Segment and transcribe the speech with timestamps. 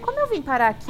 [0.00, 0.86] Como eu vim parar aqui?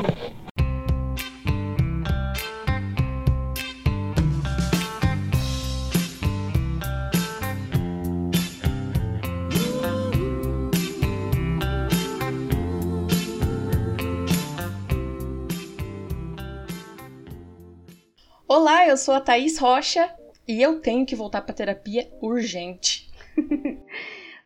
[18.46, 20.08] Olá, eu sou a Thaís Rocha
[20.46, 23.07] e eu tenho que voltar para terapia urgente.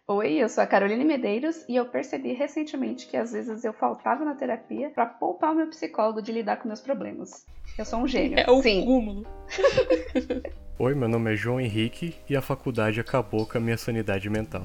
[0.09, 4.25] Oi, eu sou a Caroline Medeiros e eu percebi recentemente que às vezes eu faltava
[4.25, 7.47] na terapia para poupar o meu psicólogo de lidar com meus problemas.
[7.79, 8.37] Eu sou um gênio.
[8.37, 8.85] É o Sim.
[8.85, 9.25] cúmulo.
[10.77, 14.65] Oi, meu nome é João Henrique e a faculdade acabou com a minha sanidade mental.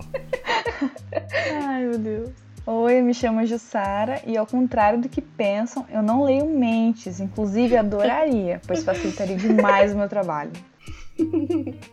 [1.63, 2.29] Ai, meu Deus.
[2.65, 7.19] Oi, eu me chamo Jussara e ao contrário do que pensam, eu não leio mentes,
[7.19, 10.51] inclusive adoraria, pois facilitaria demais o meu trabalho.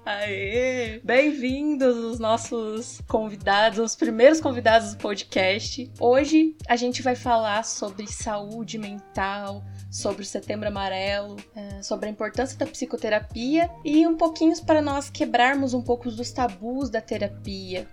[0.05, 1.01] Aê!
[1.03, 5.91] Bem-vindos os nossos convidados, os primeiros convidados do podcast.
[5.99, 12.13] Hoje a gente vai falar sobre saúde mental, sobre o Setembro Amarelo, é, sobre a
[12.13, 17.87] importância da psicoterapia e um pouquinho para nós quebrarmos um pouco dos tabus da terapia.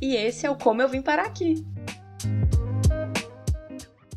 [0.00, 1.64] E esse é o Como Eu Vim Parar Aqui.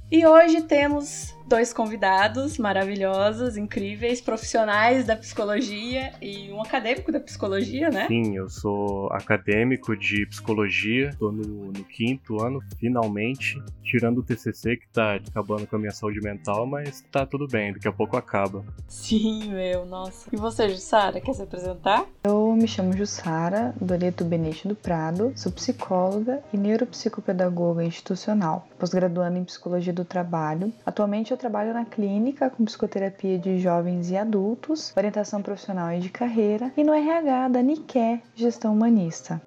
[0.10, 7.90] E hoje temos dois convidados maravilhosos, incríveis, profissionais da psicologia e um acadêmico da psicologia,
[7.90, 8.08] né?
[8.08, 14.78] Sim, eu sou acadêmico de psicologia, tô no, no quinto ano, finalmente, tirando o TCC
[14.78, 18.18] que tá acabando com a minha saúde mental, mas tá tudo bem, daqui a pouco
[18.18, 18.64] acaba.
[18.88, 20.30] Sim, meu, nossa.
[20.32, 22.06] E você, Jussara, quer se apresentar?
[22.24, 29.44] Eu me chamo Jussara Doreto Benete do Prado, sou psicóloga e neuropsicopedagoga institucional, pós-graduando em
[29.44, 30.72] psicologia do trabalho.
[30.86, 36.10] Atualmente eu trabalho na clínica com psicoterapia de jovens e adultos, orientação profissional e de
[36.10, 39.42] carreira, e no RH da Niké, gestão humanista.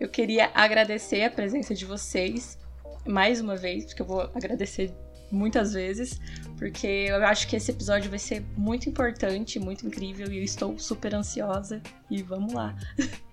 [0.00, 2.58] Eu queria agradecer a presença de vocês
[3.06, 4.92] mais uma vez, porque eu vou agradecer
[5.30, 6.18] muitas vezes,
[6.56, 10.78] porque eu acho que esse episódio vai ser muito importante, muito incrível e eu estou
[10.78, 11.80] super ansiosa.
[12.10, 12.74] E vamos lá!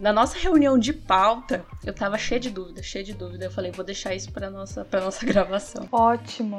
[0.00, 3.46] Na nossa reunião de pauta, eu tava cheia de dúvida, cheia de dúvida.
[3.46, 5.88] Eu falei, vou deixar isso para nossa, pra nossa gravação.
[5.90, 6.58] Ótimo!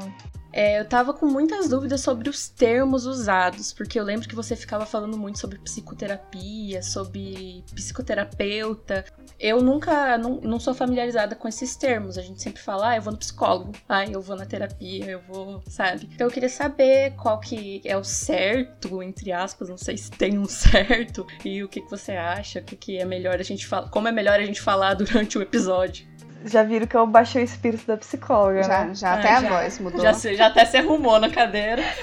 [0.52, 4.56] É, eu tava com muitas dúvidas sobre os termos usados, porque eu lembro que você
[4.56, 9.06] ficava falando muito sobre psicoterapia, sobre psicoterapeuta.
[9.40, 12.18] Eu nunca, não, não sou familiarizada com esses termos.
[12.18, 15.22] A gente sempre fala, ah, eu vou no psicólogo, ah, eu vou na terapia, eu
[15.22, 16.10] vou, sabe?
[16.14, 20.38] Então eu queria saber qual que é o certo, entre aspas, não sei se tem
[20.38, 23.68] um certo, e o que, que você acha, o que, que é melhor a gente
[23.68, 26.09] falar, como é melhor a gente falar durante o episódio.
[26.46, 28.96] Já viram que eu baixei o espírito da psicóloga, Já, né?
[28.96, 29.50] já até Ah, a já.
[29.50, 30.02] voz mudou.
[30.02, 31.84] Já, já até se arrumou na cadeira.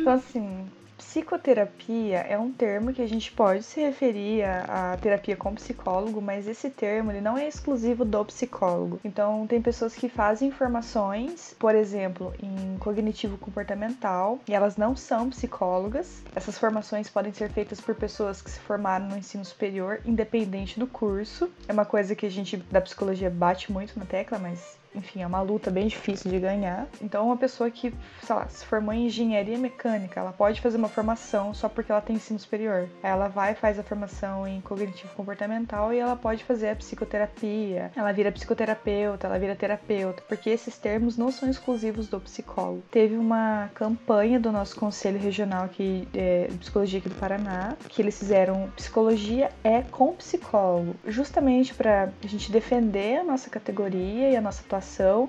[0.00, 0.66] Então, assim,
[1.10, 6.22] psicoterapia é um termo que a gente pode se referir à, à terapia com psicólogo,
[6.22, 9.00] mas esse termo ele não é exclusivo do psicólogo.
[9.04, 15.30] Então, tem pessoas que fazem formações, por exemplo, em cognitivo comportamental, e elas não são
[15.30, 16.22] psicólogas.
[16.32, 20.86] Essas formações podem ser feitas por pessoas que se formaram no ensino superior, independente do
[20.86, 21.50] curso.
[21.66, 25.26] É uma coisa que a gente da psicologia bate muito na tecla, mas enfim, é
[25.26, 26.86] uma luta bem difícil de ganhar.
[27.00, 27.92] Então, uma pessoa que,
[28.22, 32.00] sei lá, se formou em engenharia mecânica, ela pode fazer uma formação só porque ela
[32.00, 32.88] tem ensino superior.
[33.02, 37.92] Ela vai faz a formação em cognitivo comportamental e ela pode fazer a psicoterapia.
[37.94, 42.82] Ela vira psicoterapeuta, ela vira terapeuta, porque esses termos não são exclusivos do psicólogo.
[42.90, 48.02] Teve uma campanha do nosso conselho regional aqui é, de psicologia aqui do Paraná, que
[48.02, 54.36] eles fizeram psicologia é com psicólogo, justamente para a gente defender a nossa categoria e
[54.36, 54.79] a nossa atuação,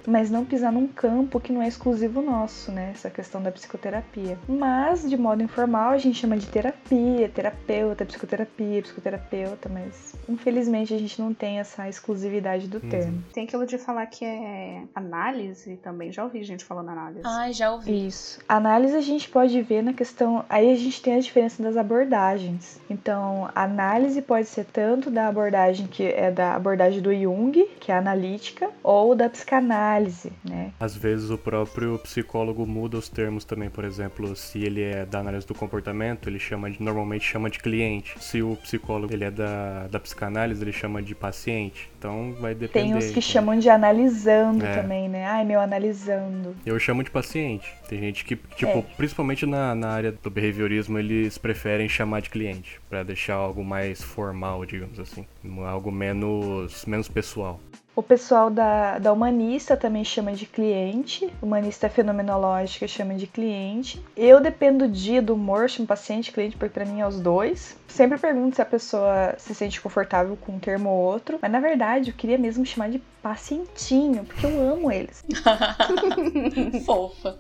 [0.07, 2.91] mas não pisar num campo que não é exclusivo nosso, né?
[2.93, 4.37] Essa questão da psicoterapia.
[4.47, 10.97] Mas, de modo informal, a gente chama de terapia, terapeuta, psicoterapia, psicoterapeuta, mas infelizmente a
[10.97, 13.23] gente não tem essa exclusividade do termo.
[13.33, 16.11] Tem aquilo de falar que é análise também.
[16.11, 17.21] Já ouvi gente falando análise.
[17.25, 18.07] Ai, já ouvi.
[18.07, 18.39] Isso.
[18.47, 20.45] Análise a gente pode ver na questão.
[20.49, 22.79] Aí a gente tem a diferença das abordagens.
[22.89, 27.91] Então, a análise pode ser tanto da abordagem que é da abordagem do Jung, que
[27.91, 30.71] é a analítica, ou da psicanálise, né?
[30.79, 35.19] Às vezes o próprio psicólogo muda os termos também, por exemplo, se ele é da
[35.19, 38.15] análise do comportamento, ele chama de, normalmente chama de cliente.
[38.19, 41.89] Se o psicólogo ele é da, da psicanálise, ele chama de paciente.
[41.97, 42.87] Então vai depender.
[42.87, 43.21] Tem os que então.
[43.21, 44.75] chamam de analisando É.
[44.81, 45.25] também, né?
[45.25, 46.55] Ai, meu analisando.
[46.65, 47.71] Eu chamo de paciente.
[47.87, 48.83] Tem gente que, tipo, É.
[48.97, 54.01] principalmente na, na área do behaviorismo, eles preferem chamar de cliente, pra deixar algo mais
[54.01, 55.25] formal, digamos assim,
[55.67, 57.59] algo menos menos pessoal.
[57.93, 61.31] O pessoal da, da humanista também chama de cliente.
[61.41, 64.01] Humanista fenomenológica chama de cliente.
[64.15, 67.77] Eu dependo do dia, do humor, chamo paciente, cliente, porque pra mim é os dois.
[67.89, 71.37] Sempre pergunto se a pessoa se sente confortável com um termo ou outro.
[71.41, 75.25] Mas na verdade eu queria mesmo chamar de pacientinho, porque eu amo eles.
[76.85, 77.39] Fofa.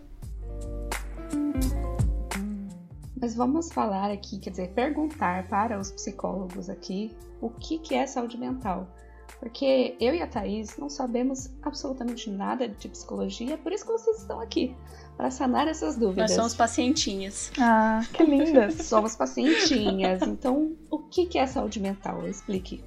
[3.21, 8.05] Mas vamos falar aqui, quer dizer, perguntar para os psicólogos aqui o que, que é
[8.05, 8.87] saúde mental.
[9.41, 14.19] Porque eu e a Thaís não sabemos absolutamente nada de psicologia, por isso que vocês
[14.19, 14.75] estão aqui,
[15.17, 16.29] para sanar essas dúvidas.
[16.29, 17.51] Nós somos pacientinhas.
[17.59, 18.75] Ah, que lindas!
[18.85, 20.21] somos pacientinhas.
[20.21, 22.27] Então, o que é saúde mental?
[22.27, 22.83] Explique.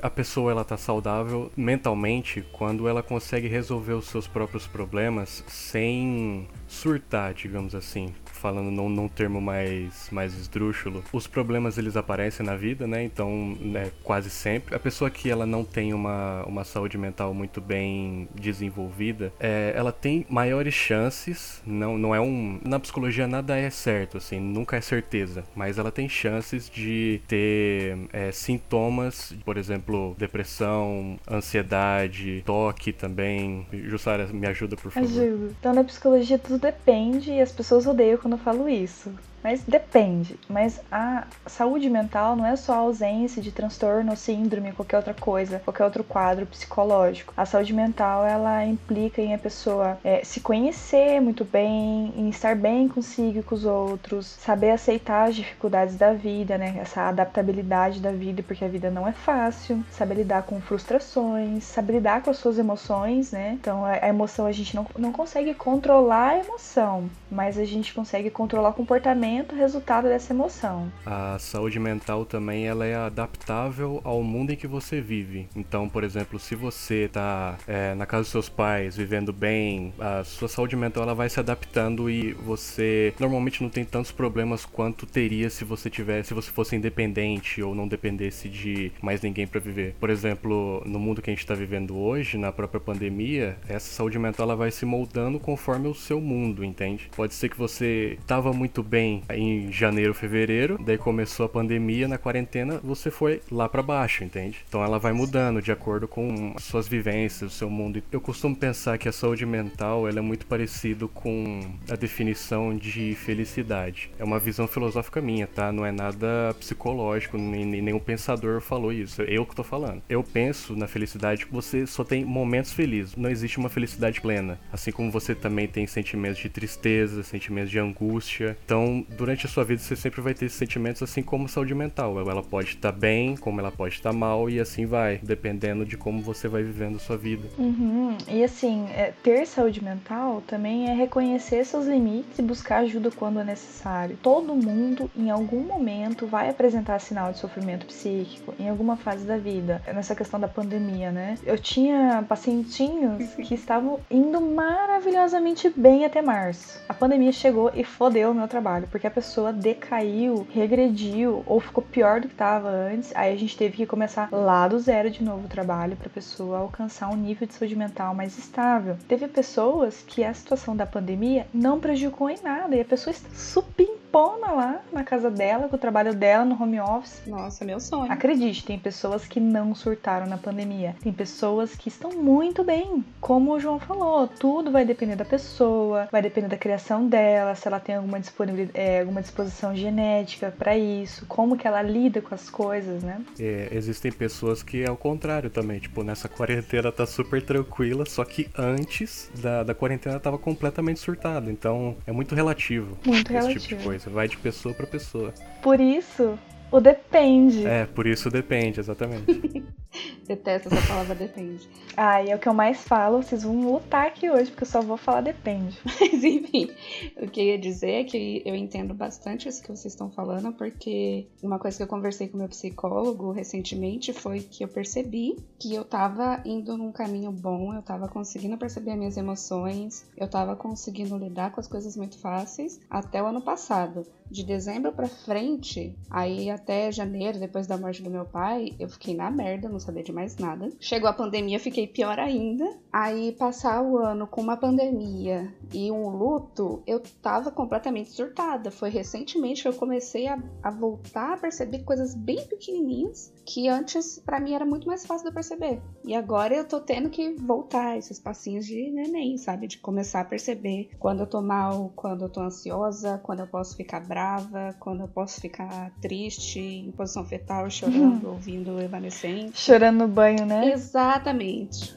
[0.00, 6.46] A pessoa ela tá saudável mentalmente quando ela consegue resolver os seus próprios problemas sem
[6.66, 12.54] surtar, digamos assim falando num, num, termo mais, mais esdrúxulo, os problemas eles aparecem na
[12.54, 13.02] vida, né?
[13.02, 14.74] Então, né, quase sempre.
[14.74, 19.90] A pessoa que ela não tem uma, uma saúde mental muito bem desenvolvida, é, ela
[19.90, 22.60] tem maiores chances, não, não é um...
[22.64, 27.96] Na psicologia nada é certo, assim, nunca é certeza, mas ela tem chances de ter
[28.12, 33.66] é, sintomas, por exemplo, depressão, ansiedade, toque também.
[33.72, 35.08] Jussara, me ajuda, por favor.
[35.08, 35.54] Ajuda.
[35.58, 39.12] Então, na psicologia tudo depende e as pessoas odeiam quando eu falo isso.
[39.46, 40.36] Mas depende.
[40.48, 45.60] Mas a saúde mental não é só a ausência de transtorno, síndrome, qualquer outra coisa,
[45.60, 47.32] qualquer outro quadro psicológico.
[47.36, 52.56] A saúde mental ela implica em a pessoa é, se conhecer muito bem, em estar
[52.56, 56.78] bem consigo e com os outros, saber aceitar as dificuldades da vida, né?
[56.80, 61.92] Essa adaptabilidade da vida, porque a vida não é fácil, saber lidar com frustrações, saber
[61.92, 63.56] lidar com as suas emoções, né?
[63.60, 68.28] Então a emoção a gente não, não consegue controlar a emoção, mas a gente consegue
[68.28, 70.90] controlar o comportamento comportamento resultado dessa emoção.
[71.04, 75.48] A saúde mental também ela é adaptável ao mundo em que você vive.
[75.54, 80.24] Então, por exemplo, se você está é, na casa dos seus pais, vivendo bem, a
[80.24, 85.06] sua saúde mental ela vai se adaptando e você normalmente não tem tantos problemas quanto
[85.06, 89.60] teria se você tivesse, se você fosse independente ou não dependesse de mais ninguém para
[89.60, 89.94] viver.
[89.98, 94.18] Por exemplo, no mundo que a gente está vivendo hoje, na própria pandemia, essa saúde
[94.18, 97.10] mental ela vai se moldando conforme o seu mundo, entende?
[97.16, 102.18] Pode ser que você estava muito bem em janeiro, fevereiro, daí começou a pandemia, na
[102.18, 104.58] quarentena você foi lá para baixo, entende?
[104.68, 108.02] Então ela vai mudando de acordo com as suas vivências, o seu mundo.
[108.10, 111.60] Eu costumo pensar que a saúde mental ela é muito parecido com
[111.90, 114.10] a definição de felicidade.
[114.18, 115.72] É uma visão filosófica minha, tá?
[115.72, 119.22] Não é nada psicológico, nem, nenhum pensador falou isso.
[119.22, 120.02] É eu que tô falando.
[120.08, 123.16] Eu penso na felicidade que você só tem momentos felizes.
[123.16, 124.58] Não existe uma felicidade plena.
[124.72, 128.56] Assim como você também tem sentimentos de tristeza, sentimentos de angústia.
[128.64, 132.18] Então, durante a sua vida você sempre vai ter esses sentimentos, assim como saúde mental.
[132.18, 136.20] Ela pode estar bem, como ela pode estar mal, e assim vai, dependendo de como
[136.20, 137.48] você vai vivendo a sua vida.
[137.58, 138.16] Uhum.
[138.28, 143.40] E assim, é, ter saúde mental também é reconhecer seus limites e buscar ajuda quando
[143.40, 144.18] é necessário.
[144.22, 149.36] Todo mundo, em algum momento, vai apresentar sinal de sofrimento psíquico, em alguma fase da
[149.36, 149.82] vida.
[149.94, 151.36] Nessa questão da pandemia, né?
[151.44, 156.80] Eu tinha pacientinhos que estavam indo maravilhosamente bem até março.
[156.88, 161.84] A pandemia chegou e fodeu o meu trabalho, porque a pessoa decaiu, regrediu ou ficou
[161.84, 163.14] pior do que estava antes.
[163.14, 166.10] Aí a gente teve que começar lá do zero de novo o trabalho para a
[166.10, 168.96] pessoa alcançar um nível de saúde mental mais estável.
[169.06, 173.28] Teve pessoas que a situação da pandemia não prejudicou em nada e a pessoa está
[173.34, 177.22] super campona lá na casa dela, com o trabalho dela no home office.
[177.26, 178.10] Nossa, meu sonho.
[178.10, 180.94] Acredite, tem pessoas que não surtaram na pandemia.
[181.02, 183.04] Tem pessoas que estão muito bem.
[183.20, 187.66] Como o João falou, tudo vai depender da pessoa, vai depender da criação dela, se
[187.66, 192.34] ela tem alguma, disponibilidade, é, alguma disposição genética para isso, como que ela lida com
[192.34, 193.20] as coisas, né?
[193.38, 195.78] É, existem pessoas que é o contrário também.
[195.78, 201.50] Tipo, nessa quarentena tá super tranquila, só que antes da, da quarentena tava completamente surtado.
[201.50, 202.96] Então é muito relativo.
[203.04, 203.60] Muito esse relativo.
[203.60, 204.10] tipo de coisa.
[204.10, 205.32] Vai de pessoa para pessoa.
[205.62, 206.38] Por isso,
[206.70, 207.66] o depende.
[207.66, 209.64] É, por isso depende, exatamente.
[210.26, 211.68] Detesto essa palavra depende.
[211.96, 213.22] Ai, é o que eu mais falo.
[213.22, 215.78] Vocês vão lutar aqui hoje, porque eu só vou falar depende.
[215.84, 216.70] Mas enfim,
[217.16, 220.52] o que eu ia dizer é que eu entendo bastante isso que vocês estão falando,
[220.52, 225.74] porque uma coisa que eu conversei com meu psicólogo recentemente foi que eu percebi que
[225.74, 230.54] eu tava indo num caminho bom, eu tava conseguindo perceber as minhas emoções, eu tava
[230.54, 234.06] conseguindo lidar com as coisas muito fáceis até o ano passado.
[234.28, 239.14] De dezembro para frente, aí até janeiro, depois da morte do meu pai, eu fiquei
[239.14, 240.70] na merda, não sabia de mais nada.
[240.80, 242.76] Chegou a pandemia, fiquei pior ainda.
[242.92, 248.70] Aí passar o ano com uma pandemia e um luto, eu tava completamente surtada.
[248.70, 254.18] Foi recentemente que eu comecei a, a voltar a perceber coisas bem pequenininhas que antes
[254.18, 255.80] para mim era muito mais fácil de perceber.
[256.04, 259.68] E agora eu tô tendo que voltar esses passinhos de neném, sabe?
[259.68, 263.76] De começar a perceber quando eu tô mal, quando eu tô ansiosa, quando eu posso
[263.76, 269.65] ficar brava, quando eu posso ficar triste, em posição fetal, chorando, ouvindo Evanescente.
[269.66, 270.70] Chorando no banho, né?
[270.72, 271.96] Exatamente.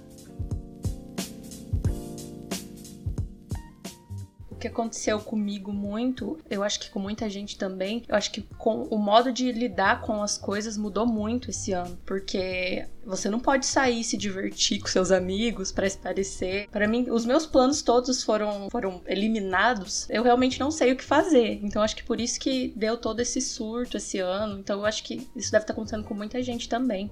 [4.60, 8.84] que aconteceu comigo muito, eu acho que com muita gente também, eu acho que com
[8.84, 13.66] o modo de lidar com as coisas mudou muito esse ano, porque você não pode
[13.66, 16.68] sair se divertir com seus amigos para esparecer.
[16.70, 20.06] Para mim, os meus planos todos foram foram eliminados.
[20.10, 21.62] Eu realmente não sei o que fazer.
[21.64, 24.60] Então acho que por isso que deu todo esse surto esse ano.
[24.60, 27.10] Então eu acho que isso deve estar acontecendo com muita gente também.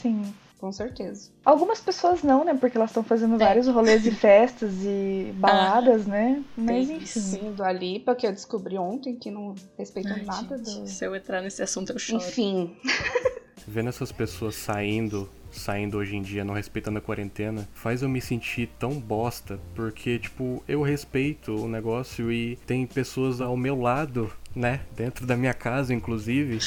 [0.00, 0.22] Sim.
[0.58, 1.30] Com certeza.
[1.44, 2.52] Algumas pessoas não, né?
[2.52, 3.38] Porque elas estão fazendo é.
[3.38, 6.44] vários rolês e festas e baladas, ah, né?
[6.56, 7.06] Mas enfim.
[7.06, 10.86] Sim, do Alipa, que eu descobri ontem, que não respeitam Ai, nada gente, do.
[10.88, 12.20] Se eu entrar nesse assunto, eu choro.
[12.20, 12.76] Enfim.
[13.68, 18.20] Vendo essas pessoas saindo saindo hoje em dia, não respeitando a quarentena, faz eu me
[18.20, 24.30] sentir tão bosta, porque, tipo, eu respeito o negócio e tem pessoas ao meu lado,
[24.54, 26.58] né, dentro da minha casa, inclusive,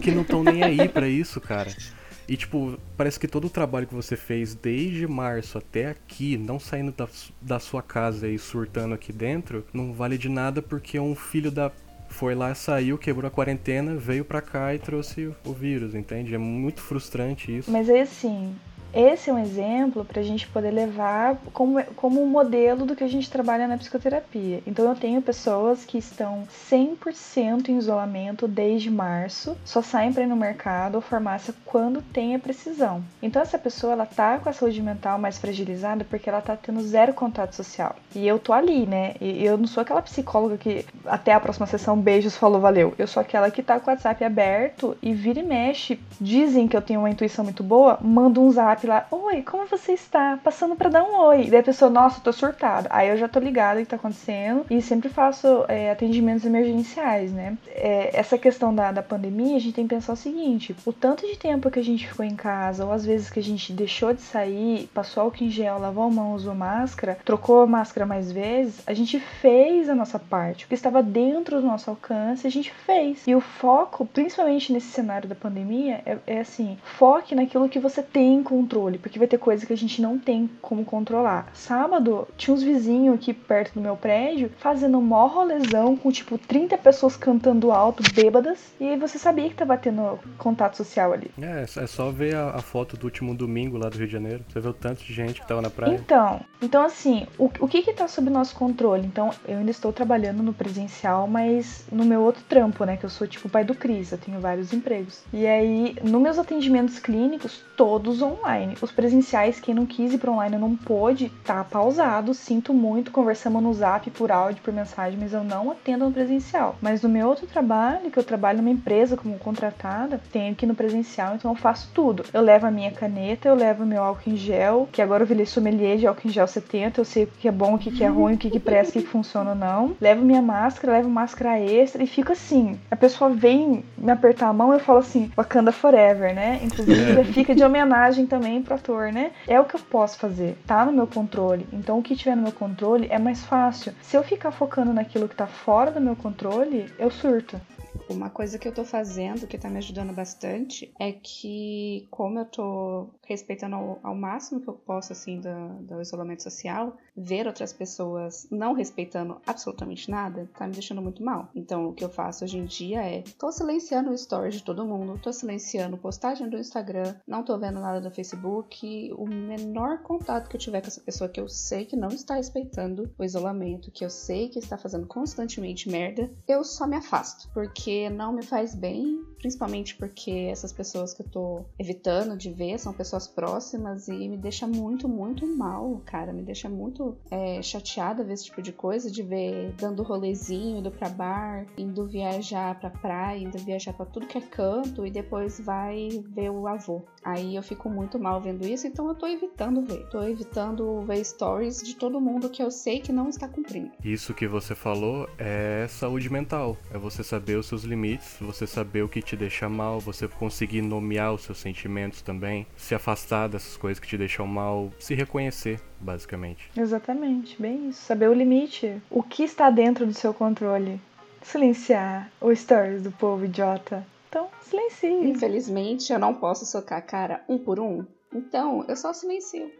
[0.00, 1.70] que não estão nem aí para isso, cara.
[2.30, 6.60] E, tipo, parece que todo o trabalho que você fez desde março até aqui, não
[6.60, 7.08] saindo da,
[7.42, 11.72] da sua casa e surtando aqui dentro, não vale de nada porque um filho da
[12.08, 16.32] foi lá, saiu, quebrou a quarentena, veio pra cá e trouxe o vírus, entende?
[16.32, 17.68] É muito frustrante isso.
[17.68, 18.54] Mas é assim,
[18.92, 23.04] esse é um exemplo para a gente poder levar como, como um modelo do que
[23.04, 24.62] a gente trabalha na psicoterapia.
[24.66, 30.26] Então, eu tenho pessoas que estão 100% em isolamento desde março, só saem para ir
[30.26, 33.02] no mercado ou farmácia quando tem a precisão.
[33.22, 36.82] Então, essa pessoa ela tá com a saúde mental mais fragilizada porque ela tá tendo
[36.82, 37.96] zero contato social.
[38.14, 39.14] E eu tô ali, né?
[39.20, 42.94] E eu não sou aquela psicóloga que até a próxima sessão, beijos, falou, valeu.
[42.98, 46.00] Eu sou aquela que tá com o WhatsApp aberto e vira e mexe.
[46.20, 49.66] Dizem que eu tenho uma intuição muito boa, manda um zap WhatsApp lá, oi, como
[49.66, 50.38] você está?
[50.42, 51.44] Passando para dar um oi.
[51.46, 52.88] E daí a pessoa, nossa, tô surtada.
[52.90, 57.32] Aí eu já tô ligada o que tá acontecendo e sempre faço é, atendimentos emergenciais,
[57.32, 57.56] né?
[57.68, 61.26] É, essa questão da, da pandemia, a gente tem que pensar o seguinte: o tanto
[61.26, 64.12] de tempo que a gente ficou em casa, ou às vezes que a gente deixou
[64.14, 68.32] de sair, passou álcool em gel, lavou a mão, usou máscara, trocou a máscara mais
[68.32, 70.64] vezes, a gente fez a nossa parte.
[70.64, 73.26] O que estava dentro do nosso alcance, a gente fez.
[73.26, 78.02] E o foco, principalmente nesse cenário da pandemia, é, é assim: foque naquilo que você
[78.02, 81.50] tem com controle, porque vai ter coisa que a gente não tem como controlar.
[81.52, 86.78] Sábado, tinha uns vizinhos aqui perto do meu prédio fazendo mó rolezão com tipo 30
[86.78, 91.30] pessoas cantando alto, bêbadas, e você sabia que tava tendo contato social ali.
[91.40, 94.44] É, é só ver a, a foto do último domingo lá do Rio de Janeiro.
[94.48, 95.94] Você vê o tanto de gente que tava na praia.
[95.94, 99.06] Então, então assim, o, o que que tá sob nosso controle?
[99.06, 103.10] Então, eu ainda estou trabalhando no presencial, mas no meu outro trampo, né, que eu
[103.10, 105.22] sou tipo pai do Cris, eu tenho vários empregos.
[105.32, 108.76] E aí, nos meus atendimentos clínicos, todos online online.
[108.80, 112.34] Os presenciais, quem não quis ir para online não pôde, tá pausado.
[112.34, 116.76] Sinto muito, conversamos no zap por áudio, por mensagem, mas eu não atendo no presencial.
[116.80, 120.68] Mas no meu outro trabalho, que eu trabalho numa empresa como contratada, tenho que ir
[120.68, 122.24] no presencial, então eu faço tudo.
[122.32, 125.46] Eu levo a minha caneta, eu levo meu álcool em gel, que agora eu virei
[125.46, 128.08] sommelier de álcool em gel 70, eu sei o que é bom, o que é
[128.08, 129.96] ruim, o que, que presta, o que funciona ou não.
[130.00, 132.78] Levo minha máscara, levo máscara extra e fico assim.
[132.90, 136.60] A pessoa vem me apertar a mão, eu falo assim, Wakanda Forever, né?
[136.62, 139.32] Inclusive, fica de homenagem também também pro ator, né?
[139.46, 141.66] É o que eu posso fazer, tá no meu controle.
[141.72, 143.92] Então o que tiver no meu controle é mais fácil.
[144.02, 147.60] Se eu ficar focando naquilo que tá fora do meu controle, eu surto.
[148.08, 152.44] Uma coisa que eu tô fazendo, que tá me ajudando bastante, é que, como eu
[152.44, 157.72] tô respeitando ao, ao máximo que eu posso, assim, do, do, isolamento social, ver outras
[157.72, 161.48] pessoas não respeitando absolutamente nada, tá me deixando muito mal.
[161.54, 164.84] Então, o que eu faço hoje em dia é, tô silenciando o story de todo
[164.84, 170.48] mundo, tô silenciando postagem do Instagram, não tô vendo nada do Facebook, o menor contato
[170.48, 173.90] que eu tiver com essa pessoa que eu sei que não está respeitando o isolamento,
[173.92, 177.79] que eu sei que está fazendo constantemente merda, eu só me afasto, porque
[178.10, 182.92] não me faz bem, principalmente porque essas pessoas que eu tô evitando de ver são
[182.92, 186.32] pessoas próximas e me deixa muito, muito mal, cara.
[186.32, 190.90] Me deixa muito é, chateada ver esse tipo de coisa, de ver dando rolezinho, indo
[190.90, 195.58] pra bar, indo viajar pra praia, indo viajar pra tudo que é canto e depois
[195.60, 197.02] vai ver o avô.
[197.24, 200.06] Aí eu fico muito mal vendo isso, então eu tô evitando ver.
[200.08, 203.90] Tô evitando ver stories de todo mundo que eu sei que não está cumprindo.
[204.04, 206.76] Isso que você falou é saúde mental.
[206.90, 210.82] É você saber os seus limites, você saber o que te deixa mal, você conseguir
[210.82, 215.80] nomear os seus sentimentos também, se afastar dessas coisas que te deixam mal, se reconhecer,
[216.00, 216.68] basicamente.
[216.76, 218.02] Exatamente, bem isso.
[218.02, 221.00] Saber o limite, o que está dentro do seu controle.
[221.42, 224.04] Silenciar o stories do povo idiota.
[224.28, 225.28] Então, silencie.
[225.30, 228.04] Infelizmente, eu não posso socar a cara um por um.
[228.34, 229.70] Então, eu só silencio.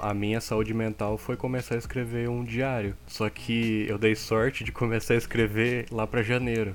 [0.00, 2.96] A minha saúde mental foi começar a escrever um diário.
[3.06, 6.74] Só que eu dei sorte de começar a escrever lá para janeiro.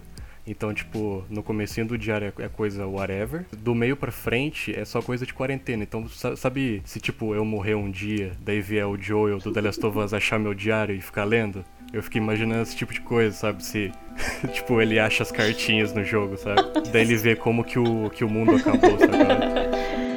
[0.50, 3.46] Então, tipo, no comecinho do diário é coisa whatever.
[3.56, 5.84] Do meio pra frente é só coisa de quarentena.
[5.84, 9.86] Então, sabe, se tipo, eu morrer um dia, daí vier o Joel do The Last
[9.86, 11.63] of Us achar meu diário e ficar lendo?
[11.94, 13.63] Eu fiquei imaginando esse tipo de coisa, sabe?
[13.63, 13.91] Se,
[14.51, 16.60] tipo, ele acha as cartinhas no jogo, sabe?
[16.91, 20.10] Daí ele vê como que o, que o mundo acabou, sabe?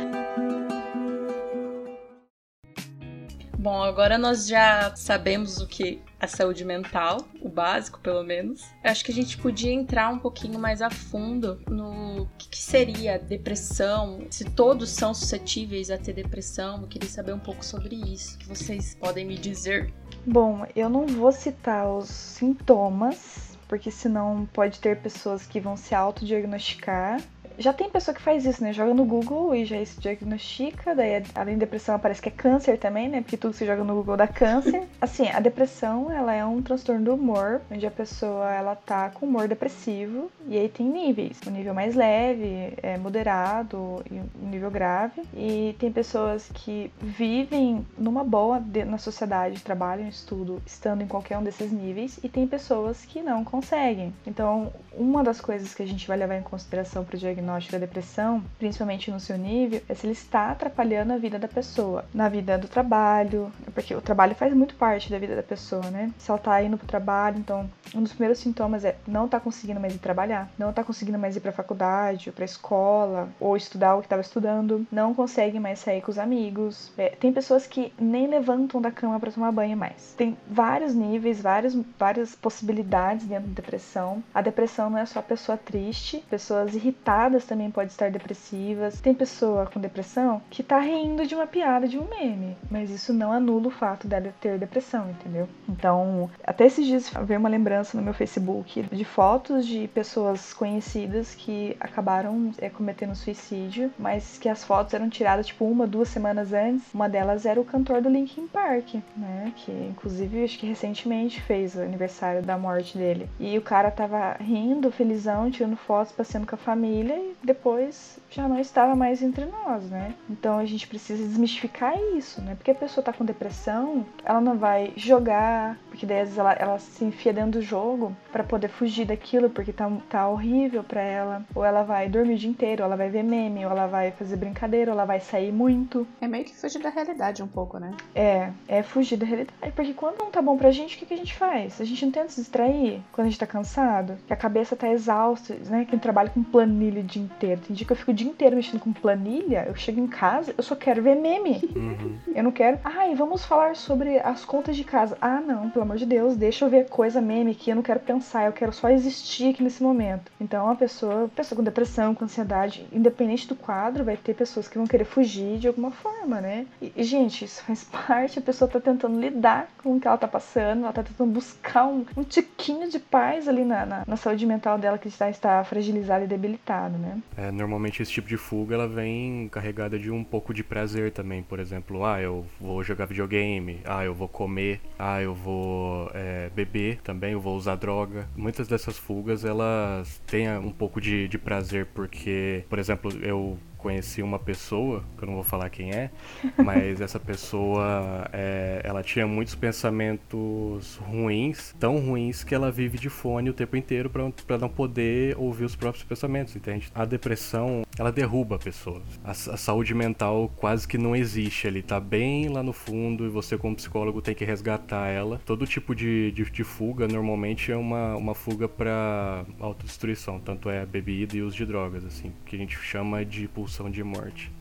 [3.58, 8.70] Bom, agora nós já sabemos o que a saúde mental, o básico pelo menos.
[8.84, 12.58] Eu acho que a gente podia entrar um pouquinho mais a fundo no que, que
[12.58, 16.82] seria depressão, se todos são suscetíveis a ter depressão.
[16.82, 18.38] Eu queria saber um pouco sobre isso.
[18.38, 19.92] Que vocês podem me dizer?
[20.24, 25.92] Bom, eu não vou citar os sintomas, porque senão pode ter pessoas que vão se
[25.92, 27.20] autodiagnosticar
[27.62, 28.72] já tem pessoa que faz isso, né?
[28.72, 32.76] Joga no Google e já se diagnostica, daí além de depressão aparece que é câncer
[32.76, 33.20] também, né?
[33.20, 34.82] Porque tudo que você joga no Google dá câncer.
[35.00, 39.26] Assim, a depressão, ela é um transtorno do humor, onde a pessoa, ela tá com
[39.26, 41.38] humor depressivo, e aí tem níveis.
[41.46, 45.22] O nível mais leve, é moderado e um nível grave.
[45.34, 51.44] E tem pessoas que vivem numa boa na sociedade, trabalham, estudam, estando em qualquer um
[51.44, 54.12] desses níveis, e tem pessoas que não conseguem.
[54.26, 57.72] Então, uma das coisas que a gente vai levar em consideração para o diagnóstico diagnóstico
[57.72, 62.04] da depressão, principalmente no seu nível, é se ele está atrapalhando a vida da pessoa,
[62.14, 66.10] na vida do trabalho, porque o trabalho faz muito parte da vida da pessoa, né?
[66.18, 69.80] Se ela tá indo pro trabalho, então um dos primeiros sintomas é não tá conseguindo
[69.80, 74.00] mais ir trabalhar, não tá conseguindo mais ir pra faculdade, pra escola, ou estudar o
[74.00, 76.92] que estava estudando, não consegue mais sair com os amigos.
[76.96, 80.14] É, tem pessoas que nem levantam da cama para tomar banho mais.
[80.16, 84.22] Tem vários níveis, vários, várias possibilidades dentro da depressão.
[84.32, 89.00] A depressão não é só pessoa triste, pessoas irritadas também podem estar depressivas.
[89.00, 93.12] Tem pessoa com depressão que tá rindo de uma piada de um meme, mas isso
[93.12, 95.48] não anula o fato dela ter depressão, entendeu?
[95.68, 101.34] Então, até esses dias veio uma lembrança no meu Facebook de fotos de pessoas conhecidas
[101.34, 106.52] que acabaram é, cometendo suicídio, mas que as fotos eram tiradas tipo uma, duas semanas
[106.52, 106.92] antes.
[106.92, 109.52] Uma delas era o cantor do Linkin Park, né?
[109.56, 113.28] Que inclusive acho que recentemente fez o aniversário da morte dele.
[113.38, 118.58] E o cara tava rindo, felizão, tirando fotos, passeando com a família depois já não
[118.58, 120.14] estava mais entre nós, né?
[120.28, 122.54] Então a gente precisa desmistificar isso, né?
[122.54, 126.52] Porque a pessoa tá com depressão, ela não vai jogar, porque daí às vezes ela,
[126.54, 131.02] ela se enfia dentro do jogo para poder fugir daquilo, porque tá, tá horrível para
[131.02, 131.44] ela.
[131.54, 134.10] Ou ela vai dormir o dia inteiro, ou ela vai ver meme, ou ela vai
[134.12, 136.06] fazer brincadeira, ou ela vai sair muito.
[136.18, 137.92] É meio que fugir da realidade um pouco, né?
[138.14, 139.72] É, é fugir da realidade.
[139.76, 141.78] Porque quando não tá bom pra gente, o que, que a gente faz?
[141.78, 144.88] A gente não tenta se distrair quando a gente tá cansado, que a cabeça tá
[144.88, 145.86] exausta, né?
[145.88, 147.60] Quem trabalha com planilha o dia inteiro.
[147.60, 150.54] Tem dia que eu fico o dia inteiro mexendo com planilha, eu chego em casa,
[150.56, 151.60] eu só quero ver meme.
[151.76, 152.16] Uhum.
[152.34, 152.78] Eu não quero.
[152.82, 155.18] Ai, vamos falar sobre as contas de casa.
[155.20, 158.00] Ah, não, pelo amor de Deus, deixa eu ver coisa meme que eu não quero
[158.00, 160.30] pensar, eu quero só existir aqui nesse momento.
[160.40, 164.78] Então, a pessoa, pessoa com depressão, com ansiedade, independente do quadro, vai ter pessoas que
[164.78, 166.66] vão querer fugir de alguma forma, né?
[166.80, 170.18] E, e gente, isso faz parte, a pessoa tá tentando lidar com o que ela
[170.18, 174.16] tá passando, ela tá tentando buscar um, um tiquinho de paz ali na, na, na
[174.16, 177.20] saúde mental dela que está, está fragilizada e debilitada, né?
[177.36, 181.42] É, normalmente esse tipo de fuga ela vem carregada de um pouco de prazer também.
[181.42, 185.71] Por exemplo, ah, eu vou jogar videogame, ah, eu vou comer, ah, eu vou
[186.14, 188.28] é, beber também, eu vou usar droga.
[188.36, 194.22] Muitas dessas fugas elas têm um pouco de, de prazer porque, por exemplo, eu conheci
[194.22, 196.10] uma pessoa, que eu não vou falar quem é,
[196.64, 203.10] mas essa pessoa, é, ela tinha muitos pensamentos ruins, tão ruins que ela vive de
[203.10, 206.90] fone o tempo inteiro para não poder ouvir os próprios pensamentos, entende?
[206.94, 209.02] A depressão, ela derruba a pessoa.
[209.24, 213.28] A, a, saúde mental quase que não existe, ele tá bem lá no fundo e
[213.28, 215.40] você como psicólogo tem que resgatar ela.
[215.44, 220.86] Todo tipo de, de, de fuga normalmente é uma, uma fuga para autodestruição, tanto é
[220.86, 224.52] bebida e uso de drogas, assim, que a gente chama de pulsão pulsão de morte.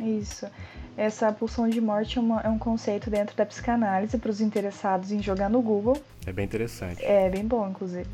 [0.00, 0.46] Isso.
[0.96, 5.12] Essa pulsão de morte é, uma, é um conceito dentro da psicanálise para os interessados
[5.12, 5.96] em jogar no Google.
[6.26, 7.04] É bem interessante.
[7.04, 8.08] É bem bom, inclusive.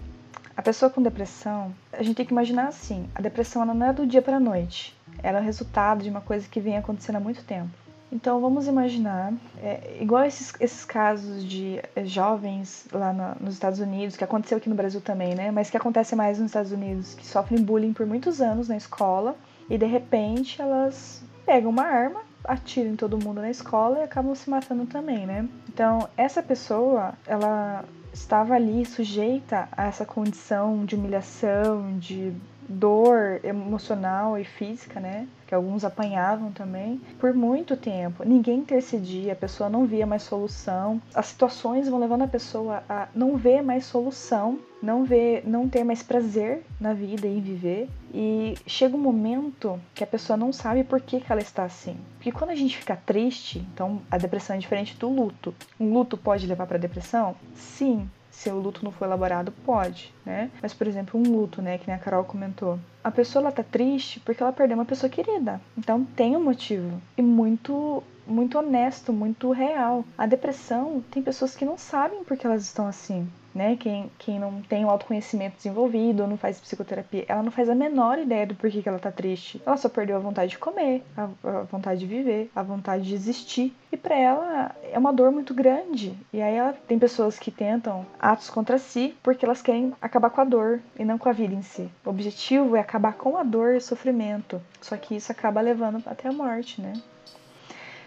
[0.55, 4.07] A pessoa com depressão, a gente tem que imaginar assim: a depressão não é do
[4.07, 4.95] dia para noite.
[5.23, 7.71] Ela é o resultado de uma coisa que vem acontecendo há muito tempo.
[8.13, 13.81] Então vamos imaginar, é, igual esses, esses casos de é, jovens lá no, nos Estados
[13.81, 15.51] Unidos, que aconteceu aqui no Brasil também, né?
[15.51, 19.35] Mas que acontece mais nos Estados Unidos, que sofrem bullying por muitos anos na escola
[19.69, 24.35] e de repente elas pegam uma arma, atiram em todo mundo na escola e acabam
[24.35, 25.49] se matando também, né?
[25.69, 32.33] Então essa pessoa, ela estava ali sujeita a essa condição de humilhação, de
[32.69, 35.29] dor emocional e física, né?
[35.47, 38.25] Que alguns apanhavam também, por muito tempo.
[38.25, 41.01] Ninguém intercedia, a pessoa não via mais solução.
[41.15, 45.85] As situações vão levando a pessoa a não ver mais solução, não ver, não ter
[45.85, 47.89] mais prazer na vida e em viver.
[48.13, 51.97] E chega um momento que a pessoa não sabe por que, que ela está assim.
[52.15, 55.55] Porque quando a gente fica triste, então a depressão é diferente do luto.
[55.79, 57.37] Um luto pode levar para depressão?
[57.55, 60.51] Sim, se o luto não foi elaborado, pode, né?
[60.61, 62.79] Mas, por exemplo, um luto, né, que nem a Carol comentou.
[63.03, 65.59] A pessoa ela tá triste porque ela perdeu uma pessoa querida.
[65.77, 67.01] Então tem um motivo.
[67.17, 70.05] E muito muito honesto, muito real.
[70.19, 73.77] A depressão tem pessoas que não sabem por que elas estão assim né?
[73.77, 78.19] Quem, quem não tem o autoconhecimento desenvolvido não faz psicoterapia, ela não faz a menor
[78.19, 79.61] ideia do porquê que ela tá triste.
[79.65, 83.15] Ela só perdeu a vontade de comer, a, a vontade de viver, a vontade de
[83.15, 83.75] existir.
[83.91, 86.15] E para ela é uma dor muito grande.
[86.33, 90.41] E aí ela tem pessoas que tentam atos contra si porque elas querem acabar com
[90.43, 91.91] a dor e não com a vida em si.
[92.05, 94.61] O objetivo é acabar com a dor e o sofrimento.
[94.81, 96.93] Só que isso acaba levando até a morte, né?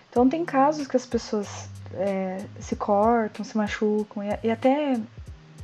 [0.10, 5.00] Então tem casos que as pessoas é, se cortam, se machucam e, e até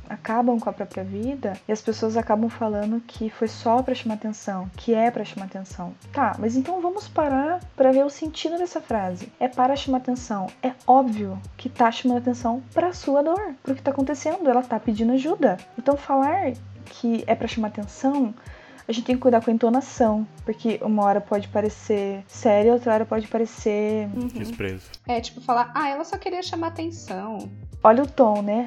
[0.08, 4.14] acabam com a própria vida e as pessoas acabam falando que foi só para chamar
[4.14, 5.94] atenção, que é para chamar atenção.
[6.12, 9.32] Tá, mas então vamos parar para ver o sentido dessa frase.
[9.38, 10.46] É para chamar atenção.
[10.62, 14.78] É óbvio que tá chamando atenção para sua dor, pro que tá acontecendo, ela tá
[14.78, 15.56] pedindo ajuda.
[15.78, 16.52] Então falar
[16.84, 18.34] que é para chamar atenção
[18.88, 22.94] a gente tem que cuidar com a entonação, porque uma hora pode parecer séria, outra
[22.94, 24.08] hora pode parecer.
[24.14, 24.28] Uhum.
[24.28, 24.88] Desprezo.
[25.08, 27.50] É tipo falar, ah, ela só queria chamar atenção.
[27.82, 28.66] Olha o tom, né?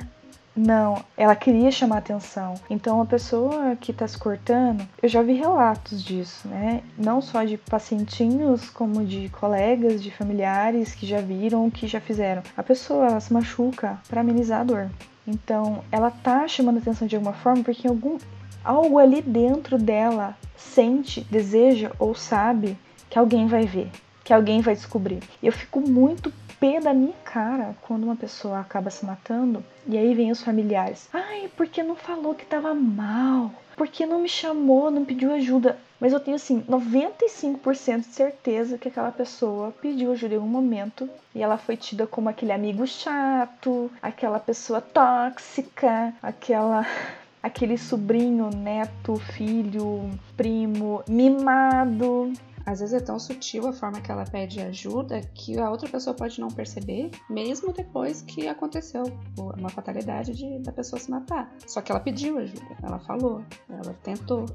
[0.56, 2.56] Não, ela queria chamar atenção.
[2.70, 6.84] Então a pessoa que está se cortando, eu já vi relatos disso, né?
[6.98, 12.42] Não só de pacientinhos, como de colegas, de familiares que já viram, que já fizeram.
[12.58, 14.90] A pessoa se machuca para amenizar a dor.
[15.26, 18.18] Então ela tá chamando atenção de alguma forma porque algum
[18.64, 22.78] algo ali dentro dela sente, deseja ou sabe
[23.10, 23.90] que alguém vai ver,
[24.24, 25.20] que alguém vai descobrir.
[25.42, 29.98] E eu fico muito pé da minha cara quando uma pessoa acaba se matando e
[29.98, 31.10] aí vem os familiares.
[31.14, 33.52] Ai, porque não falou que tava mal?
[33.76, 35.78] Porque não me chamou, não pediu ajuda?
[36.00, 41.10] Mas eu tenho assim 95% de certeza que aquela pessoa pediu ajuda em algum momento
[41.34, 46.86] e ela foi tida como aquele amigo chato, aquela pessoa tóxica, aquela
[47.44, 52.34] aquele sobrinho, neto, filho, primo mimado
[52.70, 56.16] às vezes é tão sutil a forma que ela pede ajuda que a outra pessoa
[56.16, 59.04] pode não perceber, mesmo depois que aconteceu
[59.36, 61.52] uma fatalidade de, da pessoa se matar.
[61.66, 64.46] Só que ela pediu ajuda, ela falou, ela tentou.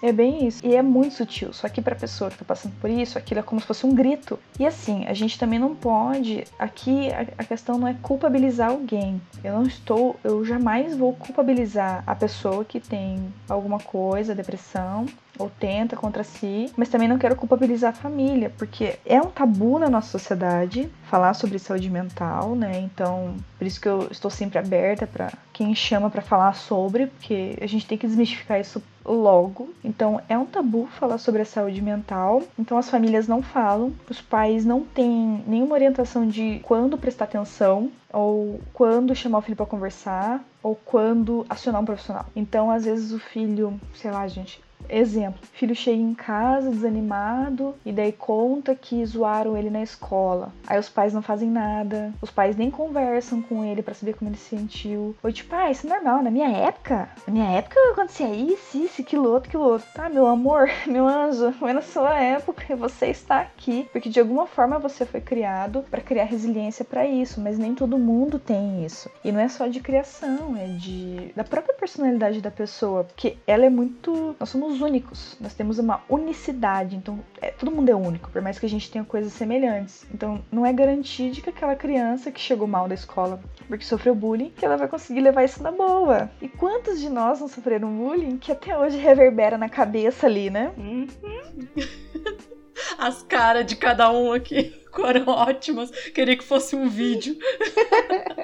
[0.00, 0.64] É bem isso.
[0.64, 1.52] E é muito sutil.
[1.52, 3.94] Só que pra pessoa que tá passando por isso, aquilo é como se fosse um
[3.94, 4.38] grito.
[4.58, 6.44] E assim, a gente também não pode.
[6.58, 9.20] Aqui a, questão não é culpabilizar alguém.
[9.42, 10.16] Eu não estou.
[10.22, 15.06] Eu jamais vou culpabilizar a pessoa que tem alguma coisa, depressão,
[15.38, 19.78] ou tenta contra si, mas também não quero culpabilizar a família, porque é um tabu
[19.78, 22.80] na nossa sociedade falar sobre saúde mental, né?
[22.80, 27.56] Então, por isso que eu estou sempre aberta para quem chama para falar sobre, porque
[27.60, 29.72] a gente tem que desmistificar isso logo.
[29.84, 32.42] Então, é um tabu falar sobre a saúde mental.
[32.58, 37.90] Então, as famílias não falam, os pais não têm nenhuma orientação de quando prestar atenção
[38.12, 42.26] ou quando chamar o filho para conversar ou quando acionar um profissional.
[42.34, 47.92] Então, às vezes o filho, sei lá, gente, Exemplo, filho chega em casa desanimado e
[47.92, 50.52] daí conta que zoaram ele na escola.
[50.66, 54.30] Aí os pais não fazem nada, os pais nem conversam com ele para saber como
[54.30, 55.14] ele se sentiu.
[55.22, 59.02] Ou tipo, ah, isso é normal, na minha época, na minha época acontecia isso, isso,
[59.02, 59.86] aquilo outro, aquilo outro.
[59.94, 64.46] Tá, meu amor, meu anjo, foi na sua época você está aqui, porque de alguma
[64.46, 69.10] forma você foi criado para criar resiliência para isso, mas nem todo mundo tem isso.
[69.24, 73.64] E não é só de criação, é de da própria personalidade da pessoa, porque ela
[73.64, 77.94] é muito, nós somos somos únicos, nós temos uma unicidade, então é, todo mundo é
[77.94, 80.04] único, por mais que a gente tenha coisas semelhantes.
[80.12, 84.14] Então não é garantia de que aquela criança que chegou mal da escola porque sofreu
[84.14, 86.30] bullying, que ela vai conseguir levar isso na boa.
[86.40, 90.72] E quantos de nós não sofreram bullying que até hoje reverbera na cabeça ali, né?
[90.76, 91.06] Uhum.
[92.98, 95.90] As caras de cada um aqui foram ótimas.
[95.90, 97.36] Queria que fosse um vídeo.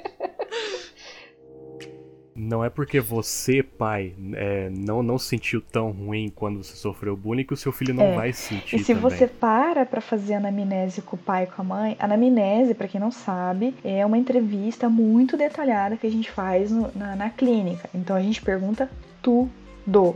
[2.50, 7.44] não é porque você, pai, é, não, não sentiu tão ruim quando você sofreu bullying
[7.44, 8.14] que o seu filho não É.
[8.16, 8.76] vai sentir.
[8.76, 9.02] E se também.
[9.10, 13.00] você para pra fazer anamnese com o pai e com a mãe, anamnese, pra quem
[13.00, 17.88] não sabe, é uma entrevista muito detalhada que a gente faz no- na, na clínica.
[17.94, 18.90] Então a gente pergunta
[19.22, 19.50] tudo.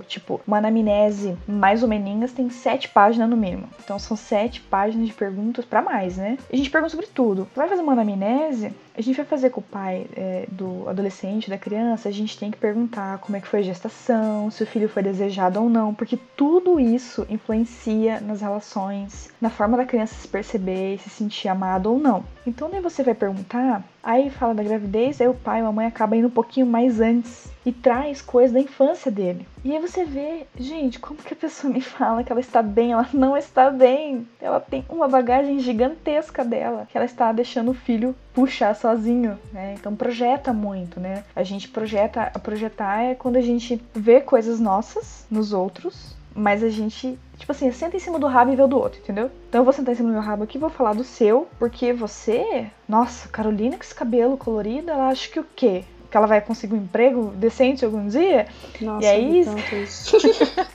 [0.07, 3.68] Tipo, uma anamnese mais ou menos tem sete páginas no mínimo.
[3.83, 6.37] Então são sete páginas de perguntas pra mais, né?
[6.53, 7.49] A gente pergunta sobre tudo.
[7.57, 11.59] Vai fazer uma anamnese, a gente vai fazer com o pai é, do adolescente, da
[11.59, 14.88] criança, a gente tem que perguntar como é que foi a gestação, se o filho
[14.88, 20.28] foi desejado ou não, porque tudo isso influencia nas relações, na forma da criança se
[20.28, 22.24] perceber se sentir amado ou não.
[22.46, 25.87] Então nem você vai perguntar, aí fala da gravidez, aí o pai ou a mãe
[25.87, 29.46] acaba indo um pouquinho mais antes e traz coisas da infância dele.
[29.64, 32.92] E aí você vê, gente, como que a pessoa me fala que ela está bem,
[32.92, 34.28] ela não está bem.
[34.40, 39.75] Ela tem uma bagagem gigantesca dela, que ela está deixando o filho puxar sozinho, né?
[39.81, 41.25] Então projeta muito, né?
[41.35, 46.68] A gente projeta, projetar é quando a gente vê coisas nossas nos outros, mas a
[46.68, 49.31] gente, tipo assim, senta em cima do rabo e vê o do outro, entendeu?
[49.49, 51.49] Então eu vou sentar em cima do meu rabo aqui e vou falar do seu,
[51.59, 55.85] porque você, nossa, Carolina com esse cabelo colorido, ela acha que o quê?
[56.11, 58.47] Que ela vai conseguir um emprego decente algum dia?
[58.83, 60.14] Nossa, E aí- vi tanto isso.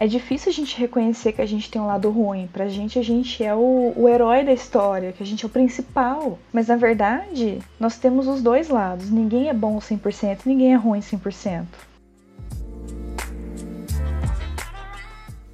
[0.00, 2.48] É difícil a gente reconhecer que a gente tem um lado ruim.
[2.52, 5.50] Pra gente, a gente é o, o herói da história, que a gente é o
[5.50, 6.38] principal.
[6.52, 9.10] Mas na verdade, nós temos os dois lados.
[9.10, 11.64] Ninguém é bom 100%, ninguém é ruim 100%.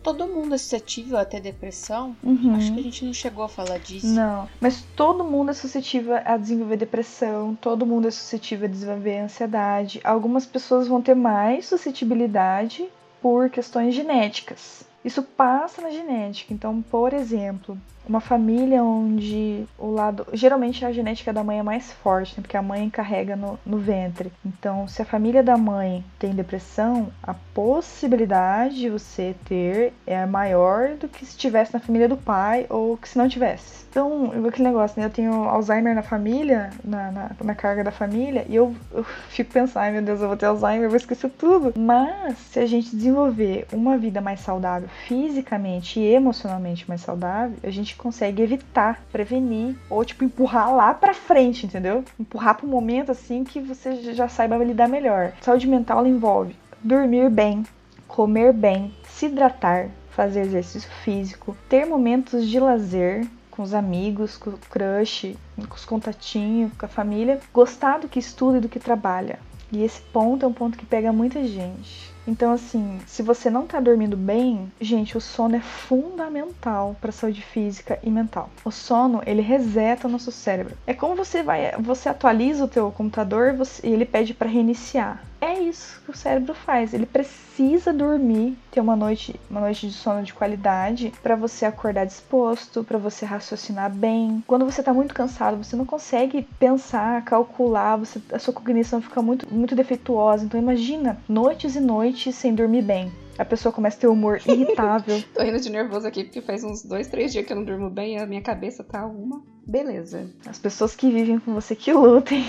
[0.03, 2.15] Todo mundo é suscetível a ter depressão?
[2.23, 2.55] Uhum.
[2.55, 4.09] Acho que a gente não chegou a falar disso.
[4.09, 9.21] Não, mas todo mundo é suscetível a desenvolver depressão, todo mundo é suscetível a desenvolver
[9.21, 10.03] ansiedade.
[10.05, 12.87] Algumas pessoas vão ter mais suscetibilidade
[13.25, 14.85] por questões genéticas.
[15.03, 16.53] Isso passa na genética.
[16.53, 20.27] Então, por exemplo, uma família onde o lado.
[20.33, 22.43] Geralmente a genética da mãe é mais forte, né?
[22.43, 24.33] porque a mãe carrega no, no ventre.
[24.45, 30.95] Então, se a família da mãe tem depressão, a possibilidade de você ter é maior
[30.95, 33.85] do que se tivesse na família do pai ou que se não tivesse.
[33.95, 35.07] Então, aquele negócio, né?
[35.07, 39.53] Eu tenho Alzheimer na família, na, na, na carga da família, e eu, eu fico
[39.53, 41.73] pensando, ai meu Deus, eu vou ter Alzheimer, eu vou esquecer tudo.
[41.79, 47.71] Mas, se a gente desenvolver uma vida mais saudável, fisicamente e emocionalmente mais saudável, a
[47.71, 52.05] gente consegue evitar, prevenir, ou tipo, empurrar lá pra frente, entendeu?
[52.19, 55.33] Empurrar pro momento assim que você já saiba lidar melhor.
[55.41, 57.65] Saúde mental envolve dormir bem,
[58.07, 64.51] comer bem, se hidratar, fazer exercício físico, ter momentos de lazer com os amigos, com
[64.51, 68.79] o crush, com os contatinhos, com a família, gostar do que estuda e do que
[68.79, 69.39] trabalha.
[69.73, 72.14] E esse ponto é um ponto que pega muita gente.
[72.27, 77.43] Então, assim, se você não tá dormindo bem, gente, o sono é fundamental para saúde
[77.43, 78.51] física e mental.
[78.65, 80.77] O sono, ele reseta o nosso cérebro.
[80.87, 85.23] É como você vai, você atualiza o teu computador e ele pede para reiniciar.
[85.41, 86.95] É isso que o cérebro faz.
[86.95, 92.07] Ele precisa dormir, ter uma noite, uma noite de sono de qualidade para você acordar
[92.07, 94.43] disposto, para você raciocinar bem.
[94.47, 99.21] Quando você tá muito cansado, você não consegue pensar, calcular, você, a sua cognição fica
[99.21, 100.45] muito, muito defeituosa.
[100.45, 103.24] Então imagina noites e noites sem dormir bem.
[103.39, 105.23] A pessoa começa a ter humor irritável.
[105.35, 107.91] Tô rindo de nervoso aqui porque faz uns dois, três dias que eu não durmo
[107.91, 110.31] bem e a minha cabeça tá uma beleza.
[110.47, 112.45] As pessoas que vivem com você que lutem.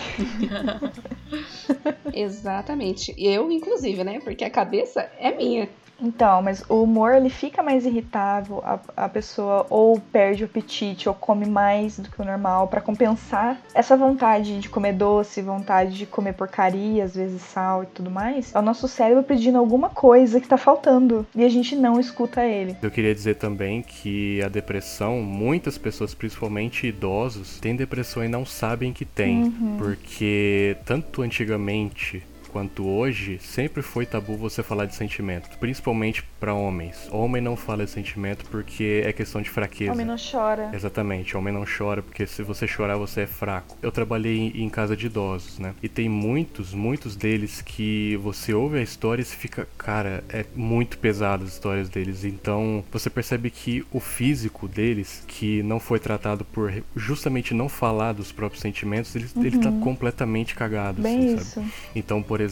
[2.14, 3.14] Exatamente.
[3.18, 4.20] Eu, inclusive, né?
[4.20, 5.70] Porque a cabeça é minha.
[6.02, 11.08] Então, mas o humor ele fica mais irritável, a, a pessoa ou perde o apetite
[11.08, 15.98] ou come mais do que o normal pra compensar essa vontade de comer doce, vontade
[15.98, 18.54] de comer porcaria, às vezes sal e tudo mais.
[18.54, 22.44] É o nosso cérebro pedindo alguma coisa que tá faltando e a gente não escuta
[22.44, 22.76] ele.
[22.82, 28.46] Eu queria dizer também que a depressão, muitas pessoas, principalmente idosos, têm depressão e não
[28.46, 29.54] sabem que tem.
[29.78, 32.24] Porque tanto antigamente
[32.56, 37.10] quanto hoje, sempre foi tabu você falar de sentimento, principalmente pra homens.
[37.12, 39.92] Homem não fala de sentimento porque é questão de fraqueza.
[39.92, 40.70] Homem não chora.
[40.74, 43.78] Exatamente, homem não chora, porque se você chorar você é fraco.
[43.82, 45.74] Eu trabalhei em- casa de idosos, né?
[45.84, 50.98] E tem muitos, muitos deles que você ouve a história e fica, cara, é muito
[50.98, 52.24] pesado as histórias deles.
[52.24, 58.14] Então você percebe que o físico deles, que não foi tratado por justamente não falar
[58.14, 61.42] dos próprios sentimentos, ele, ele tá completamente cagado, Bem assim, sabe?
[61.68, 61.74] isso.
[61.96, 62.45] Então, por exemplo,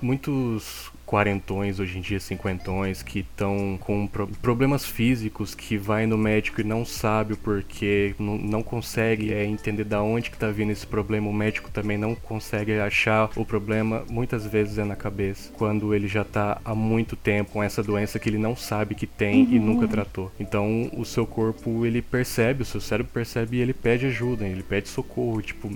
[0.00, 6.16] muitos quarentões, hoje em dia cinquentões, que estão com pro problemas físicos, que vai no
[6.16, 10.48] médico e não sabe o porquê, não, não consegue é, entender da onde que tá
[10.48, 14.96] vindo esse problema, o médico também não consegue achar o problema, muitas vezes é na
[14.96, 18.94] cabeça, quando ele já tá há muito tempo com essa doença que ele não sabe
[18.94, 19.52] que tem uhum.
[19.52, 20.32] e nunca tratou.
[20.40, 24.62] Então o seu corpo ele percebe, o seu cérebro percebe e ele pede ajuda, ele
[24.62, 25.70] pede socorro, tipo,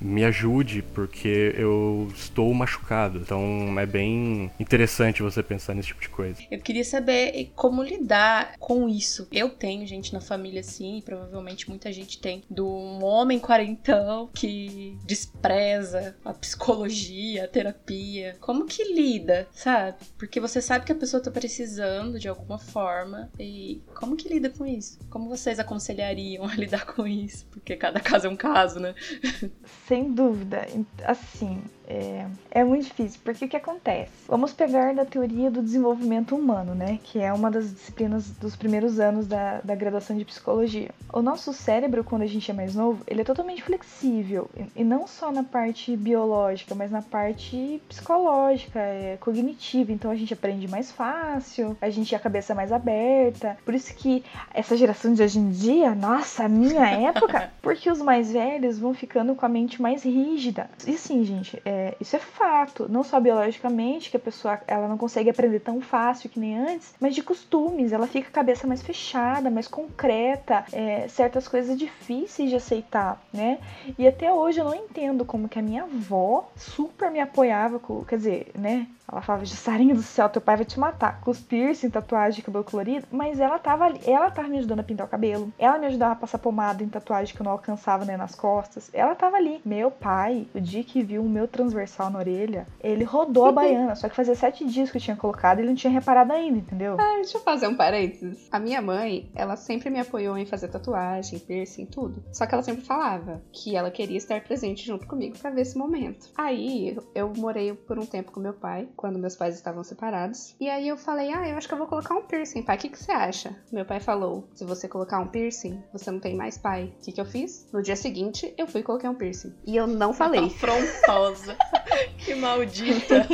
[0.00, 3.18] me ajude, porque eu estou machucado.
[3.18, 6.42] Então é bem interessante você pensar nesse tipo de coisa.
[6.50, 9.26] Eu queria saber como lidar com isso.
[9.32, 14.28] Eu tenho gente na família assim, e provavelmente muita gente tem, do um homem quarentão
[14.32, 18.36] que despreza a psicologia, a terapia.
[18.40, 19.98] Como que lida, sabe?
[20.16, 24.50] Porque você sabe que a pessoa tá precisando de alguma forma e como que lida
[24.50, 24.98] com isso?
[25.10, 27.46] Como vocês aconselhariam a lidar com isso?
[27.46, 28.94] Porque cada caso é um caso, né?
[29.88, 30.66] Sem dúvida.
[31.04, 34.12] Assim, é, é muito difícil, porque o que acontece?
[34.28, 36.98] Vamos pegar da teoria do desenvolvimento humano, né?
[37.02, 40.90] Que é uma das disciplinas dos primeiros anos da, da graduação de psicologia.
[41.10, 44.50] O nosso cérebro, quando a gente é mais novo, ele é totalmente flexível.
[44.76, 49.90] E não só na parte biológica, mas na parte psicológica, é, cognitiva.
[49.90, 53.56] Então a gente aprende mais fácil, a gente tem a cabeça mais aberta.
[53.64, 54.22] Por isso que
[54.52, 58.92] essa geração de hoje em dia, nossa, a minha época, porque os mais velhos vão
[58.92, 60.68] ficando com a mente mais rígida.
[60.86, 64.88] E sim, gente, é, é, isso é fato, não só biologicamente, que a pessoa ela
[64.88, 68.66] não consegue aprender tão fácil que nem antes, mas de costumes, ela fica a cabeça
[68.66, 73.58] mais fechada, mais concreta, é, certas coisas difíceis de aceitar, né?
[73.96, 78.04] E até hoje eu não entendo como que a minha avó super me apoiava, com,
[78.04, 78.86] quer dizer, né?
[79.10, 81.20] Ela falava, Jussarinho do céu, teu pai vai te matar.
[81.22, 83.06] Com os piercing, tatuagem de cabelo colorido.
[83.10, 85.50] Mas ela tava ali, ela tava me ajudando a pintar o cabelo.
[85.58, 88.90] Ela me ajudava a passar pomada em tatuagem que eu não alcançava, né, nas costas.
[88.92, 89.62] Ela tava ali.
[89.64, 93.94] Meu pai, o dia que viu o meu transversal na orelha, ele rodou a baiana.
[93.94, 96.58] só que fazia sete dias que eu tinha colocado e ele não tinha reparado ainda,
[96.58, 96.96] entendeu?
[96.98, 98.48] Ah, deixa eu fazer um parênteses.
[98.50, 102.24] A minha mãe, ela sempre me apoiou em fazer tatuagem, piercing, tudo.
[102.32, 105.76] Só que ela sempre falava que ela queria estar presente junto comigo para ver esse
[105.76, 106.28] momento.
[106.36, 110.54] Aí, eu morei por um tempo com meu pai quando meus pais estavam separados.
[110.60, 112.76] E aí eu falei, ah, eu acho que eu vou colocar um piercing, pai.
[112.76, 113.54] O que, que você acha?
[113.70, 116.92] Meu pai falou, se você colocar um piercing, você não tem mais pai.
[117.00, 117.68] O que, que eu fiz?
[117.72, 119.54] No dia seguinte, eu fui e coloquei um piercing.
[119.66, 120.46] E eu não falei.
[120.46, 121.57] Afrontosa.
[122.18, 123.26] que maldita.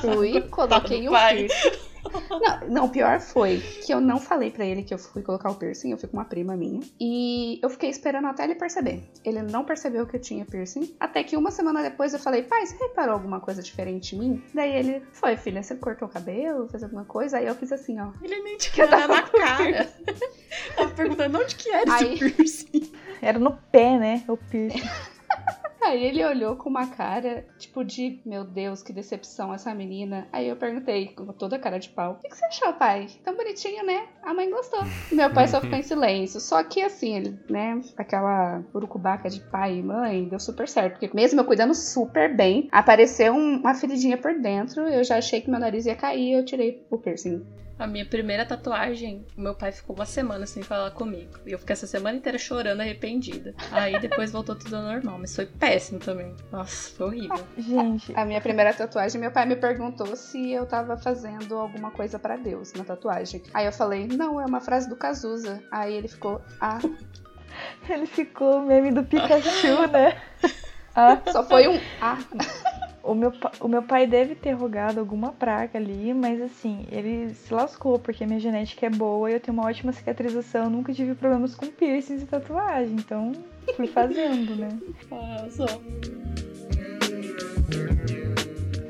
[0.00, 1.92] fui, coloquei um piercing.
[2.30, 5.50] Não, não, o pior foi que eu não falei para ele que eu fui colocar
[5.50, 6.80] o piercing, eu fui com uma prima minha.
[7.00, 9.02] E eu fiquei esperando até ele perceber.
[9.24, 10.94] Ele não percebeu que eu tinha piercing.
[10.98, 14.44] Até que uma semana depois eu falei, pai, você reparou alguma coisa diferente em mim?
[14.52, 17.38] Daí ele, foi, filha, você cortou o cabelo, fez alguma coisa?
[17.38, 18.12] Aí eu fiz assim, ó.
[18.22, 19.88] Ele nem tinha nada na cara.
[20.76, 22.14] Tava perguntando onde que era Aí...
[22.14, 22.92] esse piercing.
[23.20, 24.24] Era no pé, né?
[24.28, 24.82] O piercing.
[25.84, 30.28] Aí ele olhou com uma cara, tipo, de meu Deus, que decepção essa menina.
[30.32, 33.08] Aí eu perguntei, com toda a cara de pau: O que, você achou, pai?
[33.24, 34.06] Tão bonitinho, né?
[34.22, 34.80] A mãe gostou.
[35.10, 36.40] Meu pai só ficou em silêncio.
[36.40, 40.98] Só que assim, ele, né, aquela urucubaca de pai e mãe, deu super certo.
[40.98, 44.82] Porque mesmo eu cuidando super bem, apareceu uma feridinha por dentro.
[44.82, 47.44] Eu já achei que meu nariz ia cair, eu tirei o piercing.
[47.82, 51.40] A minha primeira tatuagem, meu pai ficou uma semana sem falar comigo.
[51.44, 53.56] E eu fiquei essa semana inteira chorando, arrependida.
[53.72, 56.32] Aí depois voltou tudo ao normal, mas foi péssimo também.
[56.52, 57.44] Nossa, foi horrível.
[57.58, 62.20] Gente, a minha primeira tatuagem, meu pai me perguntou se eu tava fazendo alguma coisa
[62.20, 63.42] para Deus na tatuagem.
[63.52, 65.60] Aí eu falei, não, é uma frase do Cazuza.
[65.68, 66.78] Aí ele ficou, ah.
[67.90, 70.22] Ele ficou o meme do Pikachu, né?
[70.94, 71.20] Ah.
[71.32, 72.16] Só foi um ah.
[73.02, 77.52] O meu, o meu pai deve ter rogado alguma praga ali, mas assim, ele se
[77.52, 81.54] lascou, porque minha genética é boa e eu tenho uma ótima cicatrização, nunca tive problemas
[81.54, 83.32] com piercings e tatuagem, então
[83.76, 84.68] fui fazendo, né?
[85.10, 85.66] Ah, só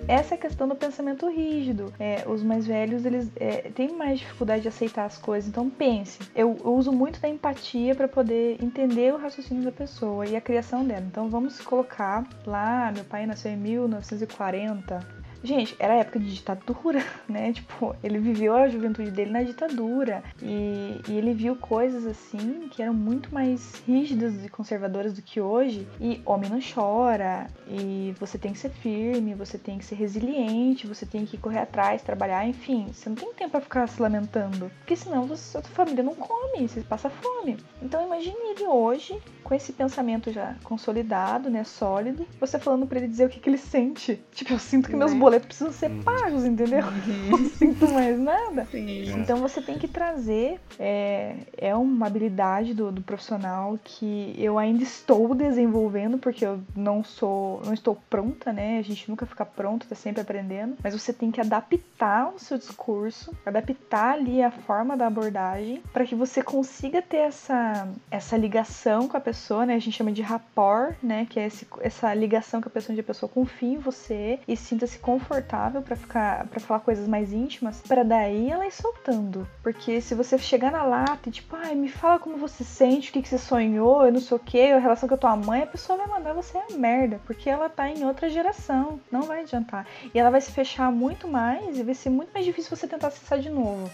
[0.08, 1.92] essa é a questão do pensamento rígido.
[1.98, 5.48] É, os mais velhos, eles é, têm mais dificuldade de aceitar as coisas.
[5.48, 10.26] Então pense, eu, eu uso muito da empatia para poder entender o raciocínio da pessoa
[10.26, 11.04] e a criação dela.
[11.06, 17.52] Então vamos colocar lá, meu pai nasceu em 1940, Gente, era época de ditadura, né?
[17.52, 22.83] Tipo, ele viveu a juventude dele na ditadura e, e, ele viu coisas assim que
[22.83, 25.87] eram muito mais rígidas e conservadoras do que hoje.
[26.00, 30.87] E homem não chora, e você tem que ser firme, você tem que ser resiliente,
[30.87, 32.87] você tem que correr atrás, trabalhar, enfim.
[32.92, 36.68] Você não tem tempo para ficar se lamentando, porque senão você, sua família não come,
[36.68, 37.57] você passa fome.
[37.83, 43.09] Então imagine ele hoje com esse pensamento já consolidado, né, sólido, você falando para ele
[43.09, 44.22] dizer o que, que ele sente.
[44.33, 46.02] Tipo, eu sinto que meus boletos boletos precisam ser uhum.
[46.02, 46.84] pagos, entendeu?
[46.84, 47.30] Uhum.
[47.40, 48.66] Não sinto mais nada.
[48.70, 49.12] Sim.
[49.18, 54.82] Então você tem que trazer, é, é uma habilidade do, do profissional que eu ainda
[54.82, 58.78] estou desenvolvendo, porque eu não sou, não estou pronta, né?
[58.78, 60.76] A gente nunca fica pronto, tá sempre aprendendo.
[60.82, 66.04] Mas você tem que adaptar o seu discurso, adaptar ali a forma da abordagem, para
[66.04, 69.74] que você consiga ter essa, essa ligação com a pessoa, né?
[69.74, 71.26] A gente chama de rapport, né?
[71.28, 74.56] Que é esse, essa ligação com a pessoa onde a pessoa confia em você e
[74.56, 75.21] sinta-se confortável
[75.82, 79.46] para ficar para falar coisas mais íntimas, para daí ela ir soltando.
[79.62, 83.12] Porque se você chegar na lata e tipo, ai, me fala como você sente, o
[83.12, 85.62] que, que você sonhou, eu não sei o que, a relação com a tua mãe,
[85.62, 89.40] a pessoa vai mandar você a merda, porque ela tá em outra geração, não vai
[89.40, 89.87] adiantar.
[90.14, 93.08] E ela vai se fechar muito mais e vai ser muito mais difícil você tentar
[93.08, 93.90] acessar de novo.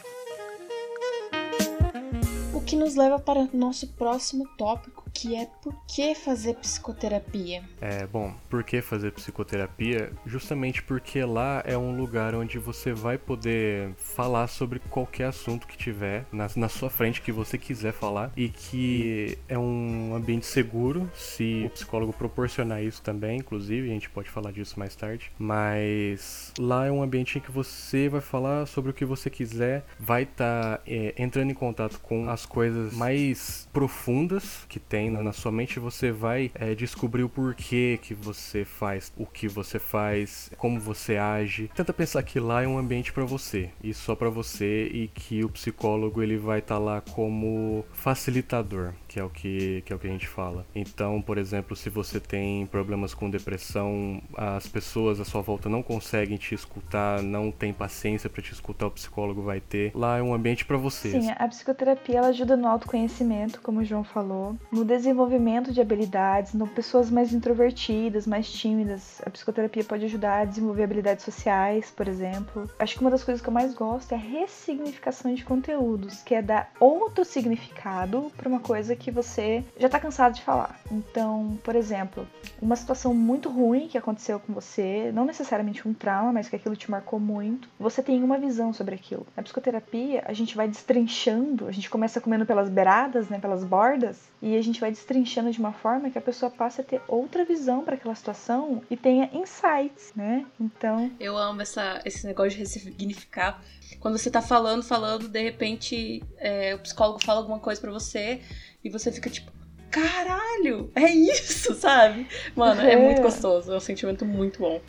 [2.54, 7.62] O que nos leva para nosso próximo tópico, que é por que fazer psicoterapia?
[7.80, 10.12] É, bom, por que fazer psicoterapia?
[10.26, 15.76] Justamente porque lá é um lugar onde você vai poder falar sobre qualquer assunto que
[15.76, 21.10] tiver na, na sua frente que você quiser falar e que é um ambiente seguro,
[21.14, 26.52] se o psicólogo proporcionar isso também, inclusive, a gente pode falar disso mais tarde, mas
[26.58, 30.22] lá é um ambiente em que você vai falar sobre o que você quiser, vai
[30.22, 35.52] estar tá, é, entrando em contato com as coisas mais profundas que tem na sua
[35.52, 40.80] mente, você vai é, descobrir o porquê que você faz o que você faz, como
[40.80, 41.70] você age.
[41.74, 45.44] Tenta pensar que lá é um ambiente para você e só para você e que
[45.44, 49.96] o psicólogo ele vai estar tá lá como facilitador que é o que, que é
[49.96, 50.66] o que a gente fala.
[50.74, 55.82] Então, por exemplo, se você tem problemas com depressão, as pessoas à sua volta não
[55.82, 59.90] conseguem te escutar, não tem paciência para te escutar, o psicólogo vai ter.
[59.94, 61.10] Lá é um ambiente para você.
[61.10, 66.52] Sim, a psicoterapia ela ajuda no autoconhecimento, como o João falou, no desenvolvimento de habilidades,
[66.52, 69.22] no pessoas mais introvertidas, mais tímidas.
[69.24, 72.70] A psicoterapia pode ajudar a desenvolver habilidades sociais, por exemplo.
[72.78, 76.34] Acho que uma das coisas que eu mais gosto é a ressignificação de conteúdos, que
[76.34, 80.80] é dar outro significado para uma coisa que você já tá cansado de falar.
[80.90, 82.26] Então, por exemplo,
[82.60, 86.76] uma situação muito ruim que aconteceu com você, não necessariamente um trauma, mas que aquilo
[86.76, 89.26] te marcou muito, você tem uma visão sobre aquilo.
[89.36, 94.28] Na psicoterapia, a gente vai destrinchando, a gente começa comendo pelas beiradas, né, pelas bordas,
[94.40, 97.44] e a gente vai destrinchando de uma forma que a pessoa passe a ter outra
[97.44, 100.46] visão para aquela situação e tenha insights, né?
[100.60, 103.60] Então, eu amo essa, esse negócio de ressignificar
[104.00, 108.40] quando você tá falando, falando, de repente é, o psicólogo fala alguma coisa para você
[108.84, 109.50] e você fica tipo,
[109.90, 112.26] caralho, é isso, sabe?
[112.54, 114.80] Mano, é, é muito gostoso, é um sentimento muito bom.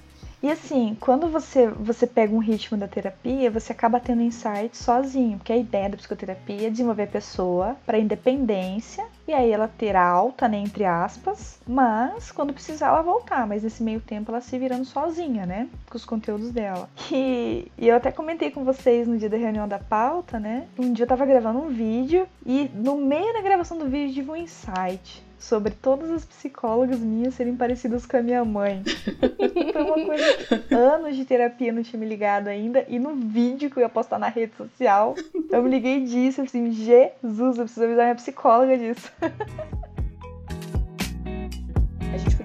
[0.42, 5.38] E assim, quando você, você pega um ritmo da terapia, você acaba tendo insight sozinho,
[5.38, 9.98] porque a ideia da psicoterapia é desenvolver a pessoa para independência e aí ela ter
[9.98, 14.58] alta, né, entre aspas, mas quando precisar ela voltar, mas nesse meio tempo ela se
[14.58, 16.90] virando sozinha, né, com os conteúdos dela.
[17.12, 20.94] E, e eu até comentei com vocês no dia da reunião da pauta, né, um
[20.94, 24.36] dia eu tava gravando um vídeo e no meio da gravação do vídeo tive um
[24.36, 28.84] insight sobre todas as psicólogas minhas serem parecidas com a minha mãe.
[29.72, 32.86] Foi uma coisa que anos de terapia não tinha me ligado ainda.
[32.88, 35.16] E no vídeo que eu ia postar na rede social,
[35.50, 36.42] eu me liguei disso.
[36.42, 39.12] Assim, Jesus, eu preciso avisar minha psicóloga disso.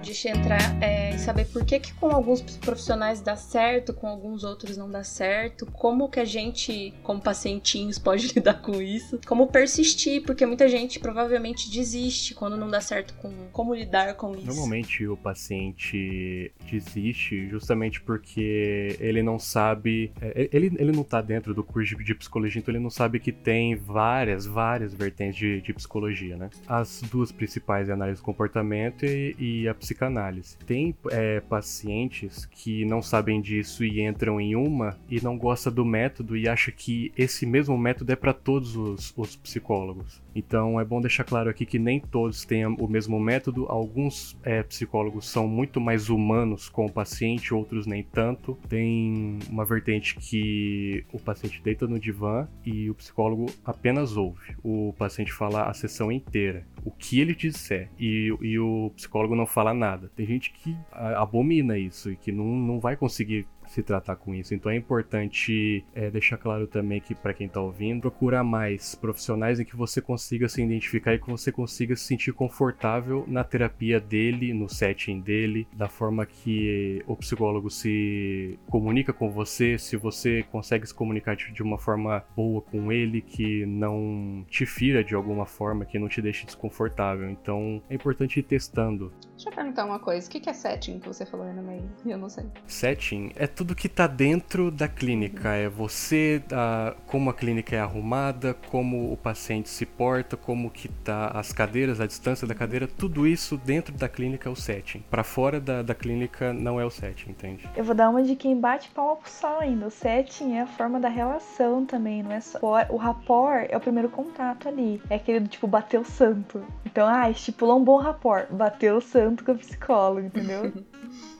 [0.05, 4.43] Gente entrar é, e saber por que, que com alguns profissionais dá certo, com alguns
[4.43, 9.47] outros não dá certo, como que a gente, como pacientinhos, pode lidar com isso, como
[9.47, 14.45] persistir, porque muita gente provavelmente desiste quando não dá certo com como lidar com isso.
[14.45, 21.53] Normalmente o paciente desiste justamente porque ele não sabe, é, ele, ele não tá dentro
[21.53, 25.73] do curso de psicologia, então ele não sabe que tem várias, várias vertentes de, de
[25.73, 26.49] psicologia, né?
[26.67, 30.57] As duas principais é a análise do comportamento e, e a psicanálise.
[30.65, 35.85] Tem é, pacientes que não sabem disso e entram em uma e não gosta do
[35.85, 40.21] método e acha que esse mesmo método é para todos os, os psicólogos.
[40.35, 43.65] Então é bom deixar claro aqui que nem todos têm o mesmo método.
[43.69, 48.57] Alguns é, psicólogos são muito mais humanos com o paciente, outros nem tanto.
[48.67, 54.55] Tem uma vertente que o paciente deita no divã e o psicólogo apenas ouve.
[54.61, 59.45] O paciente fala a sessão inteira, o que ele disser, e, e o psicólogo não
[59.45, 59.84] fala nada.
[60.15, 64.53] Tem gente que abomina isso e que não, não vai conseguir se tratar com isso.
[64.53, 69.59] Então é importante é, deixar claro também que para quem está ouvindo, procurar mais profissionais
[69.59, 73.99] em que você consiga se identificar e que você consiga se sentir confortável na terapia
[73.99, 80.43] dele, no setting dele, da forma que o psicólogo se comunica com você, se você
[80.51, 85.45] consegue se comunicar de uma forma boa com ele, que não te fira de alguma
[85.45, 87.29] forma, que não te deixe desconfortável.
[87.29, 89.11] Então é importante ir testando.
[89.35, 91.83] Deixa eu perguntar uma coisa, o que é setting que você falou aí no meio?
[92.07, 92.45] Eu não sei.
[92.65, 95.49] Setting é tudo que tá dentro da clínica.
[95.49, 100.87] É você, a, como a clínica é arrumada, como o paciente se porta, como que
[100.87, 105.03] tá as cadeiras, a distância da cadeira, tudo isso dentro da clínica é o setting.
[105.11, 107.69] Para fora da, da clínica não é o setting, entende?
[107.75, 109.87] Eu vou dar uma de quem bate palma pro sol ainda.
[109.87, 112.59] O setting é a forma da relação também, não é só.
[112.89, 115.01] O rapport é o primeiro contato ali.
[115.09, 116.63] É aquele do tipo bater o santo.
[116.85, 118.49] Então, ah, estipulou um bom rapport.
[118.49, 120.71] Bateu o santo com o psicólogo, entendeu?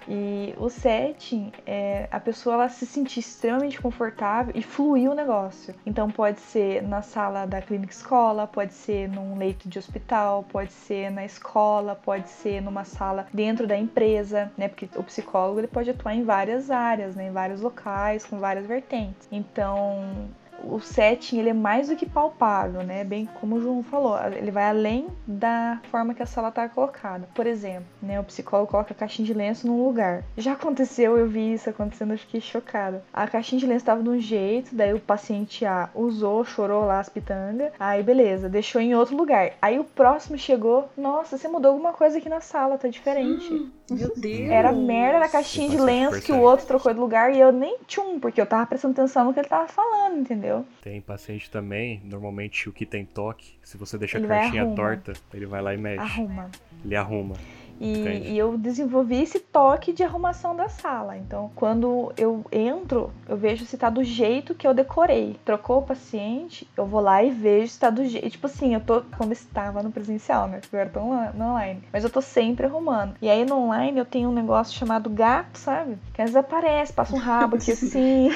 [0.07, 5.73] E o setting é a pessoa ela se sentir extremamente confortável e fluir o negócio.
[5.85, 10.71] Então pode ser na sala da clínica escola, pode ser num leito de hospital, pode
[10.71, 14.67] ser na escola, pode ser numa sala dentro da empresa, né?
[14.67, 17.27] Porque o psicólogo ele pode atuar em várias áreas, né?
[17.27, 19.27] Em vários locais, com várias vertentes.
[19.31, 20.29] Então
[20.69, 23.03] o setting ele é mais do que palpável, né?
[23.03, 27.27] Bem como o João falou, ele vai além da forma que a sala está colocada.
[27.33, 30.23] Por exemplo, né, o psicólogo coloca a caixinha de lenço num lugar.
[30.37, 33.03] Já aconteceu, eu vi isso acontecendo, eu fiquei chocada.
[33.13, 36.99] A caixinha de lenço estava de um jeito, daí o paciente A usou, chorou lá
[36.99, 39.51] as pitangas, aí beleza, deixou em outro lugar.
[39.61, 43.51] Aí o próximo chegou, nossa, você mudou alguma coisa aqui na sala, tá diferente.
[43.53, 44.49] Hum, meu Deus!
[44.49, 47.77] Era merda da caixinha de lenço que o outro trocou de lugar e eu nem
[47.87, 50.54] tchum, porque eu tava prestando atenção no que ele tava falando, entendeu?
[50.59, 50.73] Entendeu?
[50.81, 55.13] Tem paciente também, normalmente o que tem toque, se você deixa ele a caixinha torta,
[55.33, 55.99] ele vai lá e mexe.
[55.99, 56.49] Arruma.
[56.83, 57.35] Ele arruma.
[57.79, 61.17] E, e, eu desenvolvi esse toque de arrumação da sala.
[61.17, 65.37] Então, quando eu entro, eu vejo se tá do jeito que eu decorei.
[65.43, 68.29] Trocou o paciente, eu vou lá e vejo se tá do jeito.
[68.29, 70.61] Tipo assim, eu tô como estava no presencial, né?
[70.71, 71.83] Agora tô no online.
[71.91, 73.15] Mas eu tô sempre arrumando.
[73.21, 75.97] E aí no online eu tenho um negócio chamado gato, sabe?
[76.13, 78.29] Que às vezes aparece, passa um rabo aqui assim,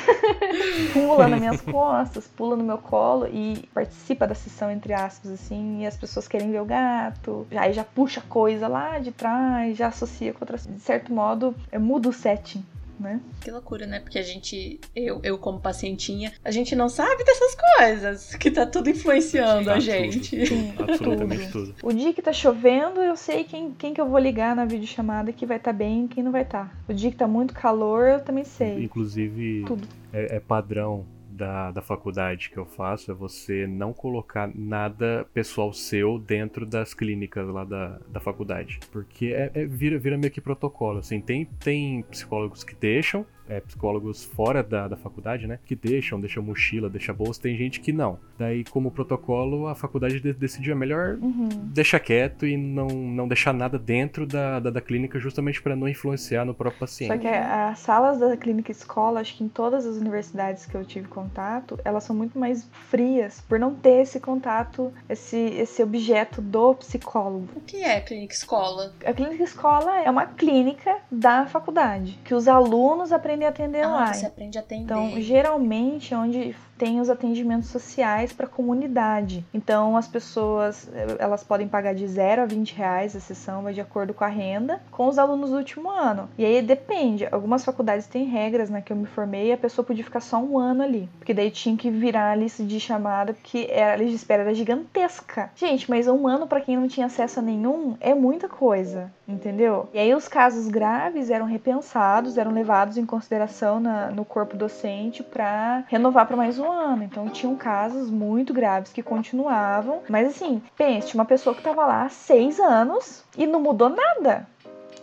[0.93, 5.81] pula nas minhas costas, pula no meu colo e participa da sessão, entre aspas, assim.
[5.81, 7.47] E as pessoas querem ver o gato.
[7.55, 9.28] Aí já puxa coisa lá de trás
[9.67, 10.65] e já associa com outras.
[10.65, 12.63] De certo modo, é, muda o setting.
[12.99, 13.21] Né?
[13.39, 14.01] Que loucura, né?
[14.01, 18.65] Porque a gente, eu, eu como pacientinha, a gente não sabe dessas coisas, que tá
[18.65, 20.45] tudo influenciando Sim, a gente.
[20.45, 21.75] Sim, Absolutamente tudo.
[21.81, 25.31] O dia que tá chovendo, eu sei quem, quem que eu vou ligar na videochamada
[25.31, 26.65] que vai estar tá bem e quem não vai estar.
[26.65, 26.75] Tá.
[26.89, 28.83] O dia que tá muito calor, eu também sei.
[28.83, 29.87] Inclusive, tudo.
[30.11, 31.05] É, é padrão
[31.39, 36.93] da, da faculdade que eu faço é você não colocar nada pessoal seu dentro das
[36.93, 38.79] clínicas lá da, da faculdade.
[38.91, 40.99] Porque é, é vira, vira meio que protocolo.
[40.99, 45.59] Assim, tem, tem psicólogos que deixam, é, psicólogos fora da, da faculdade, né?
[45.65, 48.19] Que deixam, deixam mochila, deixam bolsa, tem gente que não.
[48.37, 51.49] Daí, como protocolo, a faculdade de, decidiu é melhor uhum.
[51.73, 55.87] deixar quieto e não, não deixar nada dentro da, da, da clínica, justamente para não
[55.87, 57.11] influenciar no próprio paciente.
[57.11, 60.85] Só que as salas da clínica escola, acho que em todas as universidades que eu
[60.85, 66.41] tive contato, elas são muito mais frias por não ter esse contato, esse, esse objeto
[66.41, 67.47] do psicólogo.
[67.55, 68.93] O que é clínica escola?
[69.03, 73.81] A clínica escola é uma clínica da faculdade, que os alunos aprendem aprender a atender
[73.83, 74.13] ah, lá.
[74.13, 74.83] Você aprende a atender.
[74.83, 79.45] Então, geralmente, onde tem os atendimentos sociais para a comunidade.
[79.53, 83.81] Então, as pessoas elas podem pagar de 0 a 20 reais a sessão, vai de
[83.81, 86.29] acordo com a renda, com os alunos do último ano.
[86.37, 87.27] E aí depende.
[87.29, 88.81] Algumas faculdades têm regras, né?
[88.81, 91.09] Que eu me formei, a pessoa podia ficar só um ano ali.
[91.19, 94.53] Porque daí tinha que virar a lista de chamada, porque a lista de espera era
[94.53, 95.51] gigantesca.
[95.55, 99.89] Gente, mas um ano para quem não tinha acesso a nenhum é muita coisa, entendeu?
[99.93, 105.21] E aí os casos graves eram repensados, eram levados em consideração na, no corpo docente
[105.21, 107.03] para renovar para mais um ano.
[107.03, 110.01] Então tinham casos muito graves que continuavam.
[110.09, 114.47] Mas assim, pense, uma pessoa que estava lá há seis anos e não mudou nada.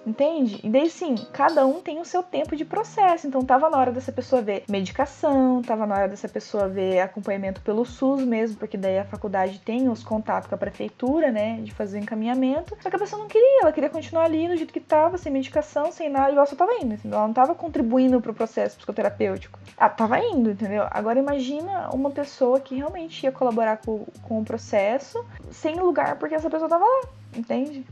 [0.06, 0.60] Entende?
[0.62, 3.26] E daí sim, cada um tem o seu tempo de processo.
[3.26, 7.60] Então tava na hora dessa pessoa ver medicação, tava na hora dessa pessoa ver acompanhamento
[7.60, 11.74] pelo SUS mesmo, porque daí a faculdade tem os contatos com a prefeitura, né, de
[11.74, 12.76] fazer o encaminhamento.
[12.80, 15.32] Só que a pessoa não queria, ela queria continuar ali do jeito que tava, sem
[15.32, 17.18] medicação, sem nada, e ela só tava indo, entendeu?
[17.18, 19.58] Ela não tava contribuindo pro processo psicoterapêutico.
[19.76, 20.86] Ah, tava indo, entendeu?
[20.90, 26.34] Agora imagina uma pessoa que realmente ia colaborar com, com o processo sem lugar porque
[26.34, 27.84] essa pessoa tava lá, entende?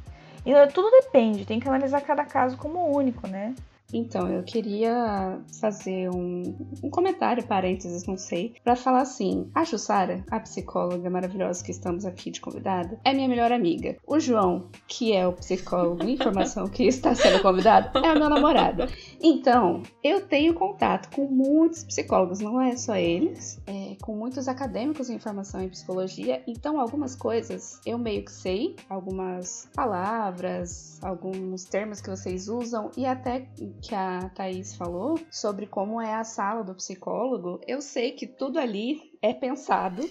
[0.44, 3.54] E tudo depende, tem que analisar cada caso como único, né?
[3.94, 6.42] Então, eu queria fazer um,
[6.82, 12.04] um comentário, parênteses, não sei, para falar assim: a Jussara, a psicóloga maravilhosa que estamos
[12.04, 13.96] aqui de convidada, é minha melhor amiga.
[14.04, 18.88] O João, que é o psicólogo em formação que está sendo convidado, é meu namorado.
[19.22, 25.08] Então, eu tenho contato com muitos psicólogos, não é só eles, é, com muitos acadêmicos
[25.08, 26.42] em formação em psicologia.
[26.48, 33.06] Então, algumas coisas eu meio que sei, algumas palavras, alguns termos que vocês usam e
[33.06, 33.46] até
[33.88, 38.58] que a Thaís falou sobre como é a sala do psicólogo, eu sei que tudo
[38.58, 40.02] ali é pensado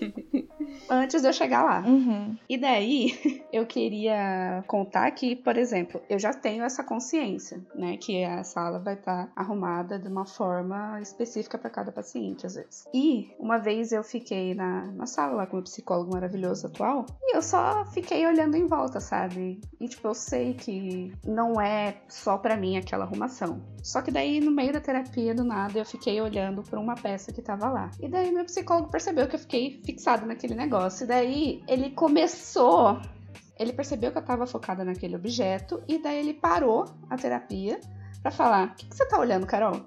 [0.90, 1.88] antes de eu chegar lá.
[1.88, 2.36] Uhum.
[2.50, 7.98] E daí, eu queria contar que, por exemplo, eu já tenho essa consciência, né?
[7.98, 12.88] Que a sala vai estar arrumada de uma forma específica para cada paciente, às vezes.
[12.92, 17.06] E uma vez eu fiquei na, na sala lá com o meu psicólogo maravilhoso atual,
[17.22, 19.62] e eu só fiquei olhando em volta, sabe?
[19.80, 23.62] E tipo, eu sei que não é só para mim aquela arrumação.
[23.84, 27.32] Só que daí, no meio da terapia, do nada, eu fiquei olhando para uma peça
[27.32, 27.92] que tava lá.
[28.00, 31.04] E daí meu psicólogo percebeu que eu fiquei fixada naquele negócio.
[31.04, 33.02] E daí ele começou.
[33.60, 37.80] Ele percebeu que eu tava focada naquele objeto e daí ele parou a terapia
[38.22, 39.82] para falar: "O que, que você tá olhando, Carol?"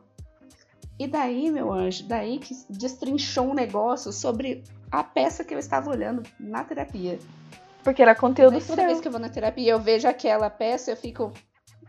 [0.99, 5.91] E daí, meu anjo, daí que destrinchou um negócio sobre a peça que eu estava
[5.91, 7.19] olhando na terapia.
[7.85, 8.87] Porque era conteúdo Daí, toda seu.
[8.87, 11.33] vez que eu vou na terapia, eu vejo aquela peça, eu fico,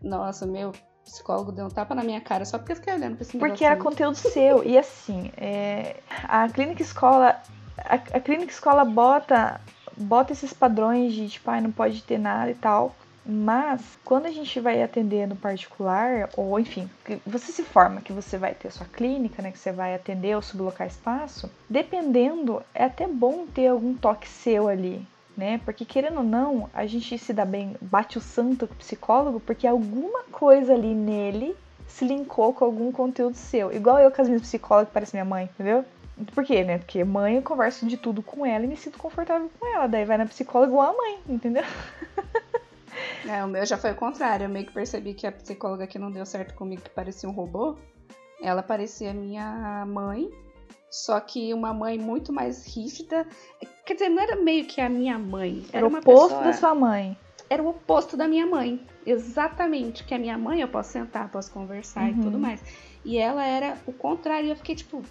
[0.01, 0.73] nossa, meu
[1.11, 3.63] psicólogo deu um tapa na minha cara só porque eu fiquei olhando pra esse Porque
[3.63, 3.91] era negocinho.
[4.13, 4.63] conteúdo seu.
[4.63, 7.41] E assim, é, a clínica escola.
[7.77, 9.61] A, a clínica escola bota,
[9.95, 12.95] bota esses padrões de tipo, ai, não pode ter nada e tal.
[13.29, 16.89] Mas quando a gente vai atender no particular, ou enfim,
[17.25, 19.51] você se forma que você vai ter a sua clínica, né?
[19.51, 24.69] Que você vai atender ou sublocar espaço, dependendo, é até bom ter algum toque seu
[24.69, 25.05] ali.
[25.38, 25.61] Né?
[25.63, 29.39] Porque querendo ou não, a gente se dá bem, bate o santo com o psicólogo,
[29.39, 31.55] porque alguma coisa ali nele
[31.88, 33.71] se linkou com algum conteúdo seu.
[33.71, 35.85] Igual eu com as minhas psicólogas, que parece minha mãe, entendeu?
[36.33, 36.79] Por quê, né?
[36.79, 39.85] Porque mãe eu converso de tudo com ela e me sinto confortável com ela.
[39.85, 41.63] Daí vai na psicóloga igual a mãe, entendeu?
[43.27, 44.45] É, o meu já foi o contrário.
[44.45, 47.31] Eu meio que percebi que a psicóloga que não deu certo comigo, que parecia um
[47.31, 47.77] robô,
[48.41, 50.29] ela parecia minha mãe,
[50.89, 53.27] só que uma mãe muito mais rígida.
[53.88, 56.43] Quer dizer, não era meio que a minha mãe, era, Era o oposto pessoa...
[56.43, 57.17] da sua mãe.
[57.49, 58.85] Era o oposto da minha mãe.
[59.05, 60.03] Exatamente.
[60.03, 62.19] Que a minha mãe eu posso sentar, posso conversar Uhum.
[62.19, 62.61] e tudo mais.
[63.05, 64.49] E ela era o contrário.
[64.49, 65.01] Eu fiquei tipo,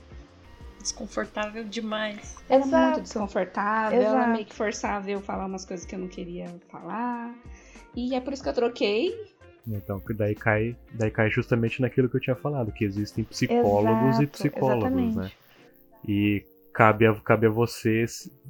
[0.78, 2.36] Desconfortável demais.
[2.48, 2.84] era Exato.
[2.92, 4.00] muito desconfortável.
[4.00, 4.30] Ela Exato.
[4.30, 7.34] meio que forçava eu falar umas coisas que eu não queria falar.
[7.94, 9.34] E é por isso que eu troquei.
[9.66, 14.18] Então, que daí cai, daí cai justamente naquilo que eu tinha falado, que existem psicólogos
[14.18, 15.16] e Exato, psicólogos, exatamente.
[15.16, 15.30] né?
[16.06, 16.44] E
[16.76, 18.04] cabe a, cabe a você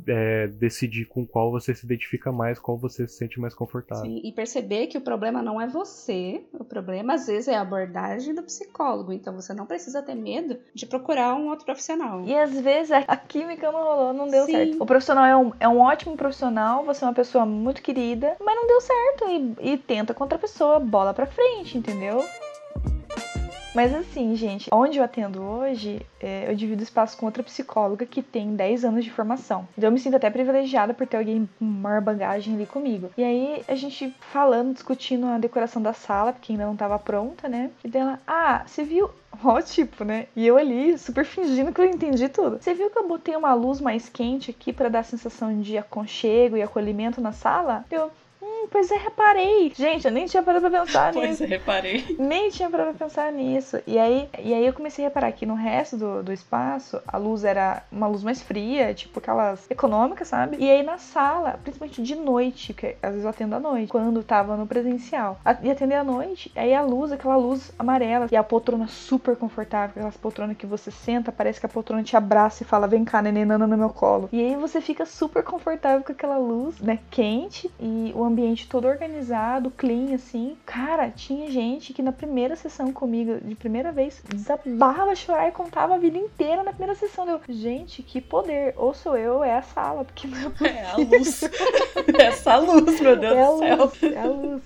[0.09, 4.05] é, decidir com qual você se identifica mais, qual você se sente mais confortável.
[4.05, 7.61] Sim, e perceber que o problema não é você, o problema às vezes é a
[7.61, 9.13] abordagem do psicólogo.
[9.13, 12.25] Então você não precisa ter medo de procurar um outro profissional.
[12.25, 14.53] E às vezes a- a química não rolou, não deu Sim.
[14.53, 14.83] certo.
[14.83, 18.57] O profissional é um, é um ótimo profissional, você é uma pessoa muito querida, mas
[18.57, 19.57] não deu certo.
[19.61, 22.25] E, e tenta com outra pessoa, bola pra frente, entendeu?
[23.77, 28.23] Mas assim, gente, onde eu atendo hoje, é, eu divido espaço com outra psicóloga que
[28.23, 29.69] tem 10 anos de formação.
[29.77, 33.11] Então eu me sinto até privilegiada por ter alguém com maior bagagem ali comigo.
[33.19, 37.51] E aí a gente falando, discutindo a decoração da sala, porque ainda não tava pronta,
[37.51, 37.71] né?
[37.85, 39.11] E dela, ah, você viu?
[39.45, 40.27] Ó, tipo, né?
[40.35, 42.57] E eu ali, super fingindo que eu entendi tudo.
[42.59, 45.77] Você viu que eu botei uma luz mais quente aqui pra dar a sensação de
[45.77, 47.85] aconchego e acolhimento na sala?
[47.91, 48.11] Eu,
[48.47, 49.73] hum, pois é, reparei.
[49.75, 51.39] Gente, eu nem tinha parado pra pensar nisso.
[51.39, 52.17] Pois é, reparei.
[52.19, 53.79] Nem tinha parado pra pensar nisso.
[53.87, 57.17] E aí, e aí eu comecei a reparar que no resto do, do espaço, a
[57.17, 60.57] luz era uma luz mais fria, tipo aquelas econômicas, sabe?
[60.59, 64.23] E aí na sala, principalmente de noite, porque às vezes eu atendo à noite, quando
[64.23, 65.39] tava no presencial.
[65.63, 69.91] E atender à noite, aí a luz, aquela luz amarela, e a poltrona super confortável,
[69.91, 73.21] aquelas poltronas que você senta, parece que a poltrona te abraça e fala, vem cá,
[73.21, 74.29] neném, nana no meu colo.
[74.33, 78.36] E aí você fica super confortável com aquela luz, né, quente, e o ambiente
[78.69, 80.57] todo organizado, clean, assim.
[80.65, 85.53] Cara, tinha gente que na primeira sessão comigo, de primeira vez, desabava a chorar e
[85.53, 87.29] contava a vida inteira na primeira sessão.
[87.29, 88.75] Eu, gente, que poder.
[88.77, 91.43] Ou sou eu, ou é a sala, porque não é É a luz.
[92.19, 93.77] Essa luz, meu Deus é do céu.
[93.77, 94.63] luz, é a luz.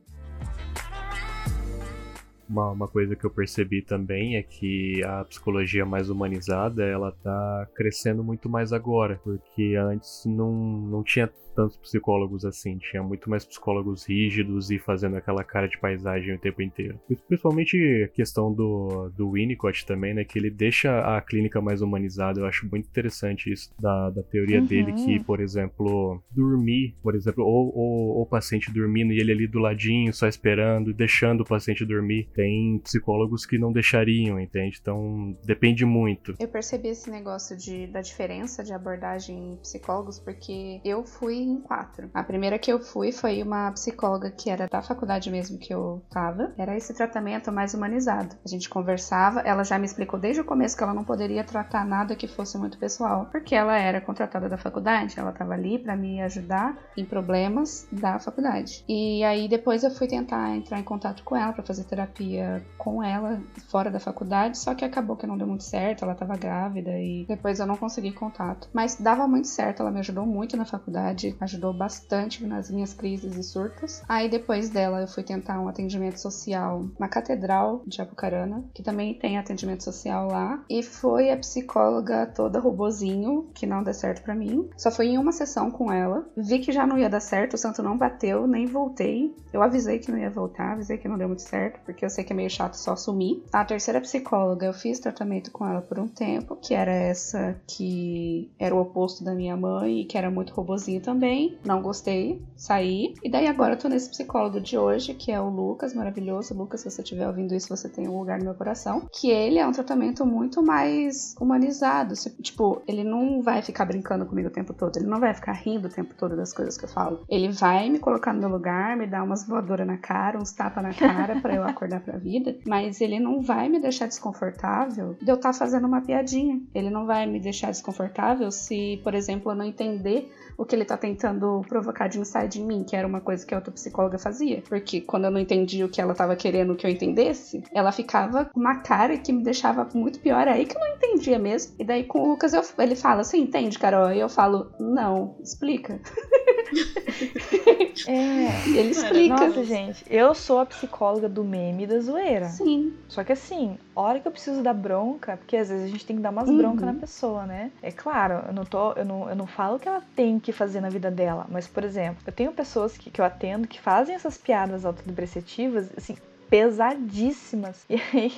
[2.51, 7.69] Uma, uma coisa que eu percebi também é que a psicologia mais humanizada ela tá
[7.77, 11.31] crescendo muito mais agora, porque antes não, não tinha
[11.61, 16.39] tantos psicólogos assim, tinha muito mais psicólogos rígidos e fazendo aquela cara de paisagem o
[16.39, 16.99] tempo inteiro.
[17.29, 22.41] Principalmente a questão do, do Winnicott também, né, que ele deixa a clínica mais humanizada,
[22.41, 24.67] eu acho muito interessante isso da, da teoria Uhum.
[24.67, 29.33] dele, que, por exemplo, dormir, por exemplo, ou, ou, ou o paciente dormindo e ele
[29.33, 32.29] ali do ladinho, só esperando, deixando o paciente dormir.
[32.35, 34.79] Tem psicólogos que não deixariam, entende?
[34.81, 36.35] Então depende muito.
[36.39, 41.61] Eu percebi esse negócio de, da diferença de abordagem em psicólogos porque eu fui em
[41.61, 42.11] quatro.
[42.15, 46.03] A primeira que eu fui foi uma psicóloga que era da faculdade mesmo que eu
[46.11, 46.53] tava.
[46.57, 48.37] Era esse tratamento mais humanizado.
[48.45, 51.85] A gente conversava, ela já me explicou desde o começo que ela não poderia tratar
[51.85, 55.97] nada que fosse muito pessoal, porque ela era contratada da faculdade, ela tava ali para
[55.97, 58.85] me ajudar em problemas da faculdade.
[58.89, 63.03] E aí depois eu fui tentar entrar em contato com ela para fazer terapia com
[63.03, 66.91] ela fora da faculdade, só que acabou que não deu muito certo, ela tava grávida
[66.99, 68.69] e depois eu não consegui contato.
[68.73, 73.37] Mas dava muito certo, ela me ajudou muito na faculdade, ajudou bastante nas minhas crises
[73.37, 74.03] e surtos.
[74.09, 79.15] Aí depois dela eu fui tentar um atendimento social na Catedral de Apucarana, que também
[79.15, 84.35] tem atendimento social lá, e foi a psicóloga toda robozinho, que não deu certo para
[84.35, 84.69] mim.
[84.77, 87.59] Só fui em uma sessão com ela, vi que já não ia dar certo, o
[87.59, 89.35] santo não bateu, nem voltei.
[89.53, 92.25] Eu avisei que não ia voltar, avisei que não deu muito certo, porque eu sei
[92.25, 93.43] que é meio chato só sumir.
[93.53, 98.51] A terceira psicóloga, eu fiz tratamento com ela por um tempo, que era essa que
[98.59, 101.20] era o oposto da minha mãe e que era muito robozinho também.
[101.65, 103.15] Não gostei, saí.
[103.23, 106.55] E daí agora eu tô nesse psicólogo de hoje, que é o Lucas, maravilhoso.
[106.55, 109.09] Lucas, se você estiver ouvindo isso, você tem um lugar no meu coração.
[109.13, 112.15] Que ele é um tratamento muito mais humanizado.
[112.41, 115.89] Tipo, ele não vai ficar brincando comigo o tempo todo, ele não vai ficar rindo
[115.89, 117.25] o tempo todo das coisas que eu falo.
[117.29, 120.83] Ele vai me colocar no meu lugar, me dar umas voadoras na cara, uns tapas
[120.83, 125.31] na cara para eu acordar pra vida, mas ele não vai me deixar desconfortável de
[125.31, 126.61] eu estar tá fazendo uma piadinha.
[126.75, 130.31] Ele não vai me deixar desconfortável se, por exemplo, eu não entender
[130.61, 133.55] o que ele tá tentando provocar de inside em mim, que era uma coisa que
[133.55, 134.63] a outra psicóloga fazia.
[134.69, 138.45] Porque quando eu não entendi o que ela tava querendo que eu entendesse, ela ficava
[138.45, 140.47] com uma cara que me deixava muito pior.
[140.47, 141.75] Aí que eu não entendia mesmo.
[141.79, 144.13] E daí com o Lucas eu, ele fala: Você entende, Carol?
[144.13, 145.99] E eu falo: Não, explica.
[148.07, 148.69] é.
[148.69, 149.47] Ele explica.
[149.47, 152.49] Nossa, gente, eu sou a psicóloga do meme da zoeira.
[152.49, 152.93] Sim.
[153.09, 156.17] Só que assim, hora que eu preciso dar bronca, porque às vezes a gente tem
[156.17, 156.57] que dar umas uhum.
[156.57, 157.71] broncas na pessoa, né?
[157.83, 160.81] É claro, eu não tô, eu não, eu não falo que ela tem que fazer
[160.81, 164.15] na vida dela, mas por exemplo, eu tenho pessoas que, que eu atendo que fazem
[164.15, 166.17] essas piadas autodepreciativas, assim,
[166.49, 167.87] pesadíssimas.
[167.91, 168.33] E aí,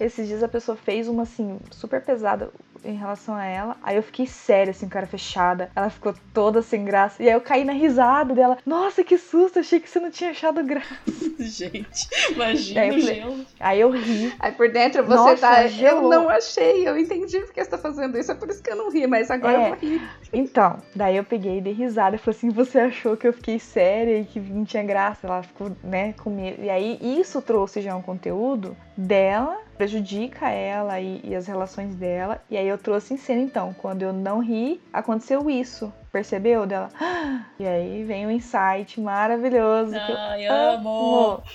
[0.00, 2.50] esses dias a pessoa fez uma assim, super pesada
[2.84, 3.76] em relação a ela.
[3.82, 5.70] Aí eu fiquei séria, assim, cara fechada.
[5.74, 7.22] Ela ficou toda sem graça.
[7.22, 8.58] E aí eu caí na risada dela.
[8.64, 9.58] Nossa, que susto!
[9.58, 10.96] Achei que você não tinha achado graça.
[11.38, 13.46] Gente, imagina aí, o gelo.
[13.58, 14.32] Aí eu ri.
[14.38, 15.66] Aí por dentro você Nossa, tá.
[15.66, 16.04] Gelou.
[16.04, 18.32] Eu não achei, eu entendi porque você tá fazendo isso.
[18.32, 19.64] É por isso que eu não ri, mas agora é.
[19.64, 20.02] eu vou rir.
[20.32, 22.16] Então, daí eu peguei e dei risada.
[22.16, 25.26] e falei assim: você achou que eu fiquei séria e que não tinha graça?
[25.26, 26.62] Ela ficou, né, comigo.
[26.62, 32.42] E aí isso trouxe já um conteúdo dela prejudica ela e, e, as relações dela.
[32.50, 35.90] E aí eu trouxe em cena, então, quando eu não ri, aconteceu isso.
[36.12, 36.90] Percebeu dela?
[37.58, 39.94] E aí vem um insight maravilhoso.
[39.94, 41.42] Ai, eu amo!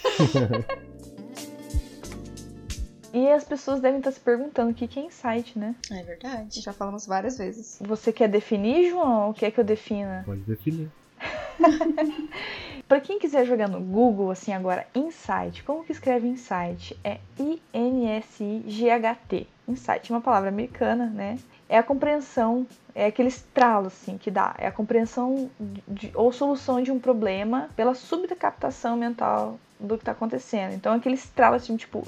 [3.14, 5.74] E as pessoas devem estar se perguntando o que é insight, né?
[5.90, 6.60] É verdade.
[6.60, 7.80] Já falamos várias vezes.
[7.80, 9.28] Você quer definir, João?
[9.28, 10.24] Ou quer que eu defina?
[10.26, 10.92] Pode definir.
[12.88, 16.96] Para quem quiser jogar no Google, assim agora, Insight, como que escreve Insight?
[17.04, 19.48] É I-N-S-I-G-H-T.
[19.68, 21.40] Insight, uma palavra americana, né?
[21.68, 24.54] É a compreensão, é aquele estralo, assim, que dá.
[24.60, 25.50] É a compreensão
[25.88, 30.76] de, ou solução de um problema pela súbita captação mental do que está acontecendo.
[30.76, 32.04] Então, aquele estralo, assim, tipo,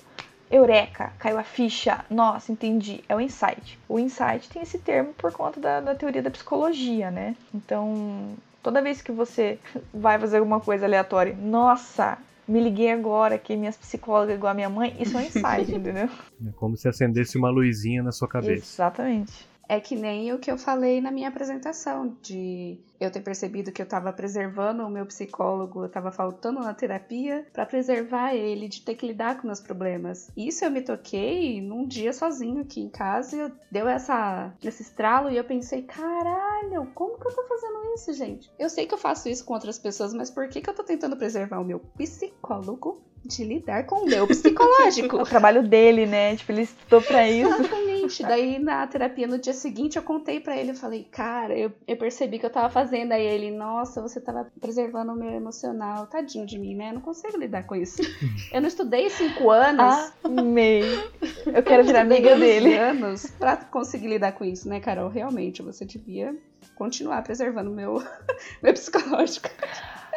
[0.49, 3.03] Eureka, caiu a ficha, nossa, entendi.
[3.09, 3.79] É o insight.
[3.89, 7.35] O insight tem esse termo por conta da, da teoria da psicologia, né?
[7.53, 9.57] Então, Toda vez que você
[9.93, 14.69] vai fazer alguma coisa aleatória, nossa, me liguei agora que minhas psicólogas igual a minha
[14.69, 16.09] mãe, isso é um insight, entendeu?
[16.45, 18.65] É como se acendesse uma luzinha na sua cabeça.
[18.65, 19.47] Exatamente.
[19.69, 23.81] É que nem o que eu falei na minha apresentação, de eu ter percebido que
[23.81, 28.81] eu estava preservando o meu psicólogo, eu estava faltando na terapia para preservar ele de
[28.81, 30.31] ter que lidar com meus problemas.
[30.35, 35.37] Isso eu me toquei num dia sozinho aqui em casa, deu essa esse estralo e
[35.37, 38.51] eu pensei, caralho, como que eu tô fazendo isso, gente?
[38.57, 40.83] Eu sei que eu faço isso com outras pessoas, mas por que que eu tô
[40.83, 45.17] tentando preservar o meu psicólogo de lidar com o meu psicológico.
[45.21, 46.35] o trabalho dele, né?
[46.35, 47.53] Tipo, ele estudou pra isso.
[47.53, 48.23] Exatamente.
[48.23, 51.97] Daí na terapia no dia seguinte eu contei para ele, eu falei, cara, eu, eu
[51.97, 53.11] percebi que eu tava fazendo.
[53.11, 56.07] Aí ele, nossa, você tava preservando o meu emocional.
[56.07, 56.89] Tadinho de mim, né?
[56.89, 58.01] Eu não consigo lidar com isso.
[58.51, 60.11] Eu não estudei cinco anos.
[60.23, 60.83] Amei.
[61.45, 62.75] Eu quero virar amiga dele.
[62.75, 65.09] anos pra conseguir lidar com isso, né, Carol?
[65.09, 66.35] Realmente, você devia
[66.75, 68.01] continuar preservando o meu,
[68.61, 69.49] meu psicológico.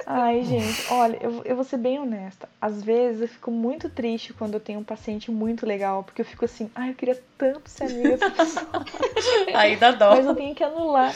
[0.07, 2.48] Ai, gente, olha, eu, eu vou ser bem honesta.
[2.61, 6.24] Às vezes eu fico muito triste quando eu tenho um paciente muito legal, porque eu
[6.24, 8.84] fico assim, ai, eu queria tanto ser amiga dessa pessoa.
[9.55, 10.11] Aí dá dó.
[10.11, 11.14] Mas eu tenho que anular.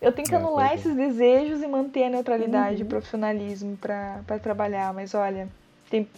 [0.00, 2.86] Eu tenho que é, anular esses desejos e manter a neutralidade uhum.
[2.86, 4.92] e profissionalismo para trabalhar.
[4.92, 5.48] Mas olha,
[5.88, 6.08] tem,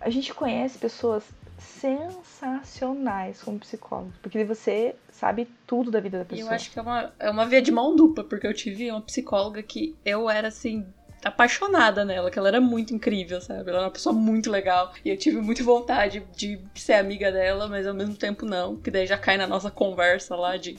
[0.00, 1.24] a gente conhece pessoas
[1.58, 6.46] sensacionais como psicólogos, porque você sabe tudo da vida da pessoa.
[6.46, 8.90] E eu acho que é uma, é uma via de mão dupla, porque eu tive
[8.90, 10.86] uma psicóloga que eu era assim
[11.24, 13.70] apaixonada nela, que ela era muito incrível, sabe?
[13.70, 14.92] Ela era uma pessoa muito legal.
[15.04, 18.76] E eu tive muita vontade de ser amiga dela, mas ao mesmo tempo não.
[18.76, 20.76] Que daí já cai na nossa conversa lá de,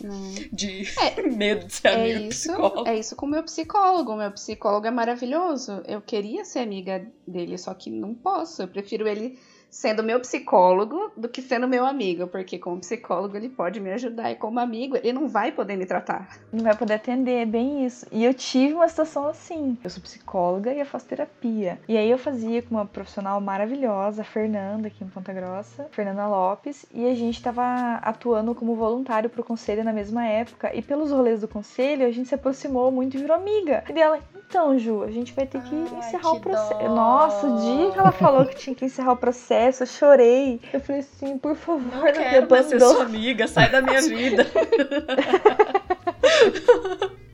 [0.52, 2.88] de é, medo de ser é amiga isso, psicólogo.
[2.88, 4.12] É isso com o meu psicólogo.
[4.12, 5.82] O meu psicólogo é maravilhoso.
[5.88, 8.62] Eu queria ser amiga dele, só que não posso.
[8.62, 9.38] Eu prefiro ele
[9.76, 14.32] sendo meu psicólogo do que sendo meu amigo, porque como psicólogo ele pode me ajudar
[14.32, 16.40] e como amigo ele não vai poder me tratar.
[16.50, 18.08] Não vai poder atender, é bem isso.
[18.10, 19.78] E eu tive uma situação assim.
[19.84, 21.78] Eu sou psicóloga e eu faço terapia.
[21.90, 26.26] E aí eu fazia com uma profissional maravilhosa, a Fernanda, aqui em Ponta Grossa, Fernanda
[26.26, 30.74] Lopes, e a gente estava atuando como voluntário pro conselho na mesma época.
[30.74, 33.84] E pelos rolês do conselho, a gente se aproximou muito e virou amiga.
[33.90, 36.90] E dela, então, Ju, a gente vai ter que Ai, encerrar que o processo.
[36.90, 40.60] Nossa, o dia que ela falou que tinha que encerrar o processo, eu chorei.
[40.74, 44.02] Eu falei assim, por favor, não, não quero mais ser sua amiga, sai da minha
[44.08, 44.46] vida.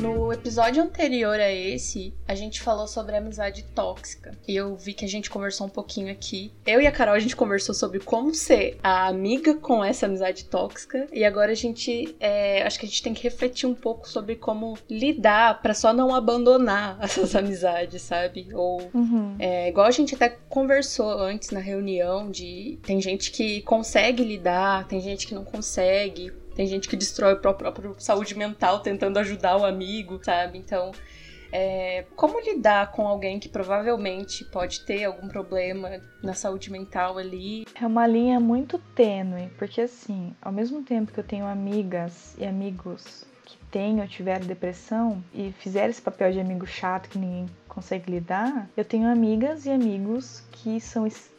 [0.00, 4.32] No episódio anterior a esse, a gente falou sobre amizade tóxica.
[4.48, 6.50] E eu vi que a gente conversou um pouquinho aqui.
[6.66, 10.46] Eu e a Carol, a gente conversou sobre como ser a amiga com essa amizade
[10.46, 11.06] tóxica.
[11.12, 12.16] E agora a gente.
[12.18, 15.92] É, acho que a gente tem que refletir um pouco sobre como lidar para só
[15.92, 18.48] não abandonar essas amizades, sabe?
[18.54, 18.80] Ou.
[18.94, 19.36] Uhum.
[19.38, 22.78] É, igual a gente até conversou antes na reunião de.
[22.82, 26.32] Tem gente que consegue lidar, tem gente que não consegue.
[26.54, 30.58] Tem gente que destrói a própria saúde mental tentando ajudar o amigo, sabe?
[30.58, 30.92] Então,
[31.52, 37.66] é, como lidar com alguém que provavelmente pode ter algum problema na saúde mental ali?
[37.74, 42.46] É uma linha muito tênue, porque assim, ao mesmo tempo que eu tenho amigas e
[42.46, 47.46] amigos que têm ou tiveram depressão e fizeram esse papel de amigo chato que ninguém
[47.66, 51.29] consegue lidar, eu tenho amigas e amigos que são extremamente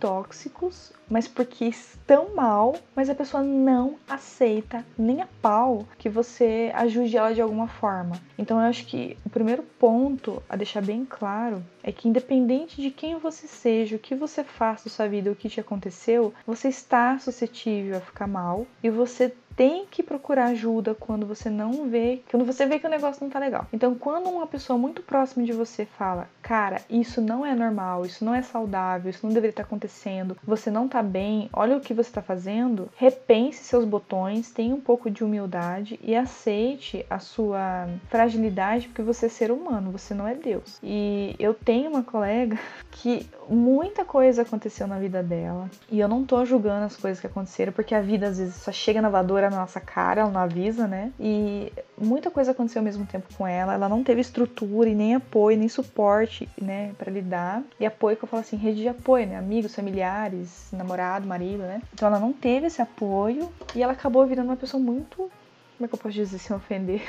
[0.00, 6.70] tóxicos, mas porque estão mal, mas a pessoa não aceita nem a pau que você
[6.74, 8.20] ajude ela de alguma forma.
[8.38, 12.90] Então eu acho que o primeiro ponto a deixar bem claro é que independente de
[12.90, 16.68] quem você seja, o que você faça da sua vida, o que te aconteceu, você
[16.68, 22.22] está suscetível a ficar mal e você tem que procurar ajuda quando você não vê,
[22.30, 23.66] quando você vê que o negócio não tá legal.
[23.72, 28.24] Então, quando uma pessoa muito próxima de você fala, cara, isso não é normal, isso
[28.24, 31.94] não é saudável, isso não deveria estar acontecendo, você não tá bem, olha o que
[31.94, 37.88] você tá fazendo, repense seus botões, tenha um pouco de humildade e aceite a sua
[38.08, 40.78] fragilidade, porque você é ser humano, você não é Deus.
[40.82, 42.58] E eu tenho uma colega
[42.90, 47.26] que muita coisa aconteceu na vida dela, e eu não tô julgando as coisas que
[47.26, 50.40] aconteceram, porque a vida às vezes só chega na voadora na nossa cara, ela não
[50.40, 51.12] avisa, né?
[51.18, 53.74] E muita coisa aconteceu ao mesmo tempo com ela.
[53.74, 57.62] Ela não teve estrutura e nem apoio, nem suporte, né, para lidar.
[57.78, 59.36] E apoio que eu falo assim, rede de apoio, né?
[59.36, 61.80] Amigos, familiares, namorado, marido, né?
[61.92, 65.30] Então ela não teve esse apoio e ela acabou virando uma pessoa muito
[65.76, 67.02] como é que eu posso dizer sem ofender?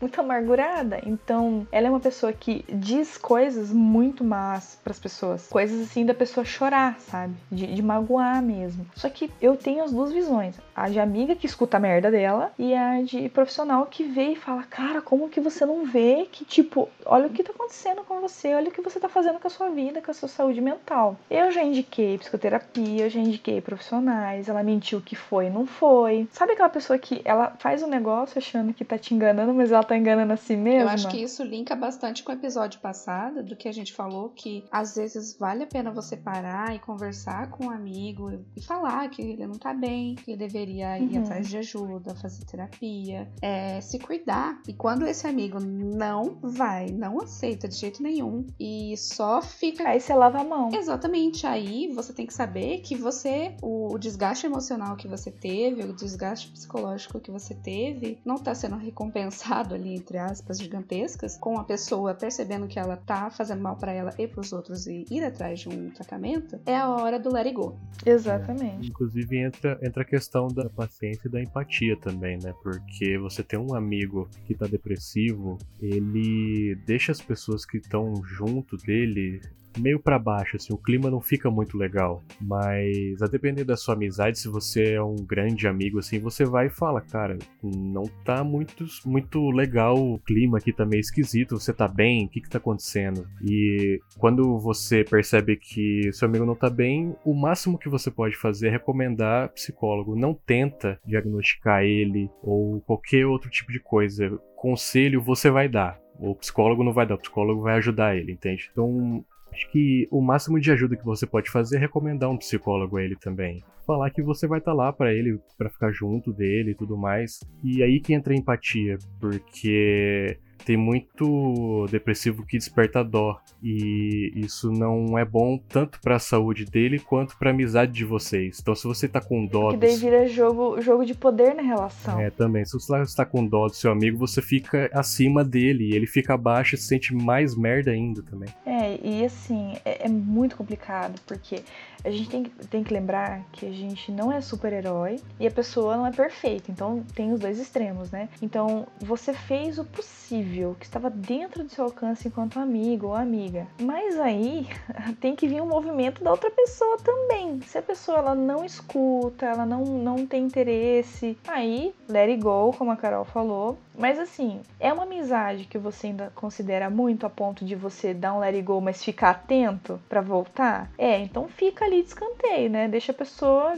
[0.00, 1.00] Muito amargurada.
[1.04, 6.04] Então, ela é uma pessoa que diz coisas muito más para as pessoas, coisas assim
[6.04, 7.34] da pessoa chorar, sabe?
[7.50, 8.86] De, de, magoar mesmo.
[8.94, 12.52] Só que eu tenho as duas visões: a de amiga que escuta a merda dela
[12.58, 16.44] e a de profissional que vê e fala: Cara, como que você não vê que,
[16.44, 19.46] tipo, olha o que tá acontecendo com você, olha o que você tá fazendo com
[19.46, 21.16] a sua vida, com a sua saúde mental.
[21.30, 26.28] Eu já indiquei psicoterapia, eu já indiquei profissionais, ela mentiu que foi, não foi.
[26.32, 29.84] Sabe aquela pessoa que ela faz um negócio achando que tá te enganando, mas ela
[29.84, 30.82] tá enganando a si mesma.
[30.82, 34.30] Eu acho que isso linka bastante com o episódio passado, do que a gente falou,
[34.30, 39.08] que às vezes vale a pena você parar e conversar com um amigo e falar
[39.08, 41.22] que ele não tá bem, que ele deveria ir uhum.
[41.22, 44.60] atrás de ajuda, fazer terapia, é, se cuidar.
[44.68, 49.88] E quando esse amigo não vai, não aceita de jeito nenhum e só fica.
[49.88, 50.70] Aí você lava a mão.
[50.72, 51.46] Exatamente.
[51.46, 56.50] Aí você tem que saber que você, o desgaste emocional que você teve, o desgaste
[56.50, 62.14] psicológico que você teve, não tá sendo recompensado ali, entre aspas, gigantescas, com a pessoa
[62.14, 65.68] percebendo que ela tá fazendo mal para ela e pros outros e ir atrás de
[65.68, 67.78] um tratamento, é a hora do let it go.
[68.04, 68.86] Exatamente.
[68.86, 72.54] É, inclusive entra, entra a questão da paciência e da empatia também, né?
[72.62, 78.76] Porque você tem um amigo que tá depressivo, ele deixa as pessoas que estão junto
[78.76, 79.40] dele
[79.78, 82.22] meio para baixo, assim, o clima não fica muito legal.
[82.40, 86.66] Mas a depender da sua amizade, se você é um grande amigo, assim, você vai
[86.66, 91.72] e fala, cara, não tá muito, muito legal o clima aqui, tá meio esquisito, você
[91.72, 93.26] tá bem, o que que tá acontecendo?
[93.42, 98.36] E quando você percebe que seu amigo não tá bem, o máximo que você pode
[98.36, 100.16] fazer é recomendar psicólogo.
[100.16, 104.38] Não tenta diagnosticar ele ou qualquer outro tipo de coisa.
[104.56, 105.98] Conselho você vai dar.
[106.18, 108.68] O psicólogo não vai dar, o psicólogo vai ajudar ele, entende?
[108.70, 112.96] Então, Acho que o máximo de ajuda que você pode fazer é recomendar um psicólogo
[112.96, 113.62] a ele também.
[113.86, 116.96] Falar que você vai estar tá lá para ele, para ficar junto dele e tudo
[116.96, 117.38] mais.
[117.62, 124.70] E aí que entra a empatia, porque tem muito depressivo que desperta dó e isso
[124.70, 128.58] não é bom tanto para a saúde dele quanto para a amizade de vocês.
[128.60, 132.20] Então se você tá com dó, que daí vira jogo, jogo de poder na relação.
[132.20, 132.64] É, também.
[132.64, 136.34] Se você está com dó do seu amigo, você fica acima dele, e ele fica
[136.34, 138.48] abaixo e se sente mais merda ainda também.
[138.64, 141.62] É, e assim, é, é muito complicado, porque
[142.04, 145.96] a gente tem, tem que lembrar que a gente não é super-herói e a pessoa
[145.96, 146.70] não é perfeita.
[146.70, 148.28] Então tem os dois extremos, né?
[148.42, 153.66] Então você fez o possível, que estava dentro do seu alcance enquanto amigo ou amiga.
[153.80, 154.68] Mas aí
[155.20, 157.60] tem que vir um movimento da outra pessoa também.
[157.62, 162.72] Se a pessoa ela não escuta, ela não, não tem interesse, aí let it go,
[162.76, 163.78] como a Carol falou.
[163.96, 168.34] Mas assim, é uma amizade que você ainda considera muito a ponto de você dar
[168.34, 170.90] um let it go, mas ficar atento para voltar?
[170.98, 172.88] É, então fica ali de escanteio, né?
[172.88, 173.74] Deixa a pessoa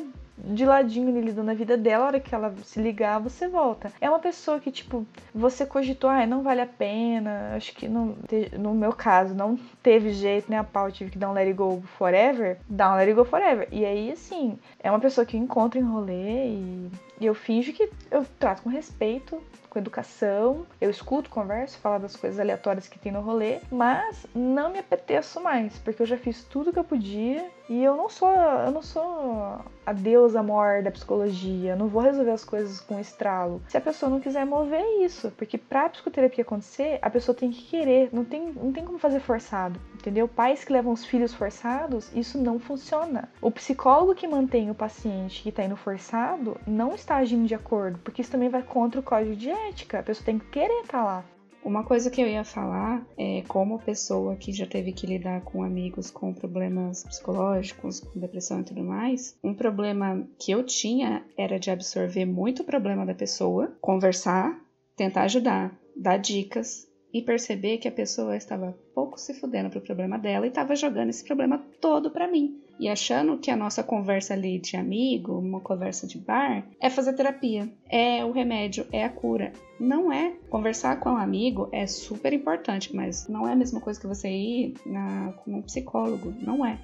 [0.47, 3.93] de ladinho ali lidando a vida dela, a hora que ela se ligar, você volta.
[4.01, 8.17] É uma pessoa que, tipo, você cogitou, ah, não vale a pena, acho que não,
[8.59, 11.55] no meu caso, não teve jeito, né, a pau, tive que dar um let it
[11.55, 13.69] go forever, dá um let it go forever.
[13.71, 16.91] E aí, assim, é uma pessoa que eu encontro em rolê e,
[17.21, 19.43] e eu finjo que eu trato com respeito,
[19.77, 24.73] com educação, eu escuto, converso, falo das coisas aleatórias que tem no rolê, mas não
[24.73, 28.31] me apeteço mais, porque eu já fiz tudo que eu podia e eu não sou,
[28.31, 33.61] eu não sou a deusa maior da psicologia, não vou resolver as coisas com estralo.
[33.69, 37.51] Se a pessoa não quiser mover é isso, porque pra psicoterapia acontecer, a pessoa tem
[37.51, 40.27] que querer, não tem, não tem como fazer forçado, entendeu?
[40.29, 43.29] Pais que levam os filhos forçados, isso não funciona.
[43.43, 47.99] O psicólogo que mantém o paciente que tá indo forçado não está agindo de acordo,
[47.99, 49.66] porque isso também vai contra o código de ética.
[49.67, 51.25] A pessoa tem que querer lá.
[51.65, 55.65] Uma coisa que eu ia falar é como pessoa que já teve que lidar com
[55.65, 61.59] amigos com problemas psicológicos, com depressão e tudo mais, um problema que eu tinha era
[61.59, 64.57] de absorver muito o problema da pessoa, conversar,
[64.95, 70.17] tentar ajudar, dar dicas e perceber que a pessoa estava pouco se fudendo pro problema
[70.17, 74.35] dela e estava jogando esse problema todo para mim e achando que a nossa conversa
[74.35, 79.09] ali de amigo, uma conversa de bar, é fazer terapia, é o remédio, é a
[79.09, 79.53] cura.
[79.79, 80.35] Não é.
[80.49, 84.29] Conversar com um amigo é super importante, mas não é a mesma coisa que você
[84.29, 86.35] ir na, com um psicólogo.
[86.41, 86.79] Não é.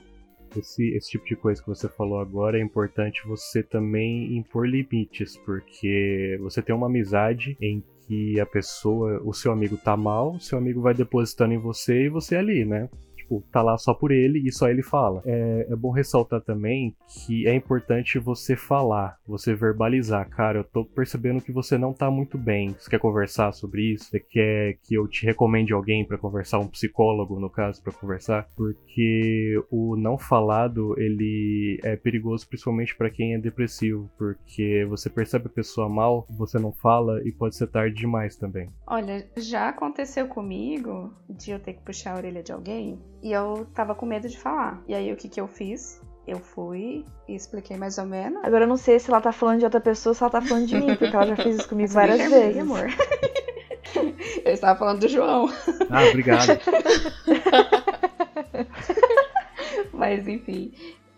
[0.57, 5.37] Esse, esse tipo de coisa que você falou agora é importante você também impor limites,
[5.39, 10.59] porque você tem uma amizade em que a pessoa, o seu amigo tá mal, seu
[10.59, 12.89] amigo vai depositando em você e você é ali, né?
[13.33, 15.23] Tipo, tá lá só por ele e só ele fala.
[15.25, 20.29] É, é bom ressaltar também que é importante você falar, você verbalizar.
[20.29, 22.75] Cara, eu tô percebendo que você não tá muito bem.
[22.79, 24.05] Você quer conversar sobre isso?
[24.05, 28.49] Você quer que eu te recomende alguém para conversar, um psicólogo, no caso, para conversar?
[28.57, 35.47] Porque o não falado, ele é perigoso principalmente para quem é depressivo, porque você percebe
[35.47, 38.69] a pessoa mal, você não fala e pode ser tarde demais também.
[38.87, 43.67] Olha, já aconteceu comigo de eu ter que puxar a orelha de alguém e eu
[43.75, 44.83] tava com medo de falar.
[44.87, 46.01] E aí o que que eu fiz?
[46.27, 48.45] Eu fui e expliquei mais ou menos.
[48.45, 50.41] Agora eu não sei se ela tá falando de outra pessoa ou se ela tá
[50.41, 52.61] falando de mim, porque ela já fez isso comigo várias vezes.
[52.61, 52.87] amor.
[54.45, 55.53] eu estava falando do João.
[55.91, 56.49] Ah, obrigado.
[59.93, 60.73] Mas enfim,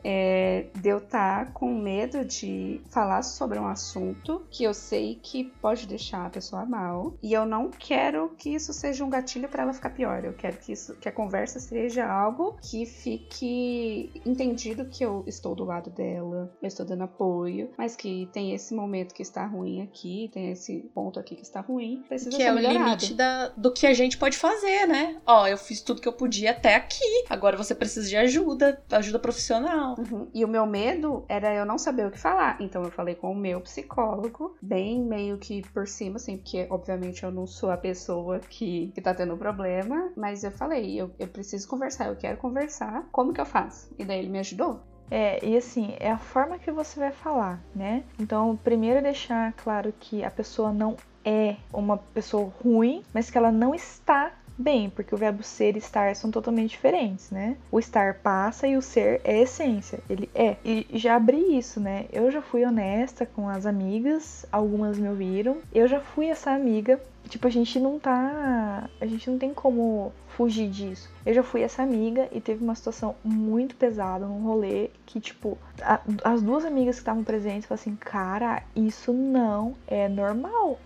[0.04, 5.18] é, de eu estar tá com medo de falar sobre um assunto que eu sei
[5.22, 9.48] que pode deixar a pessoa mal e eu não quero que isso seja um gatilho
[9.48, 10.24] para ela ficar pior.
[10.24, 15.54] Eu quero que isso, que a conversa seja algo que fique entendido que eu estou
[15.54, 19.82] do lado dela, eu estou dando apoio, mas que tem esse momento que está ruim
[19.82, 22.78] aqui, tem esse ponto aqui que está ruim, precisa que ser é melhorado.
[22.78, 25.16] o limite da, do que a gente pode fazer, né?
[25.26, 27.24] Ó, eu fiz tudo que eu podia até aqui.
[27.30, 29.93] Agora você precisa de ajuda, ajuda profissional.
[29.98, 30.28] Uhum.
[30.34, 32.56] E o meu medo era eu não saber o que falar.
[32.60, 37.22] Então eu falei com o meu psicólogo, bem meio que por cima, assim, porque obviamente
[37.22, 40.12] eu não sou a pessoa que, que tá tendo problema.
[40.16, 43.06] Mas eu falei, eu, eu preciso conversar, eu quero conversar.
[43.10, 43.88] Como que eu faço?
[43.98, 44.80] E daí ele me ajudou.
[45.10, 48.04] É, e assim, é a forma que você vai falar, né?
[48.18, 53.50] Então, primeiro deixar claro que a pessoa não é uma pessoa ruim, mas que ela
[53.50, 57.56] não está bem, porque o verbo ser e estar são totalmente diferentes, né?
[57.70, 60.56] O estar passa e o ser é essência, ele é.
[60.64, 62.06] E já abri isso, né?
[62.12, 65.58] Eu já fui honesta com as amigas, algumas me ouviram.
[65.72, 67.00] Eu já fui essa amiga.
[67.28, 68.88] Tipo, a gente não tá.
[69.00, 71.10] A gente não tem como fugir disso.
[71.24, 75.56] Eu já fui essa amiga e teve uma situação muito pesada num rolê que, tipo,
[75.80, 80.78] a, as duas amigas que estavam presentes falaram assim: cara, isso não é normal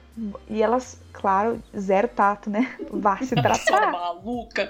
[0.48, 2.74] e elas, claro, zero tato, né?
[2.90, 3.92] Vá se tratar.
[3.92, 4.68] maluca!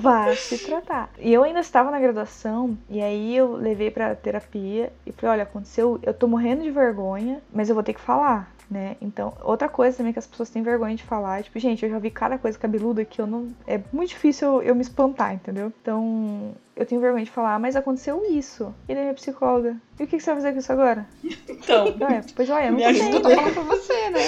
[0.00, 1.10] Vá se tratar.
[1.18, 5.42] E eu ainda estava na graduação, e aí eu levei pra terapia e falei: olha,
[5.42, 8.96] aconteceu, eu tô morrendo de vergonha, mas eu vou ter que falar né?
[9.00, 11.98] Então, outra coisa também que as pessoas têm vergonha de falar, tipo, gente, eu já
[11.98, 13.48] vi cada coisa cabeluda que eu não.
[13.66, 15.72] É muito difícil eu, eu me espantar, entendeu?
[15.82, 18.72] Então, eu tenho vergonha de falar, mas aconteceu isso.
[18.88, 19.76] Ele é minha psicóloga.
[19.98, 21.06] E o que, que você vai fazer com isso agora?
[21.48, 21.90] Então.
[22.10, 24.20] É, pois olha, eu não Me ajuda, eu tô falando pra você, né?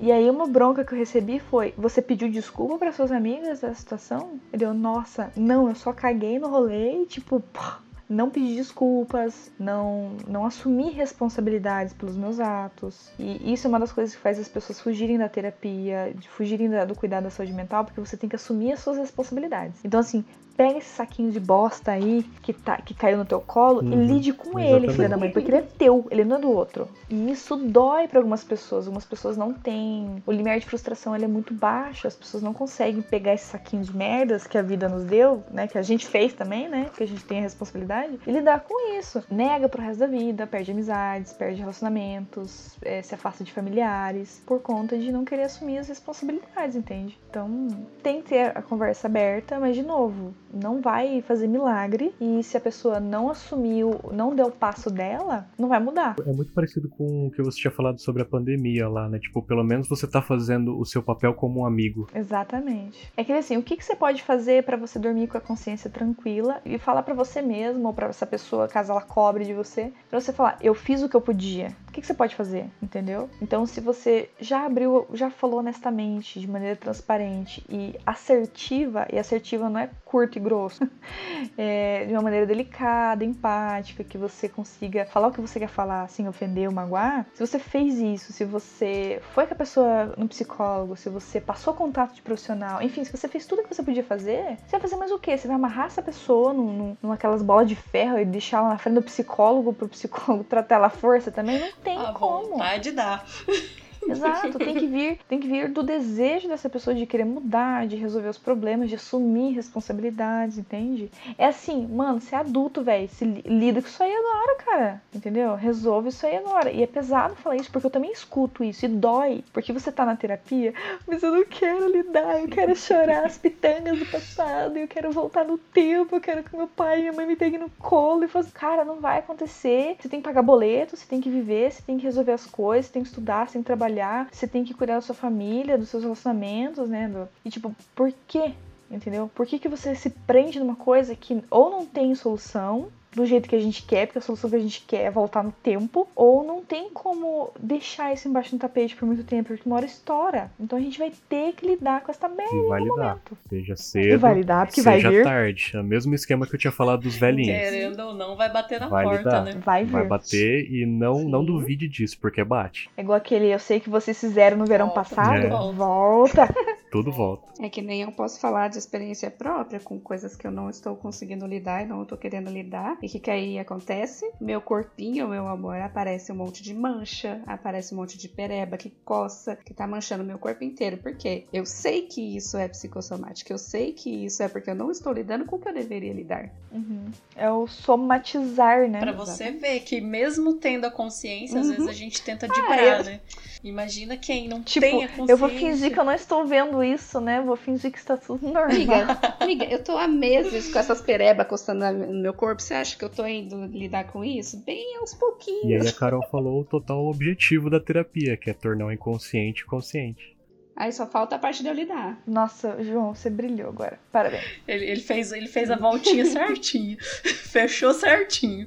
[0.00, 3.72] E aí uma bronca que eu recebi foi: você pediu desculpa para suas amigas da
[3.72, 4.40] situação?
[4.52, 9.50] Ele deu, nossa, não, eu só caguei no rolê e tipo, pá, não pedi desculpas,
[9.58, 13.10] não não assumi responsabilidades pelos meus atos.
[13.18, 16.84] E isso é uma das coisas que faz as pessoas fugirem da terapia, fugirem da-
[16.84, 19.80] do cuidado da saúde mental, porque você tem que assumir as suas responsabilidades.
[19.84, 20.24] Então assim,
[20.56, 24.06] pega esse saquinho de bosta aí que, tá, que caiu no teu colo e Uhum,
[24.06, 25.10] lide com ele, filha exatamente.
[25.10, 26.88] da mãe, porque ele é teu, ele não é do outro.
[27.08, 28.86] E isso dói pra algumas pessoas.
[28.86, 30.22] Algumas pessoas não têm.
[30.26, 33.82] O limiar de frustração ele é muito baixo, as pessoas não conseguem pegar esse saquinho
[33.82, 35.66] de merdas que a vida nos deu, né?
[35.66, 36.90] Que a gente fez também, né?
[36.96, 39.22] Que a gente tem a responsabilidade, e lidar com isso.
[39.30, 44.60] Nega pro resto da vida, perde amizades, perde relacionamentos, eh, se afasta de familiares, por
[44.60, 47.18] conta de não querer assumir as responsabilidades, entende?
[47.30, 47.68] Então,
[48.02, 52.14] tem que ter a conversa aberta, mas de novo, não vai fazer milagre.
[52.20, 56.16] E se a pessoa não assumiu, não deu o passo dela, não vai mudar.
[56.26, 59.18] É muito parecido com o que você tinha falado sobre a pandemia lá, né?
[59.18, 62.08] Tipo, pelo menos você tá fazendo o seu papel como um amigo.
[62.14, 63.10] Exatamente.
[63.16, 65.90] É que assim, o que, que você pode fazer pra você dormir com a consciência
[65.90, 69.92] tranquila e falar pra você mesmo ou pra essa pessoa, caso ela cobre de você,
[70.08, 71.68] pra você falar, eu fiz o que eu podia.
[71.88, 73.28] O que, que você pode fazer, entendeu?
[73.40, 79.68] Então, se você já abriu, já falou honestamente, de maneira transparente e assertiva, e assertiva
[79.68, 80.88] não é curto e grosso,
[81.56, 86.08] é de uma maneira delicada, empática, que você consiga falar o que você quer falar
[86.08, 87.26] sem ofender ou magoar.
[87.34, 91.74] Se você fez isso, se você foi com a pessoa no psicólogo, se você passou
[91.74, 94.96] contato de profissional, enfim, se você fez tudo que você podia fazer, você vai fazer
[94.96, 95.36] mais o quê?
[95.36, 98.70] Você vai amarrar essa pessoa num, num, num aquelas bolas de ferro e deixar ela
[98.70, 101.58] na frente do psicólogo pro psicólogo tratar ela à força também?
[101.58, 102.50] Não tem A como.
[102.50, 103.22] vontade dá.
[104.10, 107.96] Exato, tem que vir, tem que vir do desejo dessa pessoa de querer mudar, de
[107.96, 111.10] resolver os problemas, de assumir responsabilidades, entende?
[111.38, 115.02] É assim, mano, você é adulto, velho, se li- lida com isso aí agora, cara.
[115.14, 115.54] Entendeu?
[115.54, 116.70] Resolve isso aí agora.
[116.70, 120.04] E é pesado falar isso, porque eu também escuto isso e dói, porque você tá
[120.04, 120.74] na terapia,
[121.06, 125.44] mas eu não quero lidar, eu quero chorar as pitangas do passado, eu quero voltar
[125.44, 128.28] no tempo, eu quero que meu pai e minha mãe me peguem no colo e
[128.28, 129.96] façam, cara, não vai acontecer.
[130.00, 132.86] Você tem que pagar boleto, você tem que viver, você tem que resolver as coisas,
[132.86, 133.91] você tem que estudar, você tem que trabalhar,
[134.30, 137.08] você tem que cuidar da sua família, dos seus relacionamentos, né?
[137.08, 138.52] do- E tipo, por quê?
[138.90, 139.30] Entendeu?
[139.34, 143.48] Por que, que você se prende numa coisa que ou não tem solução do jeito
[143.48, 146.08] que a gente quer, porque a solução que a gente quer é voltar no tempo,
[146.16, 149.86] ou não tem como deixar isso embaixo do tapete por muito tempo, porque uma hora
[149.86, 150.50] estoura.
[150.58, 153.08] Então a gente vai ter que lidar com essa merda E vai no lidar.
[153.08, 153.38] momento.
[153.48, 155.24] Seja E cedo, vai lidar, porque vai seja vir.
[155.24, 155.72] tarde.
[155.74, 157.58] É o mesmo esquema que eu tinha falado dos velhinhos.
[157.58, 159.44] Querendo ou não, vai bater na Vai porta, lidar.
[159.44, 159.60] né?
[159.64, 159.90] Vai vir.
[159.92, 162.88] Vai bater e não, não duvide disso, porque bate.
[162.96, 165.00] É igual aquele, eu sei que vocês fizeram no verão Volta.
[165.00, 165.46] passado.
[165.46, 165.72] É.
[165.72, 166.48] Volta.
[166.90, 167.42] Tudo volta.
[167.58, 170.94] É que nem eu posso falar de experiência própria com coisas que eu não estou
[170.94, 172.98] conseguindo lidar e não estou querendo lidar.
[173.02, 174.30] E o que, que aí acontece?
[174.40, 178.90] Meu corpinho, meu amor, aparece um monte de mancha, aparece um monte de pereba que
[179.04, 180.98] coça, que tá manchando meu corpo inteiro.
[180.98, 181.46] Por quê?
[181.52, 185.12] Eu sei que isso é psicossomático, eu sei que isso é porque eu não estou
[185.12, 186.48] lidando com o que eu deveria lidar.
[186.70, 187.06] Uhum.
[187.34, 189.00] É o somatizar, né?
[189.00, 191.72] Pra você ver que mesmo tendo a consciência, às Uhum.
[191.72, 193.20] vezes a gente tenta Ah, dibrar, eu- né?
[193.64, 195.32] Imagina quem não Tipo, tem a consciência.
[195.32, 197.40] eu vou fingir que eu não estou vendo isso, né?
[197.40, 198.64] Vou fingir que está tudo normal.
[198.70, 202.60] Amiga, amiga, eu tô há meses com essas perebas coçando na- no meu corpo.
[202.60, 204.56] Você acha que eu tô indo lidar com isso?
[204.64, 205.86] Bem aos E pouquinhos.
[205.86, 210.32] aí a Carol falou o total objetivo da terapia, que é tornar o inconsciente consciente.
[210.74, 212.20] Aí só falta a parte de eu lidar.
[212.26, 214.00] Nossa, João, você brilhou agora.
[214.10, 214.42] Parabéns.
[214.66, 216.96] Ele, ele fez, ele fez a voltinha certinho.
[217.24, 218.66] Fechou certinho.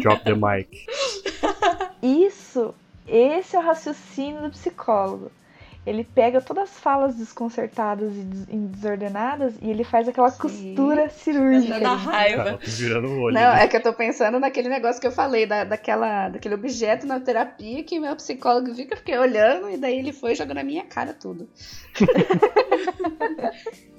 [0.00, 0.68] Drop the mic.
[2.02, 2.74] Isso,
[3.06, 5.30] esse é o raciocínio do psicólogo.
[5.84, 10.38] Ele pega todas as falas desconcertadas e des- e desordenadas e ele faz aquela Sim.
[10.38, 11.80] costura cirúrgica.
[11.80, 12.44] Da raiva.
[12.52, 13.34] Tá virando o olho.
[13.34, 13.64] Não, né?
[13.64, 17.18] é que eu tô pensando naquele negócio que eu falei, da, daquela, daquele objeto na
[17.18, 20.62] terapia que meu psicólogo viu que eu fiquei olhando e daí ele foi jogando na
[20.62, 21.48] minha cara tudo.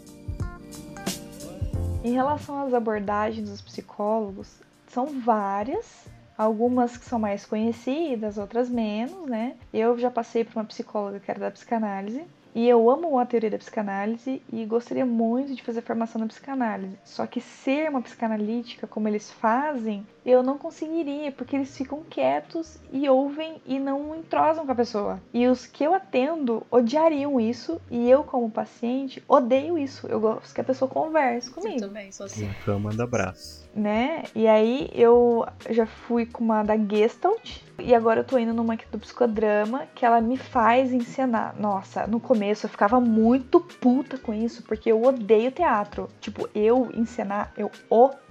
[2.04, 4.48] Em relação às abordagens dos psicólogos,
[4.88, 6.06] são várias,
[6.38, 9.56] algumas que são mais conhecidas, outras menos, né?
[9.74, 12.26] Eu já passei por uma psicóloga que era da psicanálise
[12.56, 16.98] E eu amo a teoria da psicanálise e gostaria muito de fazer formação na psicanálise.
[17.04, 22.78] Só que ser uma psicanalítica como eles fazem, eu não conseguiria, porque eles ficam quietos
[22.92, 25.20] e ouvem e não entrosam com a pessoa.
[25.34, 30.06] E os que eu atendo odiariam isso e eu, como paciente, odeio isso.
[30.08, 31.84] Eu gosto que a pessoa converse comigo.
[31.84, 32.50] Eu também, sou assim.
[32.62, 33.63] Então manda abraço.
[33.76, 34.24] Né?
[34.36, 38.76] E aí eu já fui com uma da Gestalt e agora eu tô indo numa
[38.76, 41.56] do psicodrama que ela me faz encenar.
[41.60, 46.08] Nossa, no começo eu ficava muito puta com isso, porque eu odeio teatro.
[46.22, 48.24] Tipo, eu encenar, eu odeio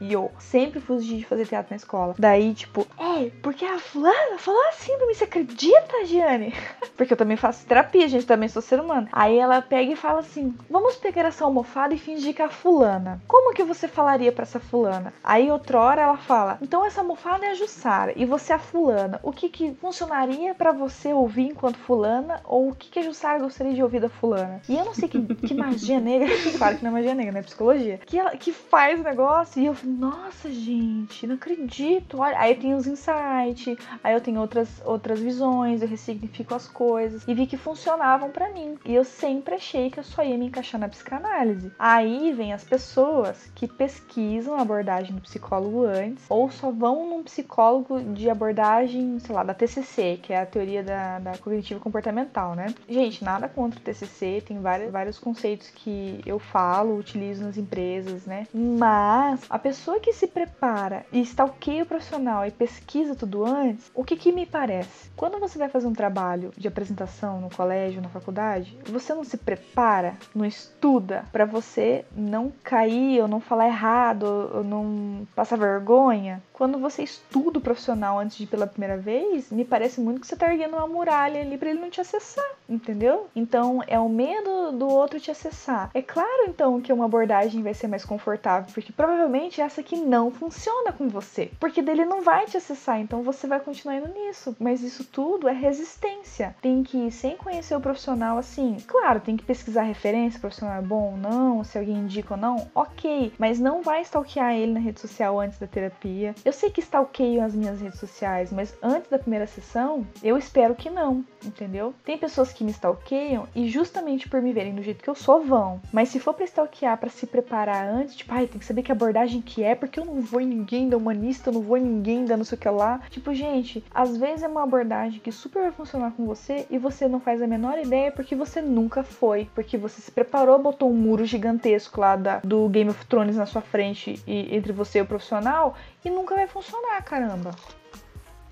[0.00, 2.14] eu sempre fugi de fazer teatro na escola.
[2.18, 6.52] Daí, tipo, é, porque a fulana falou assim pra mim, você acredita, Giane?
[6.96, 9.08] porque eu também faço terapia, gente, também sou ser humano.
[9.12, 12.50] Aí ela pega e fala assim: vamos pegar essa almofada e fingir que é a
[12.50, 13.20] fulana.
[13.26, 15.12] Como que você falaria para essa fulana?
[15.22, 19.20] Aí outrora ela fala: então essa almofada é a Jussara e você é a fulana.
[19.22, 22.40] O que que funcionaria para você ouvir enquanto fulana?
[22.44, 24.60] Ou o que que a Jussara gostaria de ouvir da fulana?
[24.68, 26.28] E eu não sei que, que magia negra,
[26.58, 27.42] claro que não é magia negra, né?
[27.42, 28.00] Psicologia.
[28.04, 32.18] Que, ela, que faz o negócio e eu nossa, gente, não acredito.
[32.20, 37.26] Olha, aí tem os insights, aí eu tenho outras, outras visões, eu ressignifico as coisas
[37.26, 38.78] e vi que funcionavam para mim.
[38.84, 41.72] E eu sempre achei que eu só ia me encaixar na psicanálise.
[41.78, 47.22] Aí vem as pessoas que pesquisam a abordagem do psicólogo antes ou só vão num
[47.24, 52.54] psicólogo de abordagem, sei lá, da TCC, que é a teoria da, da cognitiva comportamental,
[52.54, 52.72] né?
[52.88, 58.26] Gente, nada contra o TCC, tem vários, vários conceitos que eu falo, utilizo nas empresas,
[58.26, 58.46] né?
[58.54, 59.13] Mas
[59.48, 64.04] a pessoa pessoa que se prepara e stalkeia o profissional e pesquisa tudo antes, o
[64.04, 65.10] que, que me parece?
[65.16, 69.36] Quando você vai fazer um trabalho de apresentação no colégio, na faculdade, você não se
[69.36, 74.24] prepara, não estuda para você não cair ou não falar errado
[74.54, 76.42] ou não passar vergonha?
[76.54, 80.26] Quando você estuda o profissional antes de ir pela primeira vez, me parece muito que
[80.26, 83.26] você tá erguendo uma muralha ali para ele não te acessar, entendeu?
[83.34, 85.90] Então é o medo do outro te acessar.
[85.92, 90.30] É claro então que uma abordagem vai ser mais confortável, porque provavelmente essa que não
[90.30, 94.54] funciona com você, porque dele não vai te acessar, então você vai continuar indo nisso.
[94.60, 96.54] Mas isso tudo é resistência.
[96.62, 98.76] Tem que ir sem conhecer o profissional assim.
[98.86, 102.34] Claro, tem que pesquisar referência, se o profissional é bom ou não, se alguém indica
[102.34, 103.32] ou não, ok.
[103.36, 106.32] Mas não vai stalkear ele na rede social antes da terapia.
[106.44, 110.74] Eu sei que stalkeiam as minhas redes sociais, mas antes da primeira sessão, eu espero
[110.74, 111.94] que não, entendeu?
[112.04, 115.42] Tem pessoas que me stalkeiam e justamente por me verem do jeito que eu sou
[115.42, 115.80] vão.
[115.90, 118.92] Mas se for pra stalkear para se preparar antes, tipo, ai, tem que saber que
[118.92, 121.82] abordagem que é, porque eu não vou em ninguém da humanista, eu não vou em
[121.82, 123.00] ninguém da não sei o que lá.
[123.08, 127.08] Tipo, gente, às vezes é uma abordagem que super vai funcionar com você e você
[127.08, 129.48] não faz a menor ideia porque você nunca foi.
[129.54, 133.46] Porque você se preparou, botou um muro gigantesco lá da, do Game of Thrones na
[133.46, 137.50] sua frente e entre você e o profissional e nunca vai funcionar, caramba.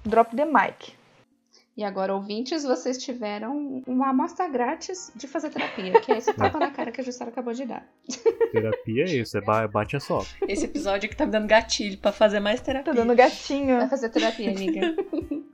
[0.05, 0.95] Drop the mic.
[1.75, 6.59] E agora, ouvintes, vocês tiveram uma amostra grátis de fazer terapia, que é esse tapa
[6.59, 7.87] na cara que a Jussara acabou de dar.
[8.53, 10.25] Terapia é isso, é bate a só.
[10.47, 12.93] Esse episódio que tá me dando gatilho pra fazer mais terapia.
[12.93, 13.79] Tá dando gatinho.
[13.79, 14.95] Vai fazer terapia, amiga.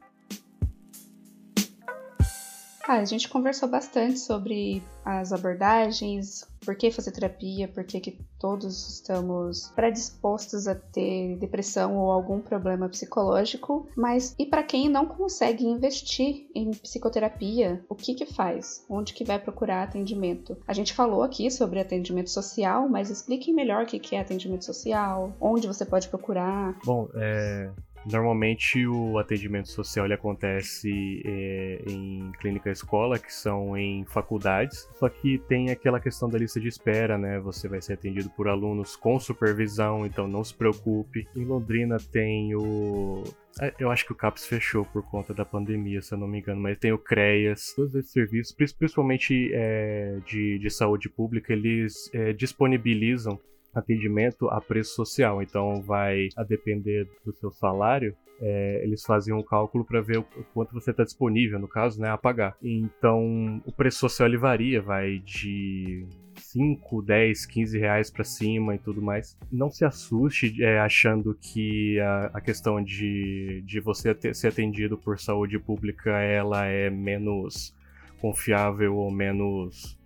[2.88, 8.18] Ah, a gente conversou bastante sobre as abordagens, por que fazer terapia, por que, que
[8.38, 15.04] todos estamos predispostos a ter depressão ou algum problema psicológico, mas e para quem não
[15.04, 18.84] consegue investir em psicoterapia, o que que faz?
[18.88, 20.56] Onde que vai procurar atendimento?
[20.66, 24.64] A gente falou aqui sobre atendimento social, mas expliquem melhor o que que é atendimento
[24.64, 26.78] social, onde você pode procurar.
[26.84, 27.70] Bom, é,
[28.06, 35.08] Normalmente o atendimento social ele acontece é, em clínica escola, que são em faculdades, só
[35.08, 37.38] que tem aquela questão da lista de espera, né?
[37.40, 41.26] Você vai ser atendido por alunos com supervisão, então não se preocupe.
[41.36, 43.24] Em Londrina tem o
[43.60, 46.38] é, eu acho que o CAPS fechou por conta da pandemia, se eu não me
[46.38, 52.08] engano, mas tem o CREAS, todos esses serviços, principalmente é, de, de saúde pública, eles
[52.14, 53.38] é, disponibilizam
[53.74, 55.42] atendimento a preço social.
[55.42, 58.14] Então vai a depender do seu salário.
[58.40, 60.24] É, eles fazem um cálculo para ver o
[60.54, 62.56] quanto você está disponível, no caso, né, a pagar.
[62.62, 68.78] Então, o preço social ele varia, vai de 5, 10, 15 reais para cima e
[68.78, 69.36] tudo mais.
[69.50, 74.96] Não se assuste é, achando que a, a, questão de, de você ter, ser atendido
[74.96, 77.74] por saúde pública ela é menos
[78.20, 79.97] confiável ou menos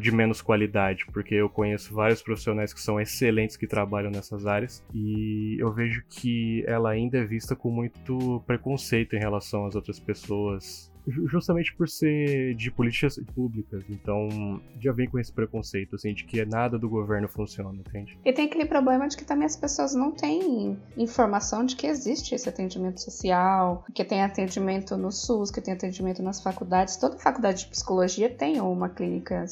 [0.00, 4.84] de menos qualidade, porque eu conheço vários profissionais que são excelentes que trabalham nessas áreas
[4.94, 9.98] e eu vejo que ela ainda é vista com muito preconceito em relação às outras
[9.98, 16.24] pessoas justamente por ser de políticas públicas, então já vem com esse preconceito, assim, de
[16.24, 18.18] que nada do governo funciona, entende?
[18.24, 22.34] E tem aquele problema de que também as pessoas não têm informação de que existe
[22.34, 26.96] esse atendimento social, que tem atendimento no SUS, que tem atendimento nas faculdades.
[26.96, 29.44] Toda faculdade de psicologia tem uma clínica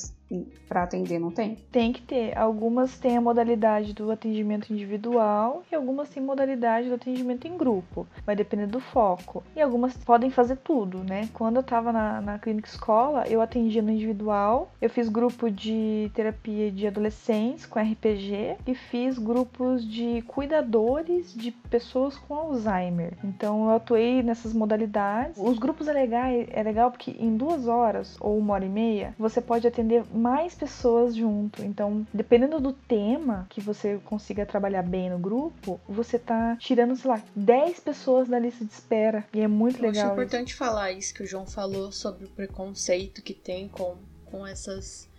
[0.69, 1.57] para atender, não tem?
[1.71, 2.37] Tem que ter.
[2.37, 8.07] Algumas têm a modalidade do atendimento individual e algumas têm modalidade do atendimento em grupo.
[8.25, 9.43] Vai depender do foco.
[9.55, 11.29] E algumas podem fazer tudo, né?
[11.35, 16.11] Quando eu tava na, na clínica escola, eu atendia no individual, eu fiz grupo de
[16.15, 23.13] terapia de adolescentes com RPG e fiz grupos de cuidadores de pessoas com Alzheimer.
[23.23, 25.37] Então eu atuei nessas modalidades.
[25.39, 29.15] Os grupos é legal, é legal porque em duas horas ou uma hora e meia
[29.19, 31.63] você pode atender mais pessoas junto.
[31.63, 37.11] Então, dependendo do tema que você consiga trabalhar bem no grupo, você tá tirando, sei
[37.11, 39.25] lá, 10 pessoas da lista de espera.
[39.35, 40.05] E é muito Eu legal.
[40.05, 40.59] Acho importante isso.
[40.59, 45.11] falar isso que o João falou sobre o preconceito que tem com, com essas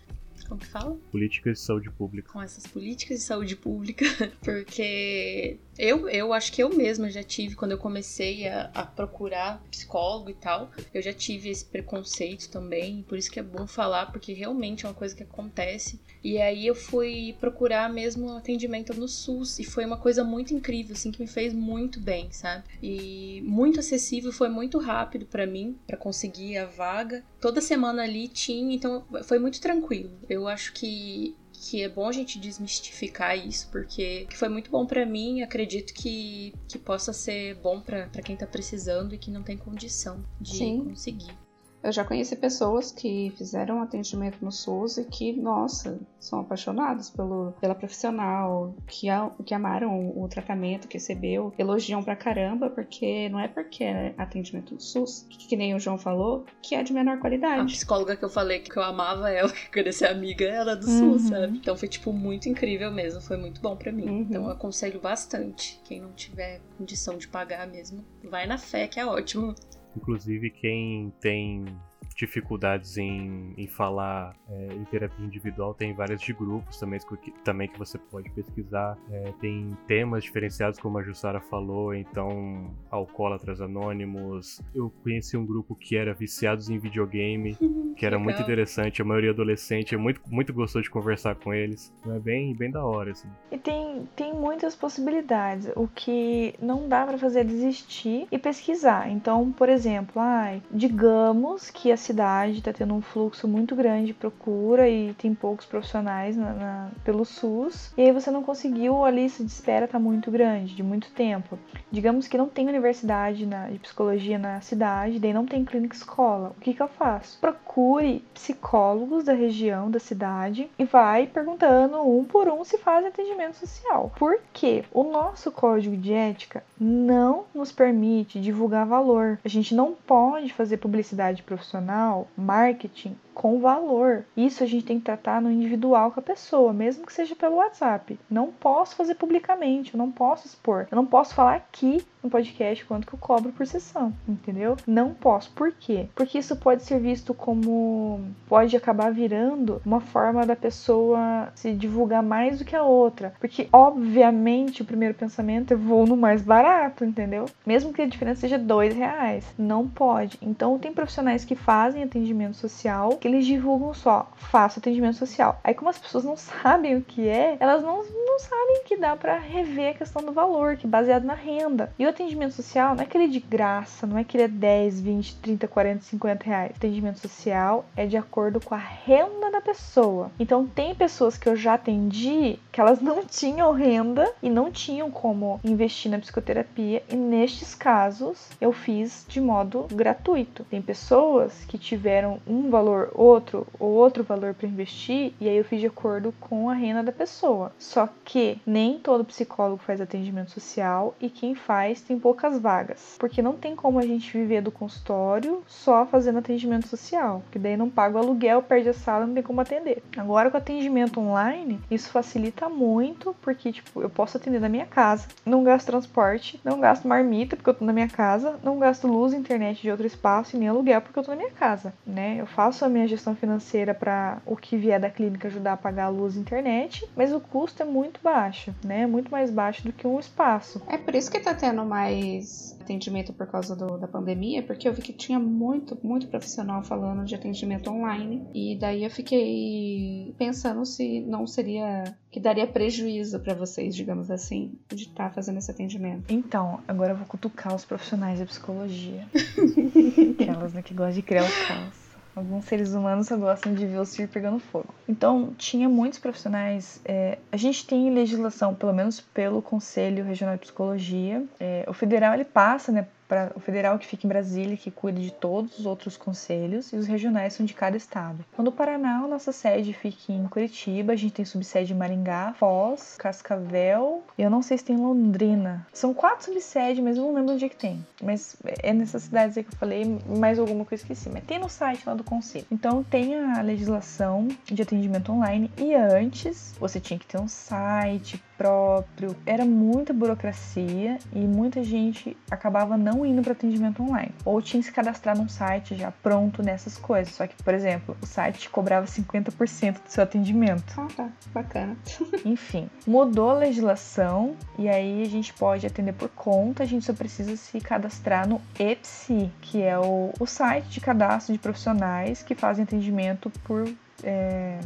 [0.48, 0.98] como que fala?
[1.12, 2.32] Políticas de saúde pública.
[2.32, 4.06] Com essas políticas de saúde pública,
[4.44, 9.64] porque eu, eu acho que eu mesma já tive, quando eu comecei a, a, procurar
[9.72, 14.12] psicólogo e tal, eu já tive esse preconceito também, por isso que é bom falar,
[14.12, 16.00] porque realmente é uma coisa que acontece.
[16.24, 20.94] E aí eu fui procurar mesmo atendimento no SUS, e foi uma coisa muito incrível,
[20.94, 22.64] assim, que me fez muito bem, sabe?
[22.82, 27.24] E muito acessível, foi muito rápido para mim, para conseguir a vaga.
[27.42, 30.12] Toda semana ali tinha, então foi muito tranquilo.
[30.30, 35.06] Eu acho que que é bom a gente desmistificar isso, porque foi muito bom para
[35.06, 39.58] mim, acredito que, que possa ser bom para quem tá precisando e que não tem
[39.58, 40.84] condição de Sim.
[40.84, 41.43] conseguir.
[41.84, 47.54] Eu já conheci pessoas que fizeram atendimento no SUS e que, nossa, são apaixonadas pelo,
[47.60, 49.08] pela profissional, que,
[49.46, 54.74] que amaram o, tratamento que recebeu, elogiam pra caramba, porque não é porque é atendimento
[54.74, 57.62] no SUS, que, que, nem o João falou, que é de menor qualidade.
[57.62, 60.76] A psicóloga que eu falei que eu amava ela, que queria ser amiga, ela é
[60.78, 61.20] do uhum.
[61.20, 61.58] SUS, sabe?
[61.58, 64.08] Então foi, tipo, muito incrível mesmo, foi muito bom para mim.
[64.08, 64.22] Uhum.
[64.22, 65.82] Então eu aconselho bastante.
[65.84, 69.54] Quem não tiver condição de pagar mesmo, vai na fé, que é ótimo.
[69.96, 71.66] Inclusive, quem tem
[72.14, 77.68] dificuldades em, em falar é, em terapia individual, tem vários de grupos também que, também
[77.68, 78.98] que você pode pesquisar.
[79.12, 84.62] É, tem temas diferenciados, como a Jussara falou, então alcoólatras anônimos.
[84.74, 87.58] Eu conheci um grupo que era viciados em videogame,
[87.98, 91.94] que era muito interessante, a maioria adolescente, é muito, muito gostoso de conversar com eles.
[92.08, 93.28] É bem, bem da hora, assim.
[93.52, 95.72] E tem, tem muitas possibilidades.
[95.76, 99.10] O que não dá para fazer é desistir e pesquisar.
[99.10, 104.14] Então, por exemplo, ai, digamos que a cidade está tendo um fluxo muito grande de
[104.14, 109.10] procura e tem poucos profissionais na, na, pelo SUS, e aí você não conseguiu, a
[109.10, 111.58] lista de espera está muito grande, de muito tempo.
[111.92, 116.54] Digamos que não tem universidade na, de psicologia na cidade, daí não tem clínica escola.
[116.58, 117.40] O que, que eu faço?
[117.40, 123.56] Procure psicólogos da região, da cidade, e vai perguntando um por um se faz atendimento
[123.56, 124.12] social.
[124.18, 129.40] Porque o nosso código de ética não nos permite divulgar valor.
[129.44, 131.93] A gente não pode fazer publicidade profissional
[132.38, 134.26] marketing com valor.
[134.36, 137.58] Isso a gente tem que tratar no individual com a pessoa, mesmo que seja pelo
[137.58, 138.20] WhatsApp.
[138.30, 140.88] Não posso fazer publicamente, eu não posso expor.
[140.92, 144.78] Eu não posso falar aqui no podcast quanto que eu cobro por sessão, entendeu?
[144.88, 145.52] Não posso.
[145.52, 146.08] Por quê?
[146.16, 152.24] Porque isso pode ser visto como pode acabar virando uma forma da pessoa se divulgar
[152.24, 153.34] mais do que a outra.
[153.40, 157.46] Porque obviamente o primeiro pensamento é vou no mais barato, entendeu?
[157.66, 159.46] Mesmo que a diferença seja dois reais.
[159.58, 160.38] Não pode.
[160.42, 165.60] Então tem profissionais que fazem atendimento social eles divulgam só, faço atendimento social.
[165.64, 169.16] Aí, como as pessoas não sabem o que é, elas não, não sabem que dá
[169.16, 171.92] para rever a questão do valor, que é baseado na renda.
[171.98, 175.36] E o atendimento social não é aquele de graça, não é que é 10, 20,
[175.38, 176.72] 30, 40, 50 reais.
[176.72, 180.32] O atendimento social é de acordo com a renda da pessoa.
[180.40, 185.10] Então, tem pessoas que eu já atendi que elas não tinham renda e não tinham
[185.12, 190.66] como investir na psicoterapia, e nestes casos eu fiz de modo gratuito.
[190.66, 195.64] Tem pessoas que tiveram um valor outro ou outro valor para investir e aí eu
[195.64, 197.72] fiz de acordo com a renda da pessoa.
[197.78, 203.42] Só que nem todo psicólogo faz atendimento social e quem faz tem poucas vagas, porque
[203.42, 207.90] não tem como a gente viver do consultório só fazendo atendimento social, porque daí não
[207.90, 210.04] paga o aluguel, perde a sala, não tem como atender.
[210.18, 215.28] Agora com atendimento online, isso facilita muito, porque tipo, eu posso atender na minha casa,
[215.46, 219.34] não gasto transporte, não gasto marmita porque eu tô na minha casa, não gasto luz,
[219.34, 222.38] internet de outro espaço e nem aluguel porque eu tô na minha casa, né?
[222.40, 225.78] Eu faço a minha a gestão financeira para o que vier da clínica ajudar a
[225.78, 229.06] pagar a luz e internet, mas o custo é muito baixo, né?
[229.06, 230.82] Muito mais baixo do que um espaço.
[230.88, 234.94] É por isso que tá tendo mais atendimento por causa do, da pandemia, porque eu
[234.94, 238.46] vi que tinha muito, muito profissional falando de atendimento online.
[238.54, 244.78] E daí eu fiquei pensando se não seria que daria prejuízo para vocês, digamos assim,
[244.90, 246.26] de estar tá fazendo esse atendimento.
[246.30, 249.28] Então, agora eu vou cutucar os profissionais da psicologia.
[250.40, 252.03] Aquelas né, que gostam de criar o caos.
[252.36, 254.94] Alguns seres humanos só gostam de ver o circo pegando fogo.
[255.08, 257.00] Então, tinha muitos profissionais.
[257.06, 261.44] É, a gente tem legislação, pelo menos pelo Conselho Regional de Psicologia.
[261.60, 265.20] É, o federal ele passa né, para o federal que fica em Brasília, que cuida
[265.20, 268.44] de todos os outros conselhos, e os regionais são de cada estado.
[268.56, 272.54] Quando o Paraná, a nossa sede fica em Curitiba, a gente tem subsede em Maringá,
[272.58, 275.86] Foz, Cascavel, e eu não sei se tem Londrina.
[275.94, 278.06] São quatro subsedes, mas eu não lembro onde é que tem.
[278.22, 281.30] Mas é nessas cidades aí que eu falei, mais alguma que eu esqueci.
[281.30, 282.66] Mas tem no site lá do conselho.
[282.72, 288.42] Então tem a legislação de atendimento online, e antes você tinha que ter um site
[288.64, 294.32] próprio, era muita burocracia e muita gente acabava não indo para atendimento online.
[294.46, 297.34] Ou tinha que se cadastrar num site já pronto nessas coisas.
[297.34, 300.94] Só que, por exemplo, o site cobrava 50% do seu atendimento.
[300.98, 301.30] Ah, tá.
[301.54, 301.98] Bacana.
[302.46, 307.12] Enfim, mudou a legislação e aí a gente pode atender por conta, a gente só
[307.14, 312.56] precisa se cadastrar no EPSI, que é o, o site de cadastro de profissionais que
[312.56, 313.92] fazem atendimento por.
[314.24, 314.80] É,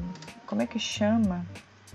[0.48, 1.46] como é que chama?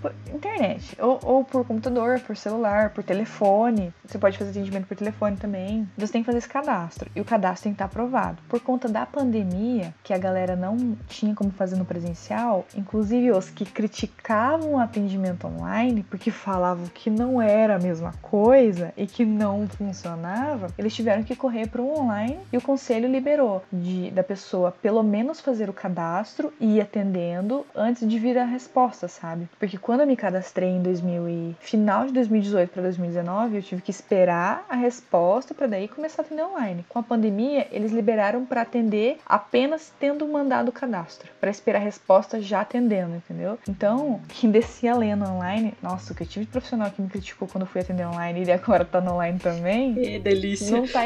[0.01, 3.93] Por internet, ou, ou, por computador, por celular, por telefone.
[4.05, 5.87] Você pode fazer atendimento por telefone também.
[5.97, 8.41] Você tem que fazer esse cadastro e o cadastro tem que estar aprovado.
[8.49, 13.49] Por conta da pandemia, que a galera não tinha como fazer no presencial, inclusive os
[13.49, 19.25] que criticavam o atendimento online porque falavam que não era a mesma coisa e que
[19.25, 24.23] não funcionava, eles tiveram que correr para o online e o conselho liberou de, da
[24.23, 29.47] pessoa pelo menos fazer o cadastro e ir atendendo antes de vir a resposta, sabe?
[29.59, 33.81] Porque quando eu me cadastrei em 2000 e final de 2018 para 2019, eu tive
[33.81, 36.85] que esperar a resposta para daí começar a atender online.
[36.87, 41.83] Com a pandemia, eles liberaram para atender apenas tendo mandado o cadastro, para esperar a
[41.83, 43.59] resposta já atendendo, entendeu?
[43.67, 47.45] Então, quem descia lendo online, nossa, o que eu tive de profissional que me criticou
[47.47, 49.95] quando eu fui atender online e agora tá no online também.
[49.95, 50.77] Que delícia.
[50.77, 51.01] Não tá,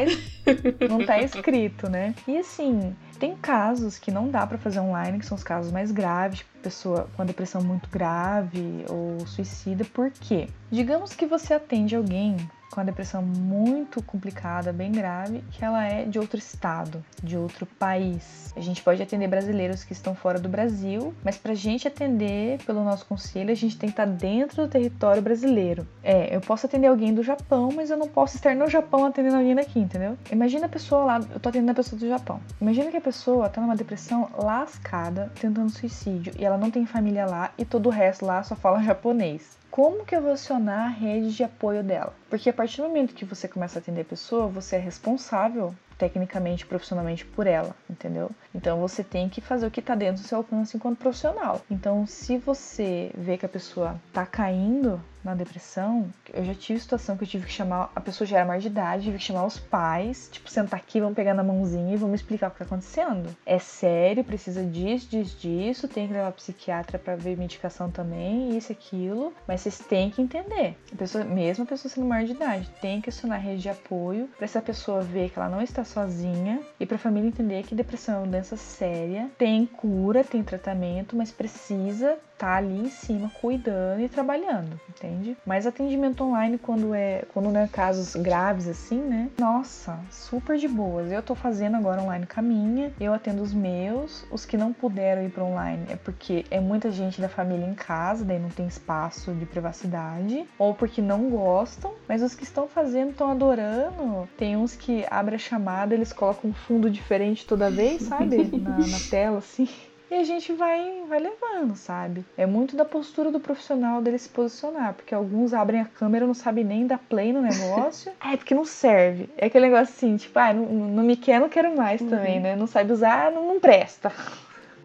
[0.88, 2.14] não tá escrito, né?
[2.28, 5.91] E assim, tem casos que não dá para fazer online, que são os casos mais
[5.91, 9.86] graves, tipo pessoa com a depressão muito grave ou suicida.
[9.86, 10.50] Por quê?
[10.72, 12.38] Digamos que você atende alguém
[12.72, 17.65] com a depressão muito complicada, bem grave, que ela é de outro estado, de outro
[17.65, 18.53] país.
[18.56, 22.61] A gente pode atender brasileiros que estão fora do Brasil, mas para a gente atender
[22.65, 25.88] pelo nosso conselho, a gente tem que estar dentro do território brasileiro.
[26.03, 29.38] É, eu posso atender alguém do Japão, mas eu não posso estar no Japão atendendo
[29.38, 30.18] alguém daqui, entendeu?
[30.31, 32.39] Imagina a pessoa lá, eu tô atendendo a pessoa do Japão.
[32.60, 37.26] Imagina que a pessoa tá numa depressão lascada, tentando suicídio, e ela não tem família
[37.26, 40.90] lá e todo o resto lá só fala japonês como que eu vou acionar a
[40.90, 42.12] rede de apoio dela?
[42.32, 45.72] Porque a partir do momento que você começa a atender a pessoa, você é responsável
[45.99, 48.32] tecnicamente, profissionalmente por ela, entendeu?
[48.56, 51.62] Então você tem que fazer o que está dentro do seu alcance enquanto profissional.
[51.70, 57.18] Então, se você vê que a pessoa está caindo na depressão, eu já tive situação
[57.18, 59.45] que eu tive que chamar, a pessoa já era maior de idade, tive que chamar
[59.45, 62.65] os pais, tipo, sentar aqui, vamos pegar na mãozinha e vamos explicar o que está
[62.65, 63.35] acontecendo.
[63.45, 68.72] É sério, precisa disso, disso, disso, tem que levar psiquiatra para ver medicação também, isso,
[68.72, 70.77] aquilo, mas vocês têm que entender.
[70.91, 74.30] A pessoa, mesmo a pessoa sendo maior de idade, tem que acionar rede de apoio
[74.38, 77.76] para essa pessoa ver que ela não está sozinha e para a família entender que
[77.76, 83.32] depressão é uma doença séria, tem cura, tem tratamento, mas precisa tá ali em cima
[83.42, 85.36] cuidando e trabalhando, entende?
[85.46, 89.30] Mas atendimento online quando é quando não é casos graves assim, né?
[89.38, 91.12] Nossa, super de boas.
[91.12, 95.30] Eu tô fazendo agora online caminha, eu atendo os meus, os que não puderam ir
[95.30, 99.32] para online é porque é muita gente da família em casa, daí não tem espaço
[99.34, 104.28] de privacidade, ou porque não gostam, mas os que estão fazendo estão adorando.
[104.38, 108.48] Tem uns que abre a chamada, eles colocam um fundo diferente toda vez, sabe?
[108.58, 109.68] na, na tela assim
[110.10, 112.26] e a gente vai, vai levando, sabe?
[112.38, 116.34] É muito da postura do profissional dele se posicionar, porque alguns abrem a câmera não
[116.34, 118.12] sabem nem dar play no negócio.
[118.24, 119.30] é, porque não serve.
[119.38, 122.10] É aquele negócio assim, tipo, ah, não, não me quer, não quero mais uhum.
[122.10, 122.56] também, né?
[122.56, 124.12] Não sabe usar, não, não presta.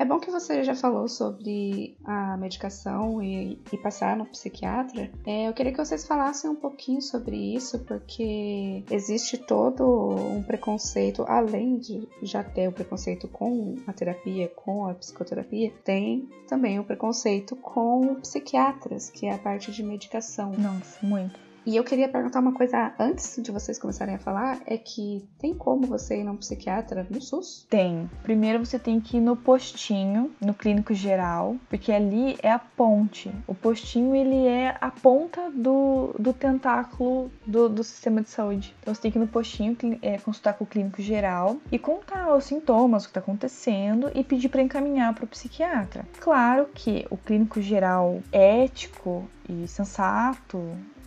[0.02, 5.08] É bom que você já falou sobre a medicação e, e passar no psiquiatra.
[5.24, 11.24] É, eu queria que vocês falassem um pouquinho sobre isso, porque existe todo um preconceito,
[11.28, 16.84] além de já ter o preconceito com a terapia, com a psicoterapia, tem também o
[16.84, 20.50] preconceito com psiquiatras, que é a parte de medicação.
[20.58, 24.76] Nossa, muito E eu queria perguntar uma coisa antes de vocês começarem a falar: é
[24.76, 27.66] que tem como você ir num psiquiatra no SUS?
[27.70, 28.10] Tem.
[28.22, 33.30] Primeiro você tem que ir no postinho, no clínico geral, porque ali é a ponte.
[33.46, 38.74] O postinho ele é a ponta do, do tentáculo do, do sistema de saúde.
[38.80, 42.34] Então você tem que ir no postinho, é, consultar com o clínico geral e contar
[42.34, 46.04] os sintomas, o que está acontecendo e pedir para encaminhar para o psiquiatra.
[46.18, 50.58] Claro que o clínico geral ético e sensato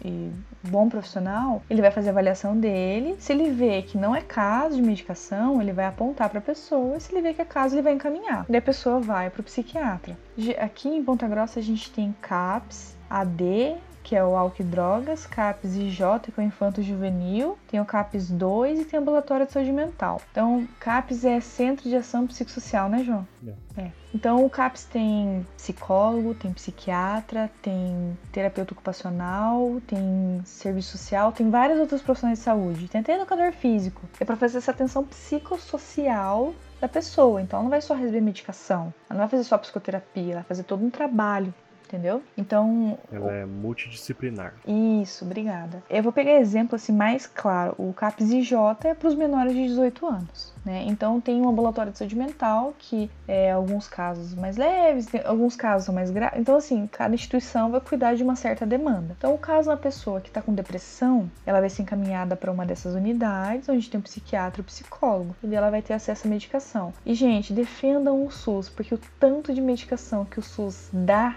[0.04, 0.32] e
[0.64, 3.16] bom profissional, ele vai fazer a avaliação dele.
[3.20, 7.00] Se ele vê que não é caso de medicação, ele vai apontar para a pessoa.
[7.00, 8.46] Se ele vê que é caso, ele vai encaminhar.
[8.50, 10.18] E a pessoa vai para o psiquiatra.
[10.60, 15.76] Aqui em Ponta Grossa a gente tem CAPS, AD, que é o e drogas, CAPS
[15.76, 19.52] IJ, que é o infanto juvenil, tem o CAPS 2 e tem o ambulatório de
[19.52, 20.22] saúde mental.
[20.32, 23.28] Então, CAPS é Centro de Ação Psicossocial, né, João?
[23.76, 23.82] É.
[23.82, 23.92] é.
[24.14, 31.80] Então, o CAPS tem psicólogo, tem psiquiatra, tem terapeuta ocupacional, tem serviço social, tem várias
[31.80, 34.04] outras profissionais de saúde, tem até educador físico.
[34.20, 37.42] É para fazer essa atenção psicossocial da pessoa.
[37.42, 40.44] Então, ela não vai só receber medicação, ela não vai fazer só psicoterapia, ela vai
[40.44, 41.52] fazer todo um trabalho
[41.86, 42.22] entendeu?
[42.38, 42.98] Então.
[43.12, 44.54] Ela é multidisciplinar.
[44.68, 45.84] Isso, obrigada.
[45.90, 47.76] Eu vou pegar exemplo assim mais claro.
[47.78, 48.54] O CAPS IJ
[48.84, 50.56] é para os menores de 18 anos.
[50.66, 50.84] Né?
[50.88, 55.94] Então tem um ambulatório de saúde mental que é alguns casos mais leves, alguns casos
[55.94, 56.40] mais graves.
[56.40, 59.16] Então assim, cada instituição vai cuidar de uma certa demanda.
[59.16, 62.66] Então o caso da pessoa que está com depressão, ela vai ser encaminhada para uma
[62.66, 66.30] dessas unidades onde tem um psiquiatra e um psicólogo e ela vai ter acesso à
[66.30, 66.92] medicação.
[67.06, 71.36] E gente, defendam o SUS porque o tanto de medicação que o SUS dá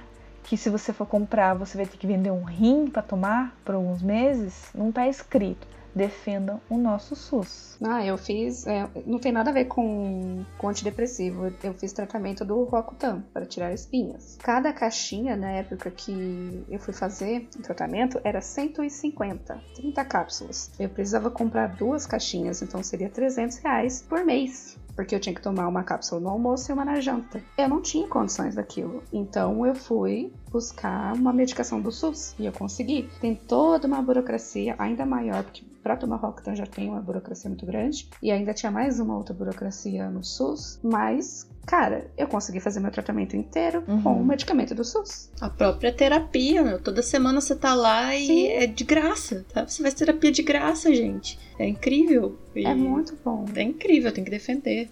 [0.49, 3.75] que se você for comprar, você vai ter que vender um rim para tomar por
[3.75, 5.69] alguns meses, não está escrito.
[5.95, 7.77] Defendam o nosso SUS.
[7.83, 8.67] Ah, eu fiz.
[8.67, 11.53] É, não tem nada a ver com, com antidepressivo.
[11.63, 14.39] Eu fiz tratamento do Rocutan para tirar espinhas.
[14.41, 20.71] Cada caixinha, na época que eu fui fazer o tratamento, era 150, 30 cápsulas.
[20.79, 25.41] Eu precisava comprar duas caixinhas, então seria 300 reais por mês porque eu tinha que
[25.41, 27.41] tomar uma cápsula no almoço e uma na janta.
[27.57, 29.01] Eu não tinha condições daquilo.
[29.13, 33.09] Então eu fui buscar uma medicação do SUS e eu consegui.
[33.21, 37.65] Tem toda uma burocracia ainda maior, porque para tomar Rocktan já tem uma burocracia muito
[37.65, 42.81] grande e ainda tinha mais uma outra burocracia no SUS, mas cara, eu consegui fazer
[42.81, 44.03] meu tratamento inteiro uhum.
[44.03, 45.31] com o medicamento do SUS.
[45.39, 46.81] A própria terapia, meu.
[46.81, 48.47] Toda semana você tá lá e Sim.
[48.49, 49.69] é de graça, tá?
[49.69, 51.39] Você faz terapia de graça, gente.
[51.59, 52.39] É incrível.
[52.57, 53.45] E é muito bom.
[53.55, 54.89] É incrível, tem que defender.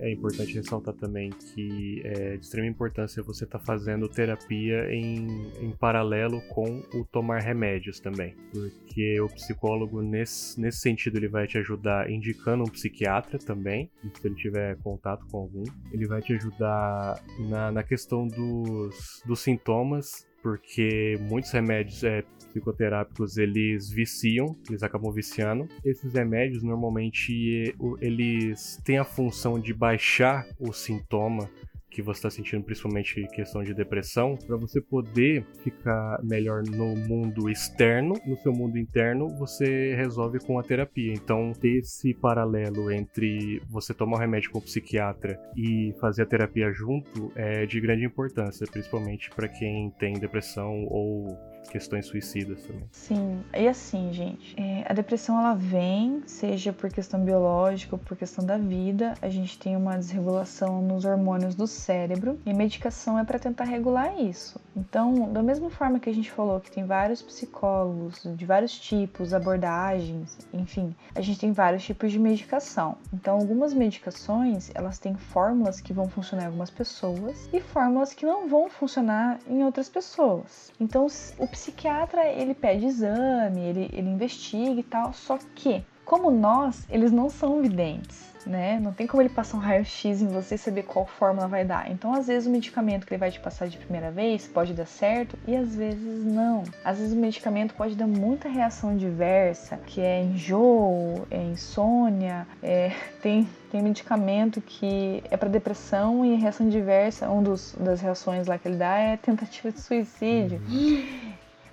[0.00, 5.26] É importante ressaltar também que é de extrema importância você estar tá fazendo terapia em,
[5.60, 8.34] em paralelo com o tomar remédios também.
[8.52, 14.26] Porque o psicólogo, nesse, nesse sentido, ele vai te ajudar indicando um psiquiatra também, se
[14.26, 15.64] ele tiver contato com algum.
[15.92, 22.22] Ele vai te ajudar na, na questão dos, dos sintomas porque muitos remédios é,
[22.56, 25.68] psicoterápicos eles viciam, eles acabam viciando.
[25.84, 31.48] Esses remédios normalmente eles têm a função de baixar o sintoma
[31.88, 37.48] que você está sentindo, principalmente questão de depressão, para você poder ficar melhor no mundo
[37.48, 41.14] externo, no seu mundo interno, você resolve com a terapia.
[41.14, 46.26] Então, ter esse paralelo entre você tomar o remédio com o psiquiatra e fazer a
[46.26, 51.34] terapia junto é de grande importância, principalmente para quem tem depressão ou
[51.66, 52.84] questões suicidas também.
[52.90, 58.16] Sim, e assim, gente, é, a depressão ela vem, seja por questão biológica ou por
[58.16, 63.24] questão da vida, a gente tem uma desregulação nos hormônios do cérebro e medicação é
[63.24, 64.60] para tentar regular isso.
[64.76, 69.32] Então, da mesma forma que a gente falou que tem vários psicólogos de vários tipos,
[69.32, 72.96] abordagens, enfim, a gente tem vários tipos de medicação.
[73.12, 78.26] Então, algumas medicações, elas têm fórmulas que vão funcionar em algumas pessoas e fórmulas que
[78.26, 80.72] não vão funcionar em outras pessoas.
[80.78, 81.06] Então,
[81.38, 87.10] o psiquiatra, ele pede exame, ele, ele investiga e tal, só que, como nós, eles
[87.10, 88.78] não são videntes né?
[88.80, 91.90] Não tem como ele passar um raio-x em você e saber qual fórmula vai dar.
[91.90, 94.86] Então, às vezes, o medicamento que ele vai te passar de primeira vez pode dar
[94.86, 96.62] certo e às vezes não.
[96.84, 102.92] Às vezes, o medicamento pode dar muita reação diversa, que é enjoo, é insônia, é...
[103.20, 108.56] tem tem medicamento que é para depressão e reação diversa, um dos das reações lá
[108.56, 110.60] que ele dá é tentativa de suicídio.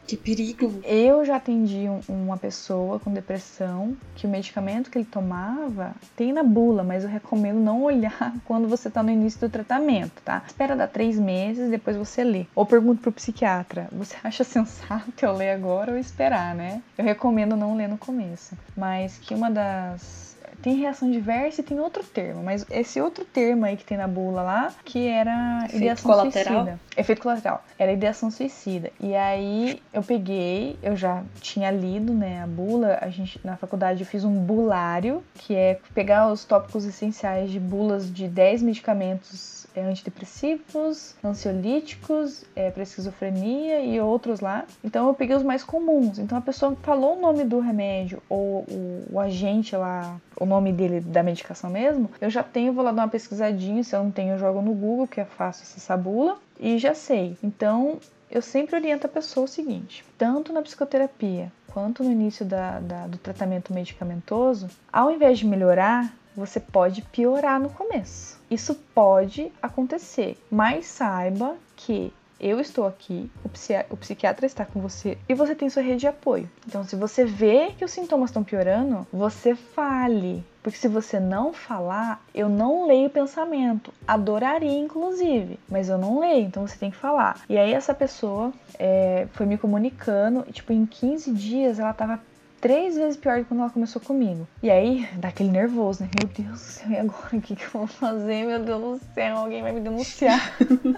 [0.05, 0.81] Que perigo!
[0.83, 6.33] Eu já atendi um, uma pessoa com depressão que o medicamento que ele tomava tem
[6.33, 10.43] na bula, mas eu recomendo não olhar quando você tá no início do tratamento, tá?
[10.45, 12.45] Espera dar três meses, depois você lê.
[12.53, 16.81] Ou pergunta pro psiquiatra: você acha sensato eu ler agora ou esperar, né?
[16.97, 18.57] Eu recomendo não ler no começo.
[18.75, 20.32] Mas que uma das
[20.63, 24.07] tem reação diversa e tem outro termo, mas esse outro termo aí que tem na
[24.07, 26.53] bula lá, que era Efeito ideação colateral?
[26.53, 26.79] suicida.
[26.95, 27.65] Efeito colateral.
[27.77, 28.89] Era ideação suicida.
[28.97, 33.99] E aí eu peguei, eu já tinha lido, né, a bula, a gente na faculdade
[33.99, 39.62] eu fiz um bulário, que é pegar os tópicos essenciais de bulas de 10 medicamentos
[39.81, 44.65] antidepressivos, ansiolíticos, é, para esquizofrenia e outros lá.
[44.83, 46.19] Então eu peguei os mais comuns.
[46.19, 50.71] Então a pessoa falou o nome do remédio ou o, o agente lá, o nome
[50.71, 53.83] dele da medicação mesmo, eu já tenho, vou lá dar uma pesquisadinha.
[53.83, 56.93] Se eu não tenho, eu jogo no Google, que é fácil essa bula, e já
[56.93, 57.37] sei.
[57.43, 62.79] Então eu sempre oriento a pessoa o seguinte: tanto na psicoterapia quanto no início da,
[62.79, 68.39] da, do tratamento medicamentoso, ao invés de melhorar, você pode piorar no começo.
[68.53, 74.81] Isso pode acontecer, mas saiba que eu estou aqui, o, psi- o psiquiatra está com
[74.81, 76.49] você e você tem sua rede de apoio.
[76.67, 80.43] Então, se você vê que os sintomas estão piorando, você fale.
[80.61, 83.93] Porque se você não falar, eu não leio o pensamento.
[84.05, 87.41] Adoraria, inclusive, mas eu não leio, então você tem que falar.
[87.49, 92.19] E aí, essa pessoa é, foi me comunicando, e, tipo, em 15 dias ela tava
[92.63, 94.47] três vezes pior do que quando ela começou comigo.
[94.63, 96.09] E aí, dá aquele nervoso, né?
[96.15, 98.45] Meu Deus do céu, e agora o que, que eu vou fazer?
[98.45, 100.39] Meu Deus do céu, alguém vai me denunciar.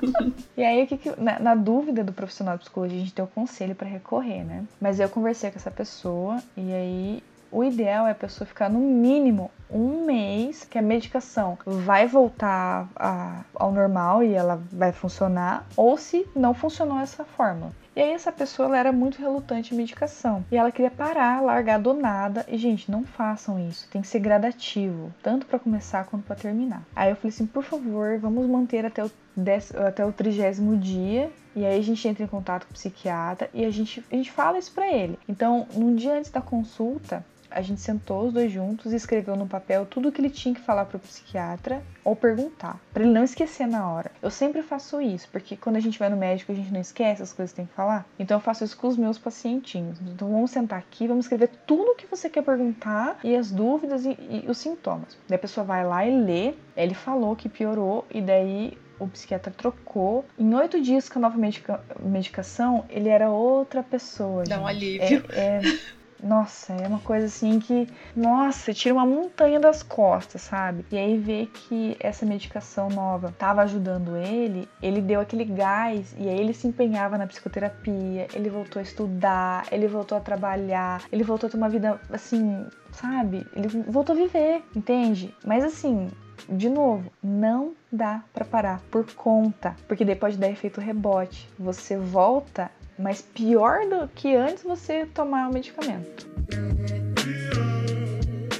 [0.55, 3.25] e aí, o que que, na, na dúvida do profissional de psicologia, a gente tem
[3.25, 4.63] o conselho para recorrer, né?
[4.79, 8.79] Mas eu conversei com essa pessoa e aí o ideal é a pessoa ficar no
[8.79, 15.65] mínimo um mês que a medicação vai voltar a- ao normal e ela vai funcionar,
[15.75, 17.71] ou se não funcionou essa forma.
[17.95, 20.43] E aí essa pessoa ela era muito relutante em medicação.
[20.51, 22.45] E ela queria parar, largar do nada.
[22.47, 23.87] E, gente, não façam isso.
[23.89, 25.13] Tem que ser gradativo.
[25.23, 26.83] Tanto para começar quanto para terminar.
[26.95, 31.31] Aí eu falei assim, por favor, vamos manter até o, dez, até o trigésimo dia.
[31.55, 34.29] E aí a gente entra em contato com o psiquiatra e a gente, a gente
[34.29, 35.17] fala isso pra ele.
[35.27, 37.25] Então, num dia antes da consulta,
[37.55, 40.53] a gente sentou os dois juntos e escreveu no papel tudo o que ele tinha
[40.53, 44.11] que falar pro psiquiatra ou perguntar, Pra ele não esquecer na hora.
[44.21, 47.23] Eu sempre faço isso, porque quando a gente vai no médico a gente não esquece
[47.23, 48.05] as coisas que tem que falar.
[48.19, 49.97] Então eu faço isso com os meus pacientinhos.
[50.01, 54.05] Então vamos sentar aqui, vamos escrever tudo o que você quer perguntar e as dúvidas
[54.05, 55.17] e, e os sintomas.
[55.27, 59.51] Daí a pessoa vai lá e lê, ele falou que piorou e daí o psiquiatra
[59.51, 60.23] trocou.
[60.39, 64.43] Em oito dias com a nova medica- medicação, ele era outra pessoa.
[64.45, 65.23] Dá um alívio.
[65.31, 65.61] É, é-
[66.23, 70.85] nossa, é uma coisa assim que, nossa, tira uma montanha das costas, sabe?
[70.91, 76.27] E aí ver que essa medicação nova estava ajudando ele, ele deu aquele gás e
[76.27, 81.23] aí ele se empenhava na psicoterapia, ele voltou a estudar, ele voltou a trabalhar, ele
[81.23, 83.45] voltou a ter uma vida assim, sabe?
[83.55, 85.33] Ele voltou a viver, entende?
[85.45, 86.09] Mas assim,
[86.49, 91.49] de novo, não dá pra parar por conta, porque pode dar efeito rebote.
[91.57, 96.27] Você volta, mas pior do que antes você tomar o medicamento.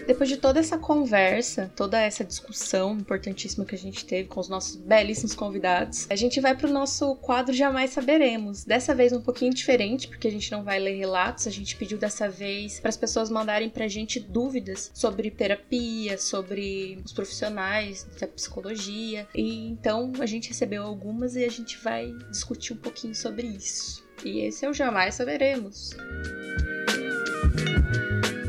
[0.06, 4.48] Depois de toda essa conversa, toda essa discussão importantíssima que a gente teve com os
[4.48, 8.64] nossos belíssimos convidados, a gente vai pro nosso quadro Jamais Saberemos.
[8.64, 11.98] Dessa vez um pouquinho diferente, porque a gente não vai ler relatos, a gente pediu
[11.98, 18.28] dessa vez para as pessoas mandarem pra gente dúvidas sobre terapia, sobre os profissionais da
[18.28, 19.28] psicologia.
[19.34, 24.05] E então a gente recebeu algumas e a gente vai discutir um pouquinho sobre isso.
[24.26, 25.92] E esse é o Jamais Saberemos.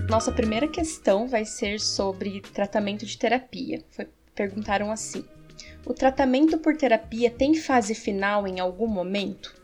[0.09, 3.83] Nossa primeira questão vai ser sobre tratamento de terapia.
[3.91, 5.25] Foi- perguntaram assim:
[5.85, 9.55] O tratamento por terapia tem fase final em algum momento?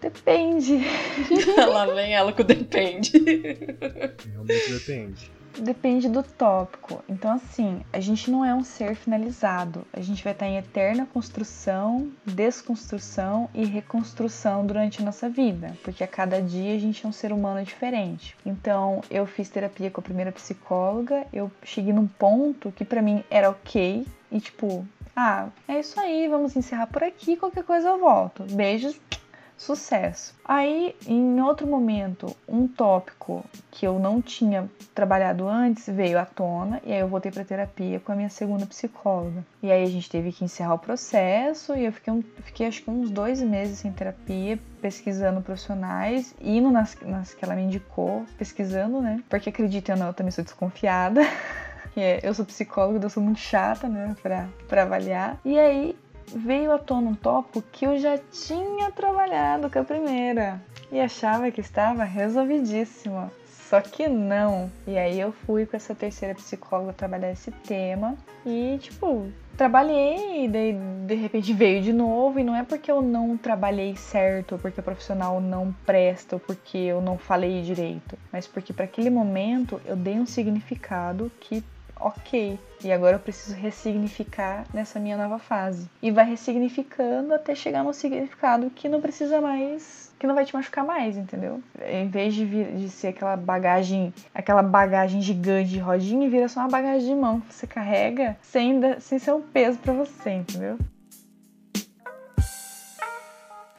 [0.00, 0.80] Depende.
[1.56, 3.12] Lá vem ela com depende.
[4.32, 5.30] Realmente depende.
[5.58, 7.02] Depende do tópico.
[7.08, 9.86] Então, assim, a gente não é um ser finalizado.
[9.92, 15.76] A gente vai estar em eterna construção, desconstrução e reconstrução durante a nossa vida.
[15.82, 18.36] Porque a cada dia a gente é um ser humano diferente.
[18.44, 23.24] Então, eu fiz terapia com a primeira psicóloga, eu cheguei num ponto que pra mim
[23.30, 24.06] era ok.
[24.30, 28.44] E tipo, ah, é isso aí, vamos encerrar por aqui, qualquer coisa eu volto.
[28.44, 29.00] Beijos,
[29.58, 30.34] sucesso.
[30.44, 36.80] Aí, em outro momento, um tópico que eu não tinha trabalhado antes veio à tona
[36.84, 39.44] e aí eu voltei para terapia com a minha segunda psicóloga.
[39.62, 42.82] E aí a gente teve que encerrar o processo e eu fiquei, um- fiquei acho
[42.82, 48.24] que uns dois meses sem terapia, pesquisando profissionais, indo nas, nas que ela me indicou,
[48.38, 49.20] pesquisando, né?
[49.28, 51.20] Porque acreditem ou não, eu também sou desconfiada.
[51.96, 55.36] é, eu sou psicóloga, eu sou muito chata, né, pra, pra avaliar.
[55.44, 55.96] E aí
[56.34, 60.60] veio à tona um tópico que eu já tinha trabalhado com a primeira
[60.90, 63.30] e achava que estava resolvidíssima.
[63.68, 64.70] Só que não.
[64.86, 70.48] E aí eu fui com essa terceira psicóloga trabalhar esse tema e, tipo, trabalhei e
[70.48, 70.72] daí
[71.06, 72.38] de repente veio de novo.
[72.38, 76.40] E não é porque eu não trabalhei certo, ou porque o profissional não presta, ou
[76.40, 81.62] porque eu não falei direito, mas porque para aquele momento eu dei um significado que
[82.00, 82.58] ok.
[82.82, 85.88] E agora eu preciso ressignificar nessa minha nova fase.
[86.00, 90.54] E vai ressignificando até chegar no significado que não precisa mais que não vai te
[90.54, 91.62] machucar mais, entendeu?
[91.86, 96.60] Em vez de, vir, de ser aquela bagagem, aquela bagagem gigante de rodinha, vira só
[96.60, 100.76] uma bagagem de mão que você carrega sem, sem ser um peso para você, entendeu?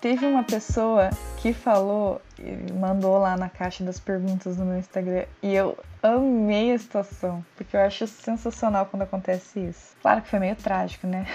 [0.01, 2.21] Teve uma pessoa que falou,
[2.79, 7.75] mandou lá na caixa das perguntas no meu Instagram, e eu amei a situação, porque
[7.75, 9.95] eu acho sensacional quando acontece isso.
[10.01, 11.27] Claro que foi meio trágico, né?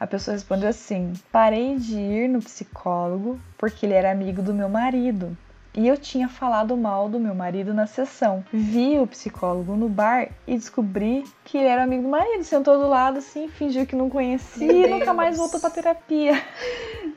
[0.00, 4.68] A pessoa respondeu assim: parei de ir no psicólogo porque ele era amigo do meu
[4.68, 5.36] marido.
[5.74, 8.44] E eu tinha falado mal do meu marido na sessão.
[8.52, 12.44] Vi o psicólogo no bar e descobri que ele era amigo do marido.
[12.44, 16.34] Sentou do lado assim, fingiu que não conhecia e nunca mais voltou pra terapia.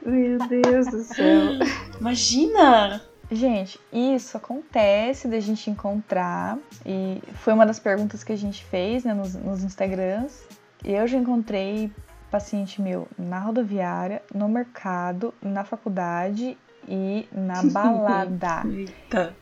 [0.06, 1.60] Meu Deus do céu.
[2.00, 3.02] Imagina!
[3.30, 9.04] Gente, isso acontece da gente encontrar, e foi uma das perguntas que a gente fez
[9.04, 10.48] né, nos, nos Instagrams.
[10.84, 11.92] Eu já encontrei
[12.30, 16.56] paciente meu na rodoviária, no mercado, na faculdade
[16.88, 18.64] e na balada.
[18.68, 19.36] Eita.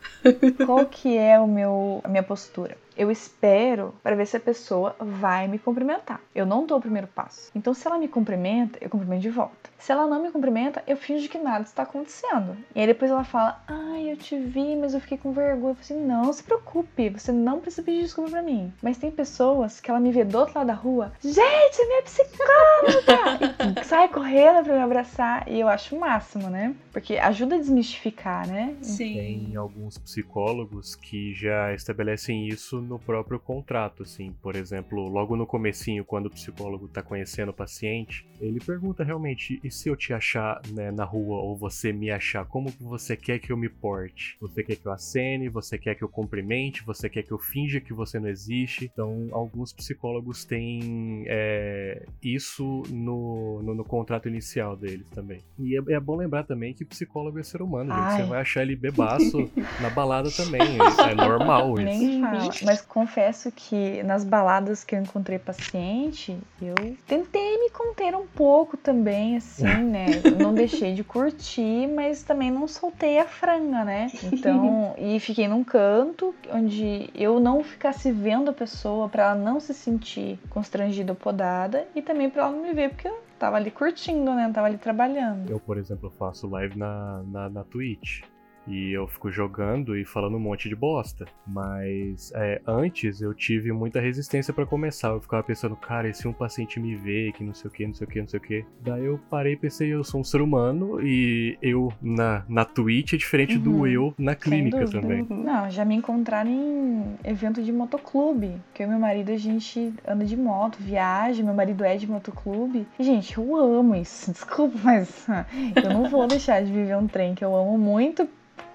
[0.65, 2.78] Qual que é o meu, a minha postura?
[2.98, 6.22] Eu espero para ver se a pessoa vai me cumprimentar.
[6.34, 7.52] Eu não dou o primeiro passo.
[7.56, 9.70] Então, se ela me cumprimenta, eu cumprimento de volta.
[9.78, 12.56] Se ela não me cumprimenta, eu finjo que nada está acontecendo.
[12.74, 15.72] E aí depois ela fala: Ai, eu te vi, mas eu fiquei com vergonha.
[15.72, 18.72] Eu falei assim: Não se preocupe, você não precisa pedir desculpa pra mim.
[18.82, 22.02] Mas tem pessoas que ela me vê do outro lado da rua: Gente, é minha
[22.03, 23.82] psicóloga!
[23.82, 25.48] e sai correndo pra me abraçar.
[25.49, 26.74] E eu acho o máximo, né?
[26.91, 28.76] Porque ajuda a desmistificar, né?
[28.82, 29.14] Sim.
[29.14, 34.34] Tem alguns psicólogos que já estabelecem isso no próprio contrato, assim.
[34.42, 39.60] Por exemplo, logo no comecinho, quando o psicólogo está conhecendo o paciente, ele pergunta realmente,
[39.64, 43.40] e se eu te achar né, na rua ou você me achar, como você quer
[43.40, 44.38] que eu me porte?
[44.40, 45.50] Você quer que eu acene?
[45.50, 46.84] Você quer que eu cumprimente?
[46.86, 48.86] Você quer que eu finja que você não existe?
[48.86, 55.42] Então, alguns psicólogos têm é, isso no, no, no, contrato inicial deles também.
[55.60, 58.22] E é, é, bom lembrar também que psicólogo é ser humano, gente.
[58.22, 59.50] Você vai achar ele bebaço
[59.82, 60.62] na balada também.
[60.62, 61.84] É normal isso.
[61.84, 62.73] Nem fala.
[62.74, 66.74] Mas confesso que nas baladas que eu encontrei paciente, eu
[67.08, 70.06] tentei me conter um pouco também, assim, né?
[70.41, 74.12] Não deixei de curtir, mas também não soltei a franga, né?
[74.24, 79.60] Então, e fiquei num canto onde eu não ficasse vendo a pessoa para ela não
[79.60, 83.58] se sentir constrangida ou podada e também para ela não me ver porque eu tava
[83.58, 84.48] ali curtindo, né?
[84.48, 85.50] Eu tava ali trabalhando.
[85.50, 88.22] Eu, por exemplo, faço live na, na, na Twitch.
[88.68, 91.26] E eu fico jogando e falando um monte de bosta.
[91.45, 95.10] Mas é, antes eu tive muita resistência para começar.
[95.10, 97.85] Eu ficava pensando, cara, e se um paciente me vê, que não sei o que,
[97.85, 98.65] não sei o que, não sei o que.
[98.81, 103.14] Daí eu parei e pensei, eu sou um ser humano e eu na, na Twitch
[103.14, 103.64] é diferente uhum.
[103.64, 105.26] do eu na clínica também.
[105.30, 108.56] Não, já me encontraram em evento de motoclube.
[108.73, 112.10] Que eu e meu marido a gente anda de moto, viaja, meu marido é de
[112.10, 112.88] motoclube.
[112.98, 114.31] E, gente, eu amo isso.
[114.44, 115.27] Desculpa, mas
[115.76, 118.27] eu não vou deixar de viver um trem que eu amo muito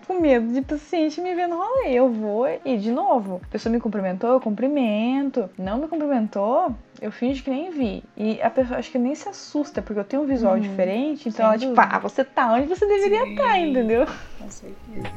[0.08, 1.92] com medo de paciente me ver no rolê.
[1.92, 5.48] Eu vou e, de novo, a pessoa me cumprimentou, eu cumprimento.
[5.58, 8.02] Não me cumprimentou, eu finjo que nem vi.
[8.16, 10.60] E a pessoa acho que nem se assusta, porque eu tenho um visual uhum.
[10.60, 11.28] diferente.
[11.28, 14.06] Então ela, tipo, ah, você tá onde você deveria estar, tá, entendeu?
[14.38, 15.12] Com certeza.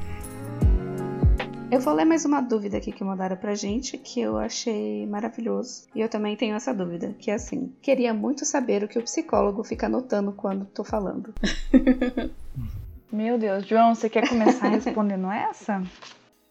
[1.71, 5.87] Eu vou ler mais uma dúvida aqui que mandaram pra gente, que eu achei maravilhoso.
[5.95, 9.03] E eu também tenho essa dúvida, que é assim: queria muito saber o que o
[9.03, 11.33] psicólogo fica anotando quando tô falando.
[13.11, 15.83] Meu Deus, João, você quer começar respondendo essa?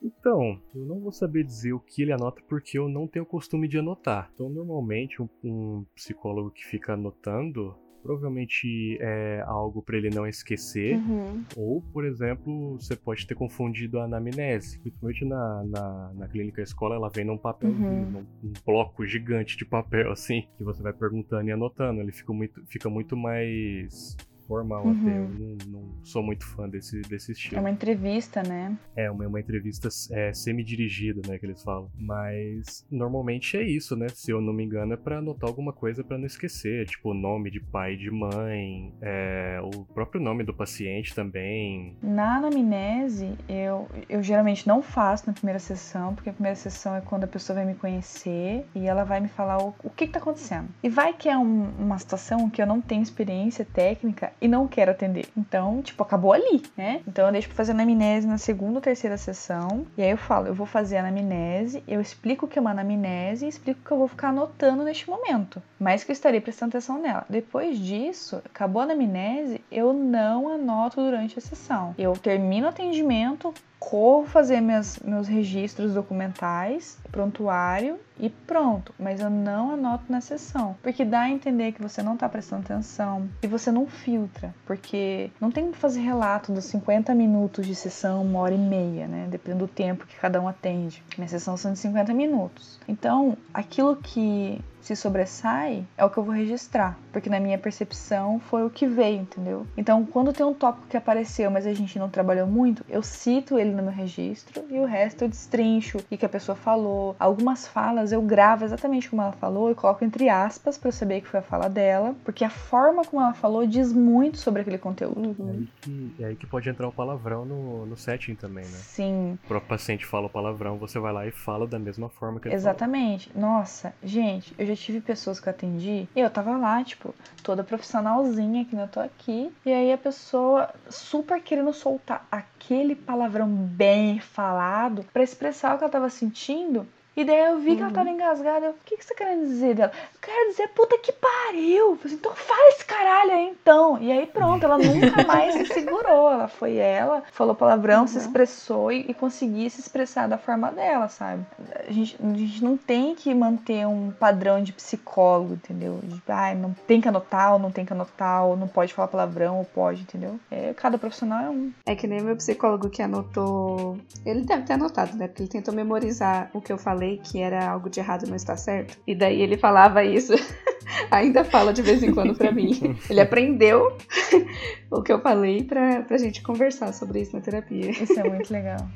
[0.03, 3.29] Então, eu não vou saber dizer o que ele anota porque eu não tenho o
[3.29, 4.31] costume de anotar.
[4.35, 10.97] Então, normalmente, um, um psicólogo que fica anotando provavelmente é algo para ele não esquecer.
[10.97, 11.45] Uhum.
[11.57, 14.79] Ou, por exemplo, você pode ter confundido a anamnese.
[14.81, 18.11] Principalmente na, na, na clínica escola, ela vem num papel, uhum.
[18.11, 22.01] num, um bloco gigante de papel, assim, que você vai perguntando e anotando.
[22.01, 24.17] Ele fica muito, fica muito mais
[24.51, 24.91] formal uhum.
[24.91, 25.17] até.
[25.17, 27.59] Eu não, não, sou muito fã desse, desse estilo.
[27.59, 28.77] É uma entrevista, né?
[28.97, 31.89] É, uma, uma entrevista é, semi-dirigida, né, que eles falam.
[31.97, 34.09] Mas normalmente é isso, né?
[34.09, 36.85] Se eu não me engano, é pra anotar alguma coisa para não esquecer.
[36.87, 41.97] Tipo, o nome de pai de mãe, é, o próprio nome do paciente também.
[42.03, 47.01] Na anamnese, eu, eu geralmente não faço na primeira sessão, porque a primeira sessão é
[47.01, 50.13] quando a pessoa vai me conhecer e ela vai me falar o, o que, que
[50.13, 50.69] tá acontecendo.
[50.83, 54.67] E vai que é um, uma situação que eu não tenho experiência técnica e não
[54.67, 55.29] quero atender.
[55.37, 57.01] Então, tipo, acabou ali, né?
[57.07, 59.87] Então eu deixo pra fazer anamnese na segunda ou terceira sessão.
[59.97, 62.71] E aí eu falo, eu vou fazer a anamnese, eu explico o que é uma
[62.71, 65.63] anamnese e explico que eu vou ficar anotando neste momento.
[65.79, 67.25] Mas que eu estarei prestando atenção nela.
[67.29, 71.95] Depois disso, acabou a anamnese, eu não anoto durante a sessão.
[71.99, 78.95] Eu termino o atendimento, corro fazer meus, meus registros documentais, prontuário e pronto.
[78.99, 82.63] Mas eu não anoto na sessão, porque dá a entender que você não tá prestando
[82.63, 87.75] atenção e você não filtra, porque não tem que fazer relato dos 50 minutos de
[87.75, 89.27] sessão, uma hora e meia, né?
[89.31, 91.03] Dependendo do tempo que cada um atende.
[91.17, 92.79] Minha sessão são de 50 minutos.
[92.87, 98.41] Então, aquilo que se sobressai, é o que eu vou registrar, porque na minha percepção
[98.41, 99.67] foi o que veio, entendeu?
[99.77, 103.59] Então, quando tem um tópico que apareceu, mas a gente não trabalhou muito, eu cito
[103.59, 107.17] ele no meu registro e o resto eu destrincho o que a pessoa falou.
[107.19, 111.21] Algumas falas eu gravo exatamente como ela falou e coloco entre aspas para eu saber
[111.21, 114.79] que foi a fala dela, porque a forma como ela falou diz muito sobre aquele
[114.79, 115.37] conteúdo.
[115.41, 118.79] É aí que, é aí que pode entrar o palavrão no, no setting também, né?
[118.79, 119.39] Sim.
[119.45, 122.49] O próprio paciente fala o palavrão, você vai lá e fala da mesma forma que
[122.49, 123.31] ele Exatamente.
[123.31, 123.51] Falou.
[123.51, 127.65] Nossa, gente, eu já tive pessoas que eu atendi e eu tava lá, tipo, toda
[127.65, 129.53] profissionalzinha que eu tô aqui.
[129.65, 135.85] E aí a pessoa super querendo soltar aquele palavrão bem falado para expressar o que
[135.85, 136.87] ela tava sentindo.
[137.17, 138.15] E daí eu vi que ela tava uhum.
[138.15, 138.67] engasgada.
[138.67, 139.93] Eu, o que, que você tá querendo dizer dela?
[140.15, 141.91] Eu quero dizer, puta que pariu.
[141.91, 143.99] Eu falei, então fala esse caralho aí então.
[144.01, 146.31] E aí pronto, ela nunca mais se segurou.
[146.31, 148.07] Ela foi ela, falou palavrão, uhum.
[148.07, 151.45] se expressou e, e conseguia se expressar da forma dela, sabe?
[151.87, 155.99] A gente, a gente não tem que manter um padrão de psicólogo, entendeu?
[156.03, 159.09] De, ai, não tem que anotar ou não tem que anotar, ou não pode falar
[159.09, 160.39] palavrão ou pode, entendeu?
[160.51, 161.73] É, cada profissional é um.
[161.85, 163.99] É que nem meu psicólogo que anotou.
[164.25, 165.27] Ele deve ter anotado, né?
[165.27, 168.37] Porque ele tentou memorizar o que eu falei falei que era algo de errado não
[168.37, 168.99] está certo.
[169.07, 170.35] E daí ele falava isso.
[171.11, 172.97] Ainda fala de vez em quando para mim.
[173.09, 173.97] Ele aprendeu
[174.91, 177.91] o que eu falei pra, pra gente conversar sobre isso na terapia.
[177.91, 178.89] Isso é muito legal.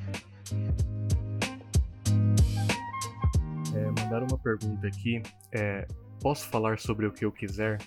[3.74, 5.22] É, mandaram uma pergunta aqui.
[5.52, 5.86] É,
[6.20, 7.78] posso falar sobre o que eu quiser?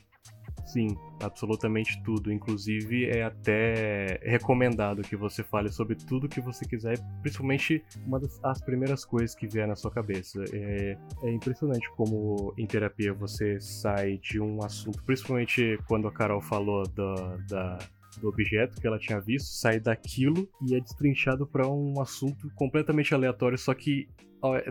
[0.68, 2.31] Sim, absolutamente tudo.
[2.31, 8.38] Inclusive, é até recomendado que você fale sobre tudo que você quiser, principalmente uma das
[8.44, 10.44] as primeiras coisas que vier na sua cabeça.
[10.53, 16.41] É, é impressionante como em terapia você sai de um assunto, principalmente quando a Carol
[16.41, 17.77] falou da, da
[18.19, 23.14] do objeto que ela tinha visto, sai daquilo e é destrinchado para um assunto completamente
[23.14, 24.07] aleatório, só que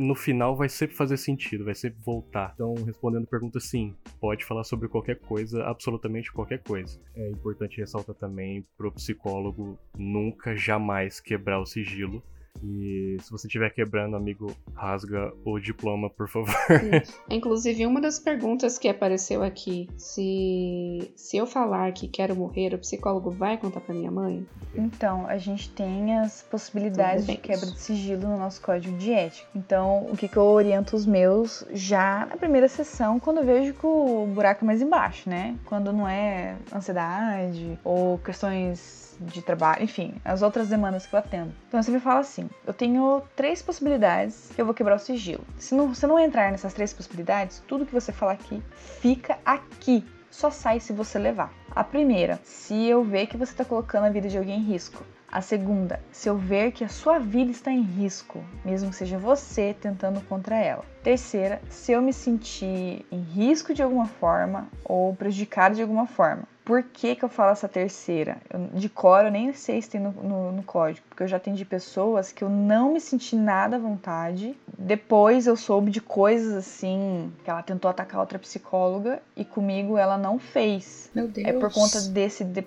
[0.00, 2.52] no final vai sempre fazer sentido, vai sempre voltar.
[2.54, 7.00] Então, respondendo a pergunta, sim, pode falar sobre qualquer coisa, absolutamente qualquer coisa.
[7.14, 12.22] É importante ressaltar também pro psicólogo nunca, jamais quebrar o sigilo
[12.62, 16.54] e se você estiver quebrando, amigo, rasga o diploma, por favor.
[17.30, 22.78] Inclusive, uma das perguntas que apareceu aqui, se, se eu falar que quero morrer, o
[22.78, 24.46] psicólogo vai contar para minha mãe?
[24.74, 29.48] Então, a gente tem as possibilidades de quebra de sigilo no nosso código de ética.
[29.54, 33.74] Então, o que, que eu oriento os meus já na primeira sessão, quando eu vejo
[33.74, 35.56] que o buraco é mais embaixo, né?
[35.64, 41.52] Quando não é ansiedade ou questões de trabalho, enfim, as outras demandas que eu atendo.
[41.68, 45.44] Então você me fala assim: eu tenho três possibilidades que eu vou quebrar o sigilo.
[45.58, 48.62] Se não, você não entrar nessas três possibilidades, tudo que você falar aqui
[49.00, 50.04] fica aqui.
[50.30, 51.52] Só sai se você levar.
[51.70, 55.04] A primeira, se eu ver que você está colocando a vida de alguém em risco.
[55.30, 59.18] A segunda, se eu ver que a sua vida está em risco, mesmo que seja
[59.18, 60.84] você tentando contra ela.
[61.02, 66.44] Terceira, se eu me sentir em risco de alguma forma ou prejudicado de alguma forma.
[66.66, 68.38] Por que, que eu falo essa terceira?
[68.52, 71.36] Eu, de cor eu nem sei se tem no, no, no, código, porque eu já
[71.36, 74.52] atendi pessoas que eu não me senti nada à vontade.
[74.76, 80.18] Depois eu soube de coisas assim, que ela tentou atacar outra psicóloga e comigo ela
[80.18, 81.08] não fez.
[81.14, 81.46] Meu Deus.
[81.46, 82.42] É por conta desse.
[82.42, 82.66] De...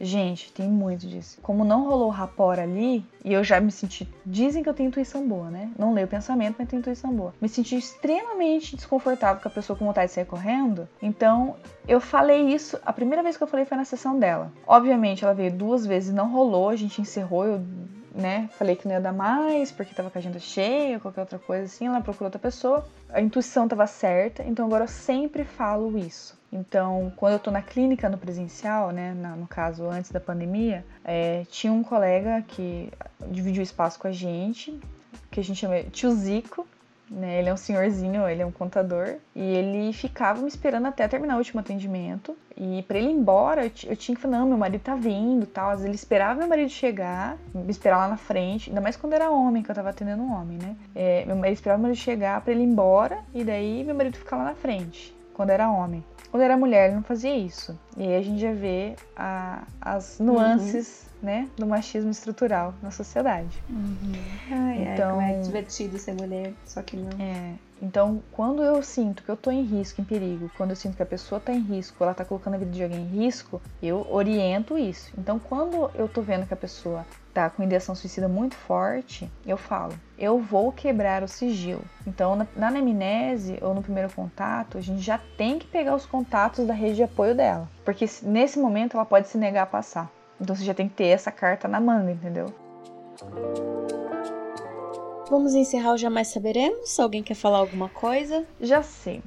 [0.00, 1.38] Gente, tem muito disso.
[1.42, 4.08] Como não rolou rapor ali, e eu já me senti.
[4.24, 5.70] Dizem que eu tenho intuição boa, né?
[5.78, 7.34] Não leio o pensamento, mas tenho intuição boa.
[7.40, 10.88] Me senti extremamente desconfortável com a pessoa com vontade de sair correndo.
[11.00, 11.56] Então,
[11.88, 12.78] eu falei isso.
[12.84, 14.52] A primeira vez que eu falei foi na sessão dela.
[14.66, 17.44] Obviamente, ela veio duas vezes não rolou, a gente encerrou.
[17.44, 17.60] Eu
[18.16, 18.48] né?
[18.56, 21.64] Falei que não ia dar mais, porque tava com a agenda cheia, qualquer outra coisa
[21.64, 21.86] assim.
[21.86, 22.86] Ela procurou outra pessoa.
[23.10, 26.38] A intuição tava certa, então agora eu sempre falo isso.
[26.56, 31.44] Então, quando eu tô na clínica no presencial, né, no caso antes da pandemia, é,
[31.50, 32.90] tinha um colega que
[33.28, 34.78] dividiu espaço com a gente,
[35.30, 36.66] que a gente chama tio Zico,
[37.10, 37.38] né?
[37.38, 39.16] Ele é um senhorzinho, ele é um contador.
[39.34, 42.36] E ele ficava me esperando até terminar o último atendimento.
[42.56, 45.46] E para ele ir embora, eu, eu, tinha que falar, não, meu marido tá vindo
[45.46, 45.70] tal.
[45.70, 48.70] Às vezes ele esperava meu marido chegar, me esperar lá na frente.
[48.70, 50.76] Ainda mais quando era homem, que eu tava atendendo um homem, né?
[50.94, 53.18] É, marido esperava meu marido chegar para ele ir embora.
[53.32, 56.02] E daí meu marido ficar lá na frente, quando era homem.
[56.30, 57.78] Quando era mulher, ele não fazia isso.
[57.96, 62.90] E aí a gente já vê a, as nuances uhum né, do machismo estrutural na
[62.90, 63.62] sociedade.
[63.68, 63.96] Uhum.
[64.50, 67.10] Ai, então, ai, é divertido ser mulher, só que não.
[67.18, 70.96] É, Então, quando eu sinto que eu tô em risco, em perigo, quando eu sinto
[70.96, 73.60] que a pessoa tá em risco, ela tá colocando a vida de alguém em risco,
[73.82, 75.12] eu oriento isso.
[75.18, 77.04] Então, quando eu tô vendo que a pessoa
[77.36, 81.84] tá com ideação suicida muito forte, eu falo, eu vou quebrar o sigilo.
[82.06, 86.06] Então, na, na anamnese ou no primeiro contato, a gente já tem que pegar os
[86.06, 90.10] contatos da rede de apoio dela, porque nesse momento ela pode se negar a passar.
[90.40, 92.46] Então, você já tem que ter essa carta na manga, entendeu?
[95.28, 96.98] Vamos encerrar o Jamais Saberemos?
[96.98, 98.46] Alguém quer falar alguma coisa?
[98.60, 99.22] Já sei.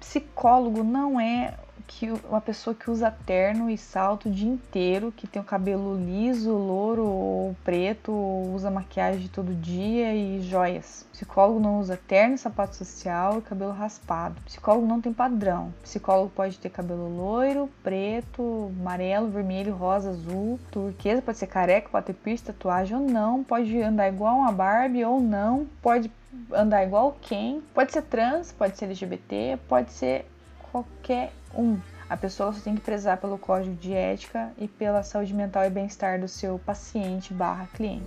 [0.00, 1.54] Psicólogo não é
[1.88, 5.96] que uma pessoa que usa terno e salto o dia inteiro, que tem o cabelo
[5.96, 11.06] liso, louro ou preto, ou usa maquiagem todo dia e joias.
[11.12, 14.40] Psicólogo não usa terno, sapato social e cabelo raspado.
[14.42, 15.72] Psicólogo não tem padrão.
[15.82, 22.06] Psicólogo pode ter cabelo loiro, preto, amarelo, vermelho, rosa, azul, turquesa, pode ser careca, pode
[22.06, 26.10] ter piercing, tatuagem ou não, pode andar igual uma Barbie ou não, pode
[26.52, 30.26] andar igual quem, pode ser trans, pode ser LGBT, pode ser
[30.70, 31.78] qualquer um.
[32.08, 35.70] A pessoa só tem que prezar pelo código de ética e pela saúde mental e
[35.70, 38.06] bem-estar do seu paciente barra cliente.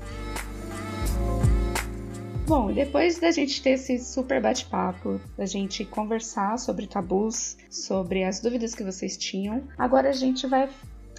[2.48, 8.42] Bom, depois da gente ter esse super bate-papo, da gente conversar sobre tabus, sobre as
[8.42, 10.68] dúvidas que vocês tinham, agora a gente vai.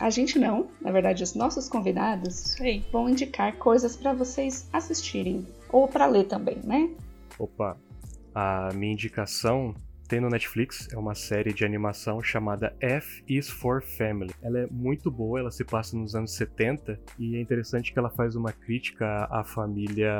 [0.00, 2.56] A gente não, na verdade, os nossos convidados
[2.90, 6.90] vão indicar coisas para vocês assistirem ou para ler também, né?
[7.42, 7.76] Opa,
[8.32, 9.74] a minha indicação
[10.06, 14.32] tem no Netflix, é uma série de animação chamada F is for Family.
[14.40, 18.10] Ela é muito boa, ela se passa nos anos 70 e é interessante que ela
[18.10, 20.12] faz uma crítica à família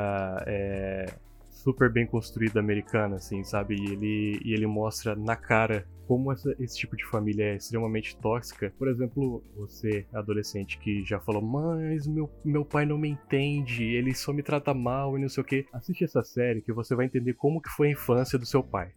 [0.45, 1.05] é,
[1.49, 3.75] super bem construída americana, assim, sabe?
[3.75, 8.15] E ele, e ele mostra na cara como essa, esse tipo de família é extremamente
[8.17, 8.73] tóxica.
[8.77, 14.13] Por exemplo, você, adolescente, que já falou, mas meu, meu pai não me entende, ele
[14.13, 15.65] só me trata mal e não sei o que.
[15.73, 18.91] Assiste essa série que você vai entender como que foi a infância do seu pai.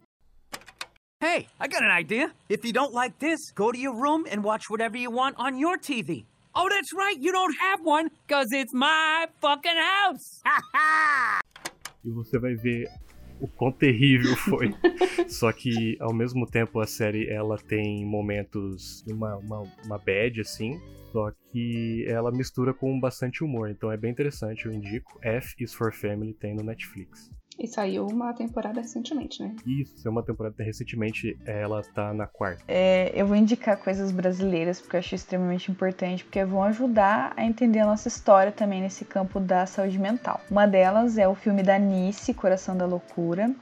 [1.21, 2.31] Hey, I got an idea.
[2.47, 5.57] If you don't like this, go to your room and watch whatever you want on
[5.57, 6.25] your TV.
[6.53, 10.41] Oh, that's right, you don't have one, because it's my fucking house!
[12.03, 12.87] e você vai ver
[13.39, 14.73] o quão terrível foi.
[15.27, 20.79] Só que, ao mesmo tempo, a série ela tem momentos, uma, uma, uma bad, assim,
[21.11, 23.69] só que ela mistura com bastante humor.
[23.69, 25.17] Então é bem interessante, eu indico.
[25.21, 27.29] F is for Family tem no Netflix.
[27.59, 29.55] E saiu uma temporada recentemente, né?
[29.65, 32.63] Isso, saiu uma temporada recentemente, ela tá na quarta.
[32.67, 37.43] É, eu vou indicar coisas brasileiras, porque eu acho extremamente importante, porque vão ajudar a
[37.43, 40.39] entender a nossa história também nesse campo da saúde mental.
[40.51, 43.53] Uma delas é o filme da Nice, Coração da Loucura.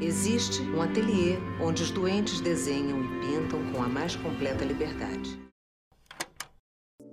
[0.00, 5.51] Existe um ateliê onde os doentes desenham e pintam com a mais completa liberdade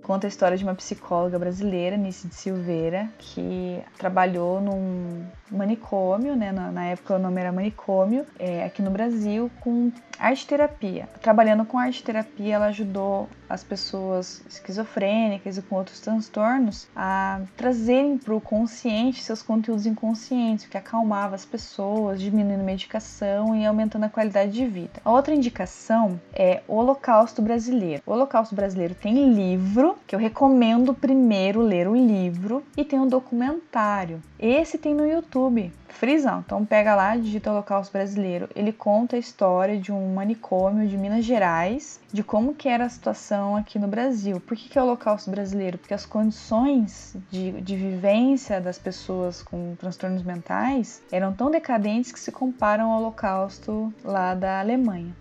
[0.10, 6.52] conta a história de uma psicóloga brasileira, Nice de Silveira, que trabalhou num manicômio, né?
[6.52, 11.08] Na, na época o nome era manicômio, é, aqui no Brasil, com arte terapia.
[11.22, 18.18] Trabalhando com arte terapia, ela ajudou as pessoas esquizofrênicas e com outros transtornos a trazerem
[18.18, 24.10] para o consciente seus conteúdos inconscientes, que acalmava as pessoas, diminuindo medicação e aumentando a
[24.10, 25.02] qualidade de vida.
[25.04, 28.04] A outra indicação é o Holocausto Brasileiro.
[28.06, 33.08] O Holocausto Brasileiro tem livro, que eu recomendo primeiro ler o livro, e tem um
[33.08, 34.22] documentário.
[34.38, 35.72] Esse tem no YouTube.
[35.94, 36.40] Frisão.
[36.40, 38.50] Então pega lá, digita Holocausto Brasileiro.
[38.56, 42.90] Ele conta a história de um manicômio de Minas Gerais, de como que era a
[42.90, 44.40] situação aqui no Brasil.
[44.40, 45.78] Por que, que é o Holocausto Brasileiro?
[45.78, 52.20] Porque as condições de, de vivência das pessoas com transtornos mentais eram tão decadentes que
[52.20, 55.14] se comparam ao Holocausto lá da Alemanha.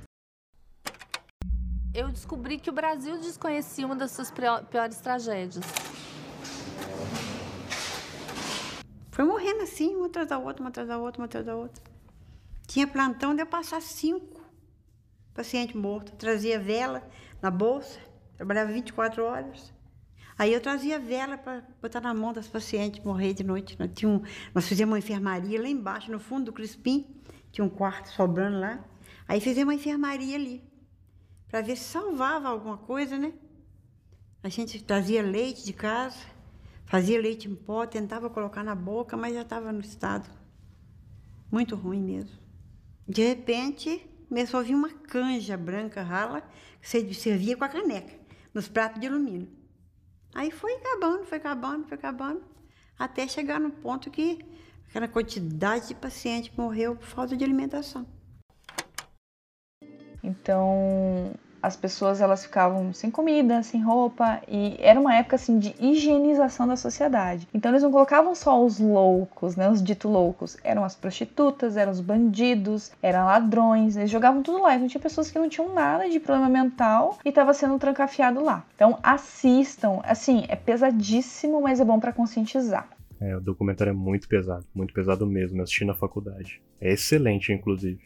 [1.94, 4.32] Eu descobri que o Brasil desconhecia uma das suas
[4.70, 5.64] piores tragédias.
[9.18, 11.82] Foi morrendo assim, uma atrás da outra, uma atrás da outra, uma atrás da outra.
[12.68, 14.40] Tinha plantão de eu passar cinco
[15.34, 16.14] pacientes mortos.
[16.16, 17.02] Trazia vela
[17.42, 17.98] na bolsa,
[18.36, 19.74] trabalhava 24 horas.
[20.38, 23.76] Aí eu trazia vela para botar na mão das pacientes morrer de noite.
[23.76, 24.22] Nós, tinha um,
[24.54, 27.04] nós fizemos uma enfermaria lá embaixo, no fundo do Crispim.
[27.50, 28.84] Tinha um quarto sobrando lá.
[29.26, 30.62] Aí fizemos uma enfermaria ali,
[31.48, 33.32] para ver se salvava alguma coisa, né?
[34.44, 36.38] A gente trazia leite de casa.
[36.89, 40.28] Fazia leite em pó, tentava colocar na boca, mas já estava no estado
[41.51, 42.36] muito ruim mesmo.
[43.06, 46.43] De repente, começou a vir uma canja branca rala
[46.81, 48.15] que você servia com a caneca,
[48.52, 49.48] nos pratos de alumínio.
[50.35, 52.43] Aí foi acabando, foi acabando, foi acabando,
[52.98, 54.39] até chegar no ponto que
[54.89, 58.06] aquela quantidade de paciente morreu por falta de alimentação.
[60.23, 61.32] Então,
[61.62, 66.66] as pessoas elas ficavam sem comida, sem roupa e era uma época assim de higienização
[66.66, 67.48] da sociedade.
[67.52, 71.93] Então eles não colocavam só os loucos, né, os dito loucos, eram as prostitutas, eram
[71.93, 74.74] os bandidos, eram ladrões, eles jogavam tudo lá.
[74.74, 78.64] Então tinha pessoas que não tinham nada de problema mental e estava sendo trancafiado lá.
[78.74, 82.89] Então assistam, assim, é pesadíssimo, mas é bom para conscientizar.
[83.20, 85.59] É, o documentário é muito pesado, muito pesado mesmo.
[85.59, 86.62] Eu assisti na faculdade.
[86.80, 88.01] É excelente, inclusive.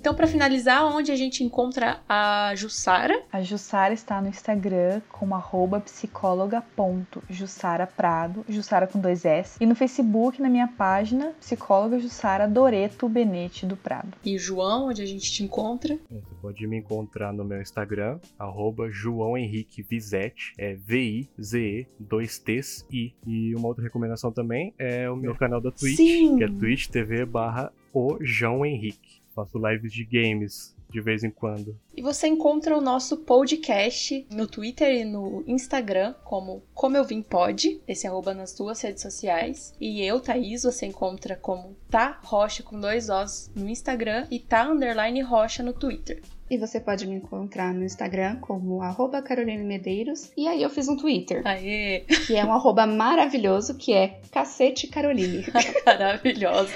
[0.00, 3.22] Então, para finalizar, onde a gente encontra a Jussara?
[3.30, 5.38] A Jussara está no Instagram como
[5.84, 13.66] psicóloga.jussaraprado, Jussara com dois S, e no Facebook, na minha página, psicóloga Jussara Doreto Benete
[13.66, 14.16] do Prado.
[14.24, 15.98] E João, onde a gente te encontra?
[16.10, 22.86] Você pode me encontrar no meu Instagram, arroba João Henrique Vizete, é V-I-Z-E, dois T's,
[22.90, 23.12] I.
[23.26, 26.38] E uma outra recomendação também é o meu canal da Twitch, Sim.
[26.38, 29.19] que é twitch TV barra o João Henrique.
[29.34, 31.78] Faço lives de games de vez em quando.
[31.96, 37.22] E você encontra o nosso podcast no Twitter e no Instagram como Como Eu Vim
[37.22, 39.72] Pod, esse arroba nas duas redes sociais.
[39.80, 44.68] E eu, Thaís, você encontra como Tá Rocha com dois Os no Instagram e Tá
[44.68, 46.20] Underline Rocha no Twitter.
[46.50, 50.32] E você pode me encontrar no Instagram como arroba Caroline Medeiros.
[50.36, 54.88] E aí eu fiz um Twitter, Aê, que é um arroba maravilhoso, que é Cacete
[54.88, 55.46] Caroline.
[55.86, 56.72] maravilhosa.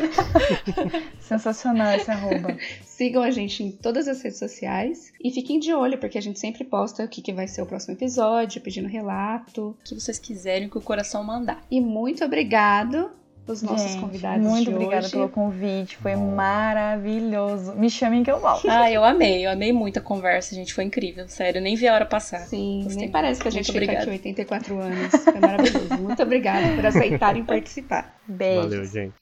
[1.19, 2.57] Sensacional esse arroba.
[2.85, 6.39] Sigam a gente em todas as redes sociais e fiquem de olho, porque a gente
[6.39, 9.77] sempre posta o que, que vai ser o próximo episódio, pedindo relato.
[9.81, 11.65] O que vocês quiserem que o coração mandar.
[11.69, 13.11] E muito obrigado
[13.47, 15.11] os nossos Gente, convidados Muito de obrigada hoje.
[15.13, 17.75] pelo convite, foi maravilhoso.
[17.75, 18.67] Me chamem que eu volto.
[18.71, 20.73] Ah, eu amei, eu amei muito a conversa, gente.
[20.73, 21.59] Foi incrível, sério.
[21.59, 22.39] Eu nem vi a hora passar.
[22.41, 23.87] Sim, Gostei nem parece que a gente muito.
[23.87, 25.11] fica aqui 84 anos.
[25.25, 25.95] Foi maravilhoso.
[26.03, 28.19] Muito obrigada por aceitarem participar.
[28.27, 28.63] Beijo.
[28.63, 29.15] Valeu, gente.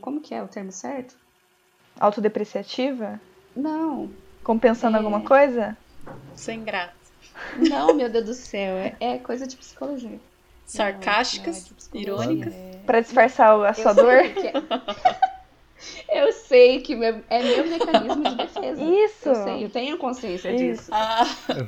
[0.00, 1.14] Como que é o termo certo?
[2.00, 3.20] Autodepreciativa?
[3.54, 4.10] Não,
[4.42, 4.98] Compensando É.
[4.98, 5.76] alguma coisa?
[6.34, 6.92] Sem graça.
[7.56, 8.76] não, meu Deus do céu.
[8.76, 10.18] É, é coisa de psicologia.
[10.66, 12.54] Sarcásticas, Não, não é irônicas.
[12.86, 14.22] Pra disfarçar a sua Eu sei dor?
[14.34, 14.52] que é.
[16.08, 18.80] Eu sei que meu- é meu mecanismo de defesa.
[18.82, 19.28] Isso!
[19.28, 20.82] Eu sei, eu tenho consciência Isso.
[20.82, 20.90] disso.
[20.92, 21.24] Ah,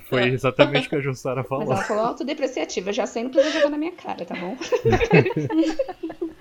[0.09, 1.65] Foi exatamente o que a Jussara Mas falou.
[1.73, 4.57] ela falou autodepreciativa, eu já sei, não precisa jogar na minha cara, tá bom?